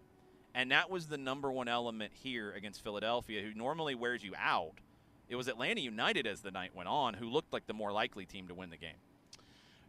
and 0.54 0.70
that 0.70 0.90
was 0.90 1.06
the 1.06 1.18
number 1.18 1.50
one 1.50 1.68
element 1.68 2.12
here 2.12 2.52
against 2.52 2.84
Philadelphia, 2.84 3.42
who 3.42 3.54
normally 3.54 3.94
wears 3.94 4.22
you 4.22 4.34
out. 4.36 4.80
It 5.28 5.36
was 5.36 5.48
Atlanta 5.48 5.80
United 5.80 6.26
as 6.26 6.40
the 6.40 6.50
night 6.50 6.74
went 6.74 6.88
on, 6.88 7.14
who 7.14 7.30
looked 7.30 7.52
like 7.52 7.66
the 7.66 7.72
more 7.72 7.92
likely 7.92 8.26
team 8.26 8.48
to 8.48 8.54
win 8.54 8.70
the 8.70 8.76
game. 8.76 8.96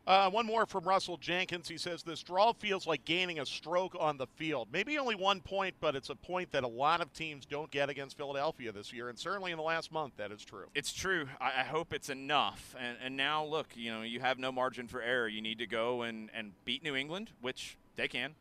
Uh, 0.07 0.27
one 0.29 0.47
more 0.47 0.65
from 0.65 0.83
Russell 0.83 1.17
Jenkins. 1.17 1.69
He 1.69 1.77
says 1.77 2.01
this 2.01 2.23
draw 2.23 2.53
feels 2.53 2.87
like 2.87 3.05
gaining 3.05 3.39
a 3.39 3.45
stroke 3.45 3.95
on 3.99 4.17
the 4.17 4.25
field. 4.25 4.69
Maybe 4.73 4.97
only 4.97 5.13
one 5.13 5.41
point, 5.41 5.75
but 5.79 5.95
it's 5.95 6.09
a 6.09 6.15
point 6.15 6.51
that 6.51 6.63
a 6.63 6.67
lot 6.67 7.01
of 7.01 7.13
teams 7.13 7.45
don't 7.45 7.69
get 7.69 7.89
against 7.89 8.17
Philadelphia 8.17 8.71
this 8.71 8.91
year, 8.91 9.09
and 9.09 9.17
certainly 9.17 9.51
in 9.51 9.57
the 9.57 9.63
last 9.63 9.91
month 9.91 10.13
that 10.17 10.31
is 10.31 10.43
true. 10.43 10.65
It's 10.73 10.91
true. 10.91 11.27
I, 11.39 11.59
I 11.59 11.63
hope 11.63 11.93
it's 11.93 12.09
enough. 12.09 12.75
And, 12.79 12.97
and 13.03 13.15
now, 13.15 13.45
look, 13.45 13.67
you 13.75 13.91
know, 13.91 14.01
you 14.01 14.19
have 14.21 14.39
no 14.39 14.51
margin 14.51 14.87
for 14.87 15.01
error. 15.01 15.27
You 15.27 15.41
need 15.41 15.59
to 15.59 15.67
go 15.67 16.01
and, 16.01 16.31
and 16.33 16.53
beat 16.65 16.83
New 16.83 16.95
England, 16.95 17.31
which 17.39 17.77
they 17.95 18.07
can, 18.07 18.33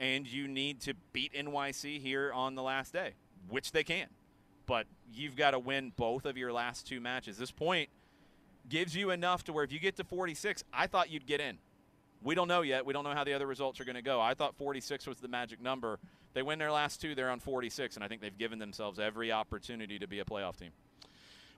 and 0.00 0.26
you 0.26 0.48
need 0.48 0.80
to 0.80 0.94
beat 1.12 1.34
NYC 1.34 2.00
here 2.00 2.32
on 2.32 2.54
the 2.54 2.62
last 2.62 2.94
day, 2.94 3.12
which 3.50 3.72
they 3.72 3.84
can. 3.84 4.06
But 4.64 4.86
you've 5.12 5.36
got 5.36 5.50
to 5.50 5.58
win 5.58 5.92
both 5.94 6.24
of 6.24 6.38
your 6.38 6.54
last 6.54 6.86
two 6.86 7.02
matches. 7.02 7.36
This 7.36 7.50
point– 7.50 7.90
gives 8.68 8.94
you 8.94 9.10
enough 9.10 9.44
to 9.44 9.52
where 9.52 9.64
if 9.64 9.72
you 9.72 9.78
get 9.78 9.96
to 9.96 10.04
46, 10.04 10.64
I 10.72 10.86
thought 10.86 11.10
you'd 11.10 11.26
get 11.26 11.40
in. 11.40 11.58
We 12.22 12.34
don't 12.34 12.48
know 12.48 12.62
yet. 12.62 12.86
We 12.86 12.92
don't 12.92 13.04
know 13.04 13.14
how 13.14 13.24
the 13.24 13.32
other 13.32 13.46
results 13.46 13.80
are 13.80 13.84
going 13.84 13.96
to 13.96 14.02
go. 14.02 14.20
I 14.20 14.34
thought 14.34 14.54
46 14.56 15.06
was 15.06 15.18
the 15.18 15.28
magic 15.28 15.60
number. 15.60 15.98
They 16.34 16.42
win 16.42 16.58
their 16.58 16.72
last 16.72 17.00
two, 17.00 17.14
they're 17.14 17.30
on 17.30 17.40
46, 17.40 17.96
and 17.96 18.04
I 18.04 18.08
think 18.08 18.22
they've 18.22 18.36
given 18.36 18.58
themselves 18.58 18.98
every 18.98 19.30
opportunity 19.32 19.98
to 19.98 20.06
be 20.06 20.20
a 20.20 20.24
playoff 20.24 20.56
team. 20.56 20.70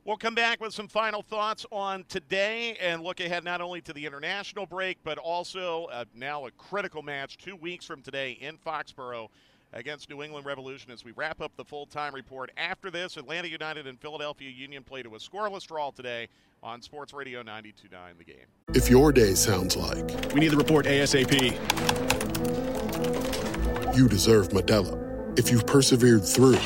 We'll 0.04 0.16
come 0.16 0.34
back 0.34 0.60
with 0.60 0.74
some 0.74 0.88
final 0.88 1.22
thoughts 1.22 1.64
on 1.70 2.04
today 2.08 2.76
and 2.78 3.02
look 3.02 3.20
ahead 3.20 3.42
not 3.42 3.62
only 3.62 3.80
to 3.82 3.92
the 3.94 4.04
international 4.04 4.66
break, 4.66 4.98
but 5.02 5.16
also 5.16 5.86
uh, 5.86 6.04
now 6.14 6.46
a 6.46 6.50
critical 6.50 7.02
match 7.02 7.38
two 7.38 7.56
weeks 7.56 7.86
from 7.86 8.02
today 8.02 8.32
in 8.32 8.58
Foxborough 8.58 9.28
against 9.72 10.10
New 10.10 10.22
England 10.22 10.44
Revolution 10.44 10.90
as 10.90 11.04
we 11.04 11.12
wrap 11.12 11.40
up 11.40 11.52
the 11.56 11.64
full 11.64 11.86
time 11.86 12.14
report. 12.14 12.50
After 12.58 12.90
this, 12.90 13.16
Atlanta 13.16 13.48
United 13.48 13.86
and 13.86 13.98
Philadelphia 13.98 14.50
Union 14.50 14.82
played 14.82 15.04
to 15.04 15.14
a 15.14 15.18
scoreless 15.18 15.66
draw 15.66 15.90
today 15.90 16.28
on 16.64 16.80
Sports 16.80 17.12
Radio 17.12 17.42
92.9 17.42 18.16
The 18.16 18.24
Game. 18.24 18.36
If 18.72 18.88
your 18.88 19.12
day 19.12 19.34
sounds 19.34 19.76
like 19.76 20.32
we 20.32 20.40
need 20.40 20.48
the 20.48 20.56
report 20.56 20.86
ASAP, 20.86 21.30
you 23.94 24.08
deserve 24.08 24.48
Modelo. 24.48 25.38
If 25.38 25.50
you've 25.50 25.66
persevered 25.66 26.24
through, 26.24 26.58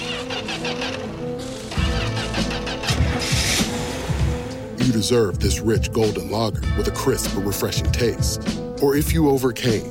you 4.86 4.92
deserve 4.92 5.40
this 5.40 5.58
rich 5.58 5.90
golden 5.92 6.30
lager 6.30 6.60
with 6.76 6.86
a 6.86 6.92
crisp 6.92 7.34
but 7.34 7.44
refreshing 7.44 7.90
taste. 7.90 8.40
Or 8.80 8.94
if 8.94 9.12
you 9.12 9.28
overcame. 9.28 9.82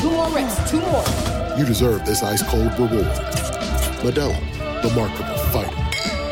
Two 0.00 0.10
more 0.10 0.30
reps, 0.30 0.70
two 0.70 0.80
more. 0.80 1.04
You 1.58 1.64
deserve 1.64 2.06
this 2.06 2.22
ice 2.22 2.44
cold 2.48 2.72
reward. 2.78 3.06
Modelo, 4.02 4.38
the 4.82 4.90
mark 4.94 5.12
of 5.18 5.28
a 5.28 5.38
fighter. 5.38 5.41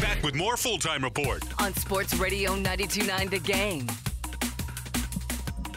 Back 0.00 0.22
with 0.22 0.34
more 0.34 0.56
full 0.56 0.78
time 0.78 1.02
report 1.04 1.42
on 1.60 1.74
Sports 1.74 2.14
Radio 2.16 2.54
929 2.54 3.28
The 3.28 3.38
Game. 3.40 3.86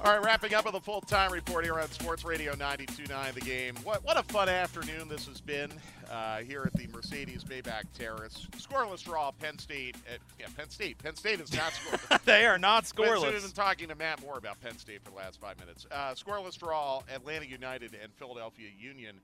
All 0.05 0.11
right, 0.11 0.21
wrapping 0.25 0.53
up 0.53 0.65
with 0.65 0.75
a 0.75 0.81
full 0.81 0.99
time 0.99 1.31
report 1.31 1.63
here 1.63 1.79
on 1.79 1.89
Sports 1.89 2.25
Radio 2.25 2.51
92.9 2.55 3.33
The 3.35 3.39
Game. 3.39 3.73
What, 3.85 4.03
what 4.03 4.17
a 4.17 4.23
fun 4.23 4.49
afternoon 4.49 5.07
this 5.07 5.27
has 5.27 5.39
been 5.39 5.71
uh, 6.11 6.39
here 6.39 6.63
at 6.65 6.73
the 6.73 6.87
Mercedes 6.93 7.45
Maybach 7.45 7.83
Terrace. 7.97 8.45
Scoreless 8.57 9.01
draw, 9.01 9.31
Penn 9.31 9.57
State. 9.57 9.95
At, 10.13 10.19
yeah, 10.37 10.47
Penn 10.57 10.69
State. 10.69 10.97
Penn 10.97 11.15
State 11.15 11.39
is 11.39 11.53
not 11.53 11.71
scoreless. 11.71 12.21
they 12.25 12.45
are 12.45 12.57
not 12.57 12.83
scoreless. 12.83 13.33
I've 13.33 13.43
been 13.43 13.51
talking 13.51 13.87
to 13.87 13.95
Matt 13.95 14.21
Moore 14.21 14.37
about 14.37 14.59
Penn 14.59 14.77
State 14.77 15.01
for 15.05 15.11
the 15.11 15.15
last 15.15 15.39
five 15.39 15.57
minutes. 15.57 15.87
Uh, 15.89 16.13
scoreless 16.15 16.59
draw, 16.59 17.01
Atlanta 17.09 17.45
United 17.45 17.97
and 18.03 18.11
Philadelphia 18.15 18.67
Union 18.77 19.21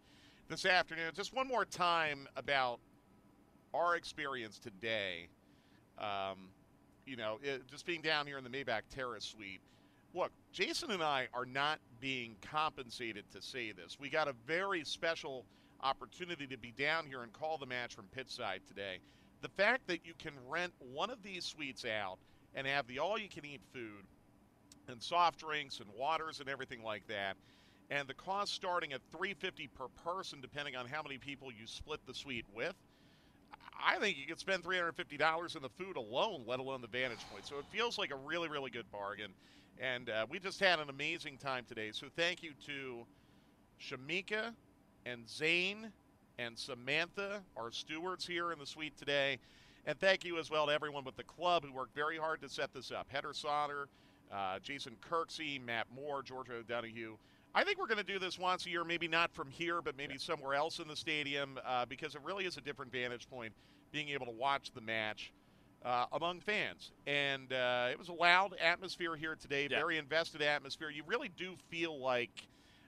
this 0.49 0.65
afternoon. 0.65 1.11
Just 1.15 1.33
one 1.33 1.47
more 1.47 1.63
time 1.63 2.27
about 2.35 2.79
our 3.73 3.95
experience 3.95 4.59
today. 4.59 5.29
Um, 5.97 6.49
you 7.05 7.15
know, 7.15 7.39
it, 7.41 7.67
just 7.67 7.85
being 7.85 8.01
down 8.01 8.25
here 8.27 8.37
in 8.37 8.43
the 8.43 8.49
Maybach 8.49 8.81
Terrace 8.89 9.25
suite 9.25 9.61
look, 10.13 10.31
Jason 10.51 10.91
and 10.91 11.03
I 11.03 11.27
are 11.33 11.45
not 11.45 11.79
being 11.99 12.35
compensated 12.41 13.25
to 13.31 13.41
say 13.41 13.71
this. 13.71 13.99
We 13.99 14.09
got 14.09 14.27
a 14.27 14.33
very 14.45 14.83
special 14.83 15.45
opportunity 15.81 16.47
to 16.47 16.57
be 16.57 16.71
down 16.71 17.05
here 17.05 17.23
and 17.23 17.31
call 17.31 17.57
the 17.57 17.65
match 17.65 17.93
from 17.93 18.05
pitchside 18.05 18.61
today. 18.67 18.99
The 19.41 19.49
fact 19.49 19.87
that 19.87 20.05
you 20.05 20.13
can 20.17 20.33
rent 20.49 20.73
one 20.93 21.09
of 21.09 21.23
these 21.23 21.45
suites 21.45 21.85
out 21.85 22.17
and 22.55 22.67
have 22.67 22.87
the 22.87 22.99
all 22.99 23.17
you 23.17 23.29
can 23.29 23.45
eat 23.45 23.61
food 23.73 24.05
and 24.87 25.01
soft 25.01 25.39
drinks 25.39 25.79
and 25.79 25.87
waters 25.97 26.39
and 26.39 26.49
everything 26.49 26.83
like 26.83 27.07
that 27.07 27.37
and 27.89 28.07
the 28.07 28.13
cost 28.13 28.53
starting 28.53 28.93
at 28.93 29.01
350 29.11 29.67
per 29.67 29.87
person 30.03 30.41
depending 30.41 30.75
on 30.75 30.85
how 30.85 31.01
many 31.01 31.17
people 31.17 31.51
you 31.51 31.65
split 31.65 31.99
the 32.05 32.13
suite 32.13 32.45
with 32.53 32.75
I 33.81 33.97
think 33.97 34.17
you 34.17 34.25
could 34.25 34.39
spend 34.39 34.63
$350 34.63 35.55
in 35.55 35.61
the 35.61 35.69
food 35.69 35.95
alone, 35.95 36.43
let 36.45 36.59
alone 36.59 36.81
the 36.81 36.87
Vantage 36.87 37.25
Point. 37.31 37.45
So 37.45 37.57
it 37.59 37.65
feels 37.71 37.97
like 37.97 38.11
a 38.11 38.15
really, 38.15 38.49
really 38.49 38.69
good 38.69 38.89
bargain. 38.91 39.31
And 39.79 40.09
uh, 40.09 40.25
we 40.29 40.39
just 40.39 40.59
had 40.59 40.79
an 40.79 40.89
amazing 40.89 41.37
time 41.37 41.63
today. 41.67 41.91
So 41.93 42.07
thank 42.15 42.43
you 42.43 42.51
to 42.65 43.05
Shamika 43.79 44.53
and 45.05 45.27
Zane 45.29 45.91
and 46.37 46.57
Samantha, 46.57 47.41
our 47.55 47.71
stewards 47.71 48.27
here 48.27 48.51
in 48.51 48.59
the 48.59 48.65
suite 48.65 48.97
today. 48.97 49.39
And 49.85 49.97
thank 49.99 50.25
you 50.25 50.37
as 50.37 50.51
well 50.51 50.67
to 50.67 50.73
everyone 50.73 51.05
with 51.05 51.15
the 51.15 51.23
club 51.23 51.63
who 51.65 51.71
worked 51.71 51.95
very 51.95 52.17
hard 52.17 52.41
to 52.41 52.49
set 52.49 52.73
this 52.73 52.91
up. 52.91 53.07
Heather 53.09 53.33
Sauter, 53.33 53.87
uh, 54.31 54.59
Jason 54.59 54.97
Kirksey, 55.09 55.63
Matt 55.63 55.87
Moore, 55.95 56.21
Georgia 56.21 56.55
O'Donoghue. 56.55 57.17
I 57.55 57.63
think 57.63 57.79
we're 57.79 57.87
going 57.87 57.97
to 57.97 58.03
do 58.03 58.19
this 58.19 58.37
once 58.37 58.65
a 58.67 58.69
year, 58.69 58.83
maybe 58.83 59.07
not 59.07 59.33
from 59.33 59.49
here, 59.49 59.81
but 59.81 59.97
maybe 59.97 60.17
somewhere 60.17 60.53
else 60.53 60.79
in 60.79 60.87
the 60.87 60.95
stadium, 60.95 61.59
uh, 61.65 61.85
because 61.85 62.13
it 62.13 62.21
really 62.23 62.45
is 62.45 62.57
a 62.57 62.61
different 62.61 62.91
vantage 62.91 63.27
point 63.27 63.53
being 63.91 64.09
able 64.09 64.27
to 64.27 64.31
watch 64.31 64.71
the 64.73 64.81
match 64.81 65.33
uh, 65.83 66.05
among 66.11 66.41
fans. 66.41 66.91
And 67.07 67.51
uh, 67.51 67.87
it 67.89 67.97
was 67.97 68.09
a 68.09 68.13
loud 68.13 68.55
atmosphere 68.61 69.15
here 69.15 69.35
today, 69.35 69.67
yeah. 69.69 69.79
very 69.79 69.97
invested 69.97 70.43
atmosphere. 70.43 70.91
You 70.91 71.03
really 71.07 71.31
do 71.37 71.55
feel 71.69 71.99
like 71.99 72.47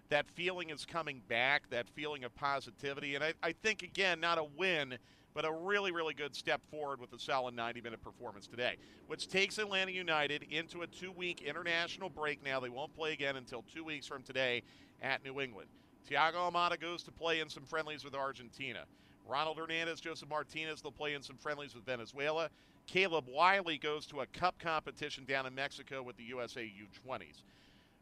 that 0.09 0.29
feeling 0.29 0.69
is 0.69 0.85
coming 0.85 1.21
back, 1.27 1.69
that 1.71 1.87
feeling 1.89 2.23
of 2.23 2.35
positivity. 2.35 3.15
And 3.15 3.23
I, 3.23 3.33
I 3.41 3.53
think, 3.53 3.81
again, 3.81 4.19
not 4.19 4.37
a 4.37 4.43
win, 4.43 4.97
but 5.33 5.45
a 5.45 5.51
really, 5.51 5.91
really 5.91 6.13
good 6.13 6.35
step 6.35 6.61
forward 6.69 6.99
with 6.99 7.13
a 7.13 7.19
solid 7.19 7.55
90 7.55 7.81
minute 7.81 8.03
performance 8.03 8.47
today, 8.47 8.75
which 9.07 9.27
takes 9.27 9.57
Atlanta 9.57 9.91
United 9.91 10.45
into 10.49 10.81
a 10.81 10.87
two 10.87 11.11
week 11.11 11.41
international 11.41 12.09
break 12.09 12.43
now. 12.43 12.59
They 12.59 12.69
won't 12.69 12.95
play 12.95 13.13
again 13.13 13.35
until 13.35 13.63
two 13.73 13.83
weeks 13.83 14.07
from 14.07 14.23
today 14.23 14.63
at 15.01 15.23
New 15.23 15.39
England. 15.41 15.69
Thiago 16.09 16.51
Almada 16.51 16.79
goes 16.79 17.03
to 17.03 17.11
play 17.11 17.39
in 17.39 17.49
some 17.49 17.63
friendlies 17.63 18.03
with 18.03 18.15
Argentina. 18.15 18.85
Ronald 19.27 19.57
Hernandez, 19.57 20.01
Josef 20.01 20.27
Martinez, 20.27 20.81
they'll 20.81 20.91
play 20.91 21.13
in 21.13 21.21
some 21.21 21.37
friendlies 21.37 21.75
with 21.75 21.85
Venezuela. 21.85 22.49
Caleb 22.87 23.25
Wiley 23.27 23.77
goes 23.77 24.05
to 24.07 24.21
a 24.21 24.25
cup 24.27 24.59
competition 24.59 25.23
down 25.25 25.45
in 25.45 25.55
Mexico 25.55 26.01
with 26.01 26.17
the 26.17 26.23
USA 26.23 26.61
U20s. 26.61 27.43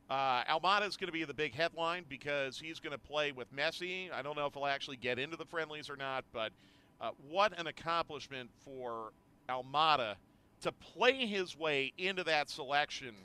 Uh, 0.09 0.43
Almada 0.45 0.87
is 0.87 0.97
going 0.97 1.07
to 1.07 1.13
be 1.13 1.23
the 1.23 1.33
big 1.33 1.53
headline 1.53 2.03
because 2.09 2.57
he's 2.57 2.79
going 2.79 2.93
to 2.93 2.97
play 2.97 3.31
with 3.31 3.53
Messi. 3.55 4.11
I 4.11 4.23
don't 4.23 4.35
know 4.35 4.47
if 4.47 4.55
he'll 4.55 4.65
actually 4.65 4.97
get 4.97 5.19
into 5.19 5.37
the 5.37 5.45
friendlies 5.45 5.87
or 5.87 5.95
not, 5.95 6.25
but 6.33 6.51
uh, 7.01 7.11
what 7.29 7.57
an 7.59 7.67
accomplishment 7.67 8.49
for 8.63 9.11
Almada 9.49 10.15
to 10.61 10.71
play 10.71 11.25
his 11.25 11.57
way 11.57 11.93
into 11.97 12.23
that 12.25 12.49
selection 12.49 13.15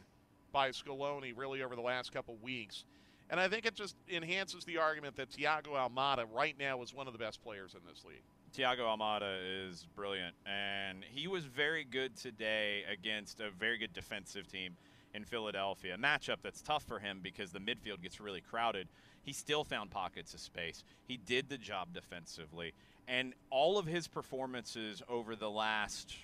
by 0.52 0.70
Scaloni 0.70 1.32
really 1.36 1.62
over 1.62 1.74
the 1.74 1.82
last 1.82 2.12
couple 2.12 2.36
weeks. 2.42 2.84
And 3.30 3.40
I 3.40 3.48
think 3.48 3.66
it 3.66 3.74
just 3.74 3.96
enhances 4.08 4.64
the 4.64 4.78
argument 4.78 5.16
that 5.16 5.30
Thiago 5.30 5.68
Almada 5.68 6.26
right 6.32 6.54
now 6.58 6.82
is 6.82 6.94
one 6.94 7.06
of 7.06 7.12
the 7.12 7.18
best 7.18 7.42
players 7.42 7.74
in 7.74 7.80
this 7.88 8.04
league. 8.04 8.22
Thiago 8.56 8.80
Almada 8.80 9.38
is 9.68 9.88
brilliant, 9.96 10.36
and 10.46 11.02
he 11.10 11.26
was 11.26 11.44
very 11.44 11.84
good 11.84 12.16
today 12.16 12.84
against 12.90 13.40
a 13.40 13.50
very 13.50 13.78
good 13.78 13.92
defensive 13.92 14.46
team 14.46 14.76
in 15.12 15.24
Philadelphia. 15.24 15.94
A 15.94 15.98
matchup 15.98 16.36
that's 16.42 16.62
tough 16.62 16.84
for 16.84 17.00
him 17.00 17.18
because 17.20 17.50
the 17.50 17.58
midfield 17.58 18.00
gets 18.00 18.20
really 18.20 18.40
crowded. 18.40 18.88
He 19.22 19.32
still 19.32 19.64
found 19.64 19.90
pockets 19.90 20.34
of 20.34 20.40
space. 20.40 20.84
He 21.02 21.16
did 21.16 21.48
the 21.48 21.58
job 21.58 21.92
defensively, 21.92 22.74
and 23.08 23.34
all 23.50 23.78
of 23.78 23.86
his 23.86 24.08
performances 24.08 25.02
over 25.08 25.36
the 25.36 25.50
last 25.50 26.14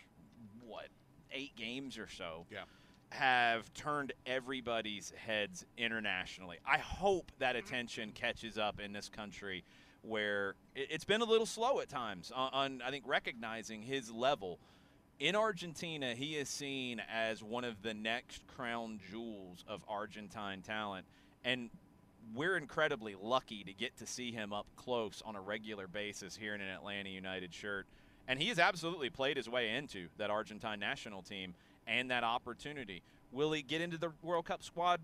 what 0.67 0.89
eight 1.33 1.55
games 1.57 1.99
or 1.99 2.09
so. 2.09 2.47
Yeah 2.51 2.61
have 3.11 3.73
turned 3.75 4.13
everybody's 4.25 5.13
heads 5.17 5.67
internationally. 5.77 6.59
I 6.67 6.79
hope 6.79 7.33
that 7.39 7.57
mm-hmm. 7.57 7.67
attention 7.67 8.13
catches 8.13 8.57
up 8.57 8.81
in 8.81 8.93
this 8.93 9.09
country 9.09 9.65
where 10.03 10.55
it, 10.75 10.89
it's 10.91 11.05
been 11.05 11.21
a 11.21 11.25
little 11.25 11.47
slow 11.47 11.81
at 11.81 11.89
times 11.89 12.33
on, 12.35 12.51
on, 12.53 12.83
I 12.85 12.91
think, 12.91 13.05
recognizing 13.07 13.83
his 13.83 14.11
level. 14.11 14.59
In 15.19 15.37
Argentina, 15.37 16.15
he 16.15 16.37
is 16.37 16.49
seen 16.49 17.03
as 17.13 17.43
one 17.43 17.65
of 17.65 17.83
the 17.83 17.93
next 17.93 18.47
crown 18.47 19.01
jewels 19.11 19.65
of 19.69 19.85
Argentine 19.89 20.63
talent. 20.63 21.05
And 21.45 21.69
we're 22.35 22.57
incredibly 22.57 23.15
lucky 23.21 23.65
to 23.65 23.73
get 23.73 23.97
to 23.99 24.07
see 24.07 24.33
him 24.33 24.53
up 24.53 24.67
close 24.77 25.23
on 25.25 25.37
a 25.37 25.41
regular 25.41 25.89
basis 25.89 26.37
here 26.37 26.55
in 26.55 26.61
an 26.61 26.69
Atlanta 26.69 27.11
United 27.11 27.53
shirt. 27.53 27.87
And 28.29 28.41
he 28.41 28.49
has 28.49 28.59
absolutely 28.59 29.11
played 29.11 29.37
his 29.37 29.49
way 29.49 29.75
into 29.75 30.09
that 30.19 30.31
Argentine 30.31 30.79
national 30.79 31.23
team 31.23 31.55
and 31.87 32.11
that 32.11 32.23
opportunity. 32.23 33.03
Will 33.33 33.53
he 33.53 33.63
get 33.63 33.81
into 33.81 33.99
the 33.99 34.13
World 34.23 34.45
Cup 34.45 34.63
squad? 34.63 35.01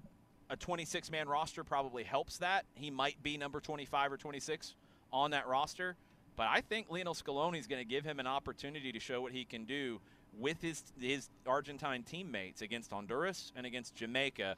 A 0.48 0.56
26 0.56 1.10
man 1.10 1.28
roster 1.28 1.64
probably 1.64 2.04
helps 2.04 2.38
that. 2.38 2.64
He 2.74 2.90
might 2.90 3.20
be 3.22 3.36
number 3.36 3.60
25 3.60 4.12
or 4.12 4.16
26 4.16 4.74
on 5.12 5.32
that 5.32 5.48
roster. 5.48 5.96
But 6.36 6.48
I 6.50 6.60
think 6.60 6.86
Lionel 6.90 7.14
Scaloni 7.14 7.58
is 7.58 7.66
going 7.66 7.80
to 7.80 7.88
give 7.88 8.04
him 8.04 8.20
an 8.20 8.26
opportunity 8.26 8.92
to 8.92 9.00
show 9.00 9.22
what 9.22 9.32
he 9.32 9.44
can 9.44 9.64
do 9.64 10.00
with 10.38 10.60
his, 10.60 10.84
his 11.00 11.30
Argentine 11.46 12.02
teammates 12.02 12.62
against 12.62 12.92
Honduras 12.92 13.52
and 13.56 13.66
against 13.66 13.94
Jamaica 13.94 14.56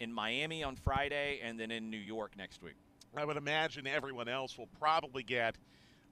in 0.00 0.12
Miami 0.12 0.62
on 0.62 0.76
Friday 0.76 1.40
and 1.42 1.58
then 1.58 1.70
in 1.70 1.90
New 1.90 1.98
York 1.98 2.32
next 2.36 2.62
week. 2.62 2.76
I 3.16 3.24
would 3.24 3.36
imagine 3.36 3.86
everyone 3.86 4.28
else 4.28 4.58
will 4.58 4.68
probably 4.78 5.22
get 5.22 5.56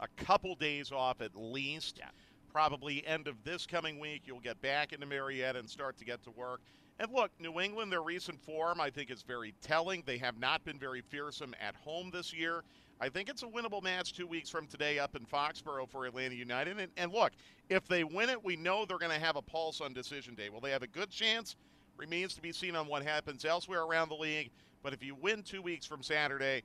a 0.00 0.08
couple 0.24 0.54
days 0.54 0.92
off 0.92 1.20
at 1.20 1.34
least. 1.34 1.96
Yeah. 1.98 2.08
Probably 2.52 3.06
end 3.06 3.28
of 3.28 3.44
this 3.44 3.66
coming 3.66 4.00
week, 4.00 4.22
you'll 4.24 4.40
get 4.40 4.60
back 4.62 4.92
into 4.92 5.06
Marietta 5.06 5.58
and 5.58 5.68
start 5.68 5.98
to 5.98 6.04
get 6.04 6.22
to 6.24 6.30
work. 6.30 6.62
And 6.98 7.12
look, 7.12 7.30
New 7.38 7.60
England, 7.60 7.92
their 7.92 8.02
recent 8.02 8.40
form, 8.40 8.80
I 8.80 8.88
think, 8.88 9.10
is 9.10 9.20
very 9.22 9.54
telling. 9.60 10.02
They 10.06 10.16
have 10.16 10.38
not 10.38 10.64
been 10.64 10.78
very 10.78 11.02
fearsome 11.02 11.54
at 11.60 11.74
home 11.76 12.10
this 12.10 12.32
year. 12.32 12.64
I 12.98 13.10
think 13.10 13.28
it's 13.28 13.42
a 13.42 13.46
winnable 13.46 13.82
match 13.82 14.14
two 14.14 14.26
weeks 14.26 14.48
from 14.48 14.66
today 14.66 14.98
up 14.98 15.14
in 15.14 15.26
Foxborough 15.26 15.90
for 15.90 16.06
Atlanta 16.06 16.34
United. 16.34 16.78
And, 16.78 16.90
and 16.96 17.12
look, 17.12 17.32
if 17.68 17.86
they 17.86 18.04
win 18.04 18.30
it, 18.30 18.42
we 18.42 18.56
know 18.56 18.86
they're 18.86 18.96
going 18.96 19.12
to 19.12 19.24
have 19.24 19.36
a 19.36 19.42
pulse 19.42 19.82
on 19.82 19.92
decision 19.92 20.34
day. 20.34 20.48
Will 20.48 20.60
they 20.60 20.70
have 20.70 20.82
a 20.82 20.86
good 20.86 21.10
chance? 21.10 21.56
Remains 21.96 22.34
to 22.34 22.42
be 22.42 22.52
seen 22.52 22.76
on 22.76 22.86
what 22.86 23.02
happens 23.02 23.44
elsewhere 23.44 23.82
around 23.82 24.08
the 24.08 24.16
league. 24.16 24.50
But 24.82 24.92
if 24.92 25.02
you 25.02 25.14
win 25.14 25.42
two 25.42 25.62
weeks 25.62 25.86
from 25.86 26.02
Saturday, 26.02 26.62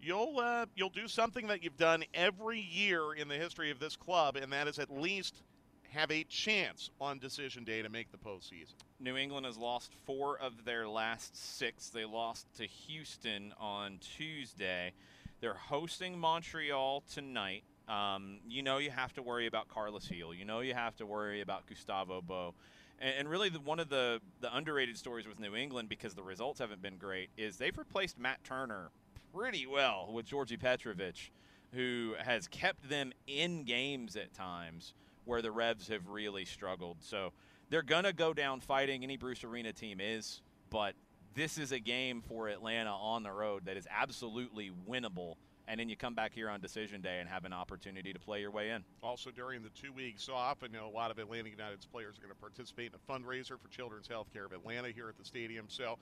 you'll 0.00 0.38
uh, 0.38 0.66
you'll 0.74 0.88
do 0.90 1.08
something 1.08 1.46
that 1.48 1.62
you've 1.62 1.76
done 1.76 2.04
every 2.14 2.60
year 2.60 3.14
in 3.14 3.28
the 3.28 3.34
history 3.34 3.70
of 3.70 3.78
this 3.78 3.96
club, 3.96 4.36
and 4.36 4.52
that 4.52 4.68
is 4.68 4.78
at 4.78 4.90
least 4.90 5.42
have 5.90 6.10
a 6.10 6.24
chance 6.24 6.90
on 7.00 7.18
decision 7.18 7.64
day 7.64 7.80
to 7.80 7.88
make 7.88 8.10
the 8.10 8.18
postseason. 8.18 8.74
New 8.98 9.16
England 9.16 9.46
has 9.46 9.56
lost 9.56 9.92
four 10.04 10.38
of 10.38 10.64
their 10.64 10.88
last 10.88 11.36
six. 11.36 11.88
They 11.88 12.04
lost 12.04 12.46
to 12.56 12.64
Houston 12.64 13.54
on 13.60 13.98
Tuesday. 14.16 14.92
They're 15.40 15.54
hosting 15.54 16.18
Montreal 16.18 17.04
tonight. 17.12 17.62
Um, 17.88 18.38
you 18.48 18.62
know 18.62 18.78
you 18.78 18.90
have 18.90 19.12
to 19.14 19.22
worry 19.22 19.46
about 19.46 19.68
Carlos 19.68 20.08
Gil. 20.08 20.34
You 20.34 20.44
know 20.44 20.60
you 20.60 20.74
have 20.74 20.96
to 20.96 21.06
worry 21.06 21.42
about 21.42 21.66
Gustavo 21.66 22.22
Bou. 22.22 22.54
And, 23.00 23.14
and 23.18 23.28
really, 23.28 23.48
the, 23.48 23.60
one 23.60 23.80
of 23.80 23.88
the, 23.88 24.20
the 24.40 24.54
underrated 24.54 24.96
stories 24.96 25.26
with 25.26 25.40
New 25.40 25.54
England, 25.54 25.88
because 25.88 26.14
the 26.14 26.22
results 26.22 26.60
haven't 26.60 26.82
been 26.82 26.96
great, 26.96 27.30
is 27.36 27.56
they've 27.56 27.76
replaced 27.76 28.18
Matt 28.18 28.42
Turner 28.44 28.90
pretty 29.34 29.66
well 29.66 30.10
with 30.12 30.26
Djordje 30.26 30.60
Petrovic, 30.60 31.30
who 31.72 32.14
has 32.18 32.46
kept 32.48 32.88
them 32.88 33.12
in 33.26 33.64
games 33.64 34.16
at 34.16 34.32
times 34.32 34.94
where 35.24 35.42
the 35.42 35.50
Revs 35.50 35.88
have 35.88 36.08
really 36.08 36.44
struggled. 36.44 36.98
So 37.00 37.32
they're 37.70 37.82
going 37.82 38.04
to 38.04 38.12
go 38.12 38.32
down 38.32 38.60
fighting. 38.60 39.02
Any 39.02 39.16
Bruce 39.16 39.42
Arena 39.42 39.72
team 39.72 40.00
is, 40.00 40.42
but 40.70 40.94
this 41.34 41.58
is 41.58 41.72
a 41.72 41.80
game 41.80 42.22
for 42.22 42.48
Atlanta 42.48 42.92
on 42.92 43.22
the 43.22 43.32
road 43.32 43.64
that 43.64 43.76
is 43.76 43.88
absolutely 43.90 44.70
winnable. 44.88 45.34
And 45.66 45.80
then 45.80 45.88
you 45.88 45.96
come 45.96 46.14
back 46.14 46.32
here 46.34 46.50
on 46.50 46.60
decision 46.60 47.00
day 47.00 47.20
and 47.20 47.28
have 47.28 47.44
an 47.44 47.52
opportunity 47.52 48.12
to 48.12 48.18
play 48.18 48.40
your 48.40 48.50
way 48.50 48.70
in. 48.70 48.84
Also, 49.02 49.30
during 49.30 49.62
the 49.62 49.70
two 49.70 49.92
weeks 49.92 50.28
off, 50.28 50.58
I 50.62 50.66
know 50.66 50.86
a 50.86 50.94
lot 50.94 51.10
of 51.10 51.18
Atlanta 51.18 51.48
United's 51.48 51.86
players 51.86 52.18
are 52.18 52.20
going 52.20 52.34
to 52.34 52.40
participate 52.40 52.92
in 52.92 52.94
a 52.94 53.12
fundraiser 53.12 53.58
for 53.58 53.68
Children's 53.70 54.06
Healthcare 54.06 54.44
of 54.44 54.52
Atlanta 54.52 54.88
here 54.90 55.08
at 55.08 55.16
the 55.16 55.24
stadium. 55.24 55.64
So, 55.68 55.98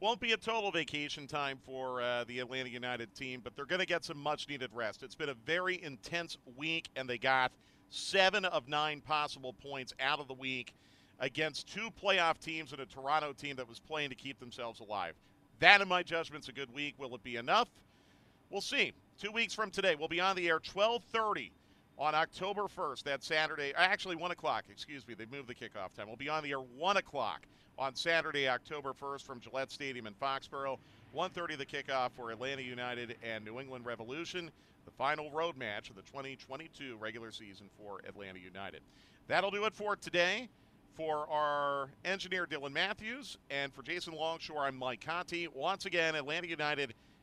won't 0.00 0.20
be 0.20 0.32
a 0.32 0.36
total 0.36 0.70
vacation 0.70 1.26
time 1.26 1.58
for 1.64 2.00
uh, 2.00 2.24
the 2.24 2.38
Atlanta 2.38 2.70
United 2.70 3.14
team, 3.14 3.40
but 3.44 3.54
they're 3.54 3.66
going 3.66 3.80
to 3.80 3.86
get 3.86 4.04
some 4.04 4.16
much 4.16 4.48
needed 4.48 4.70
rest. 4.72 5.02
It's 5.02 5.14
been 5.14 5.28
a 5.28 5.34
very 5.44 5.82
intense 5.82 6.38
week, 6.56 6.88
and 6.96 7.08
they 7.08 7.18
got 7.18 7.52
seven 7.90 8.46
of 8.46 8.66
nine 8.66 9.02
possible 9.02 9.52
points 9.52 9.92
out 10.00 10.20
of 10.20 10.26
the 10.26 10.34
week 10.34 10.74
against 11.18 11.68
two 11.68 11.90
playoff 12.02 12.38
teams 12.38 12.72
and 12.72 12.80
a 12.80 12.86
Toronto 12.86 13.34
team 13.34 13.56
that 13.56 13.68
was 13.68 13.78
playing 13.78 14.08
to 14.08 14.14
keep 14.14 14.40
themselves 14.40 14.80
alive. 14.80 15.14
That, 15.58 15.82
in 15.82 15.88
my 15.88 16.02
judgment, 16.02 16.44
is 16.44 16.48
a 16.48 16.52
good 16.52 16.72
week. 16.72 16.94
Will 16.96 17.14
it 17.14 17.22
be 17.22 17.36
enough? 17.36 17.68
We'll 18.50 18.60
see. 18.60 18.92
Two 19.16 19.30
weeks 19.30 19.54
from 19.54 19.70
today, 19.70 19.94
we'll 19.94 20.08
be 20.08 20.20
on 20.20 20.34
the 20.34 20.48
air 20.48 20.58
12:30 20.58 21.52
on 21.96 22.16
October 22.16 22.66
1st. 22.66 23.04
That 23.04 23.22
Saturday, 23.22 23.72
actually 23.76 24.16
1 24.16 24.32
o'clock. 24.32 24.64
Excuse 24.68 25.06
me, 25.06 25.14
they 25.14 25.26
moved 25.26 25.48
the 25.48 25.54
kickoff 25.54 25.92
time. 25.94 26.08
We'll 26.08 26.16
be 26.16 26.28
on 26.28 26.42
the 26.42 26.50
air 26.50 26.60
1 26.60 26.96
o'clock 26.96 27.46
on 27.78 27.94
Saturday, 27.94 28.48
October 28.48 28.92
1st, 28.92 29.22
from 29.22 29.40
Gillette 29.40 29.70
Stadium 29.70 30.08
in 30.08 30.14
Foxborough. 30.14 30.78
1:30 31.14 31.56
the 31.56 31.66
kickoff 31.66 32.10
for 32.12 32.32
Atlanta 32.32 32.62
United 32.62 33.16
and 33.22 33.44
New 33.44 33.60
England 33.60 33.84
Revolution, 33.84 34.50
the 34.84 34.90
final 34.90 35.30
road 35.30 35.56
match 35.56 35.88
of 35.88 35.96
the 35.96 36.02
2022 36.02 36.96
regular 36.96 37.30
season 37.30 37.68
for 37.76 38.00
Atlanta 38.06 38.40
United. 38.40 38.82
That'll 39.28 39.50
do 39.52 39.64
it 39.64 39.74
for 39.74 39.94
today. 39.94 40.48
For 40.94 41.28
our 41.28 41.90
engineer 42.04 42.46
Dylan 42.46 42.72
Matthews 42.72 43.38
and 43.48 43.72
for 43.72 43.82
Jason 43.82 44.12
Longshore, 44.12 44.64
I'm 44.64 44.76
Mike 44.76 45.00
Conti. 45.00 45.46
Once 45.48 45.86
again, 45.86 46.14
Atlanta 46.14 46.48
United 46.48 46.94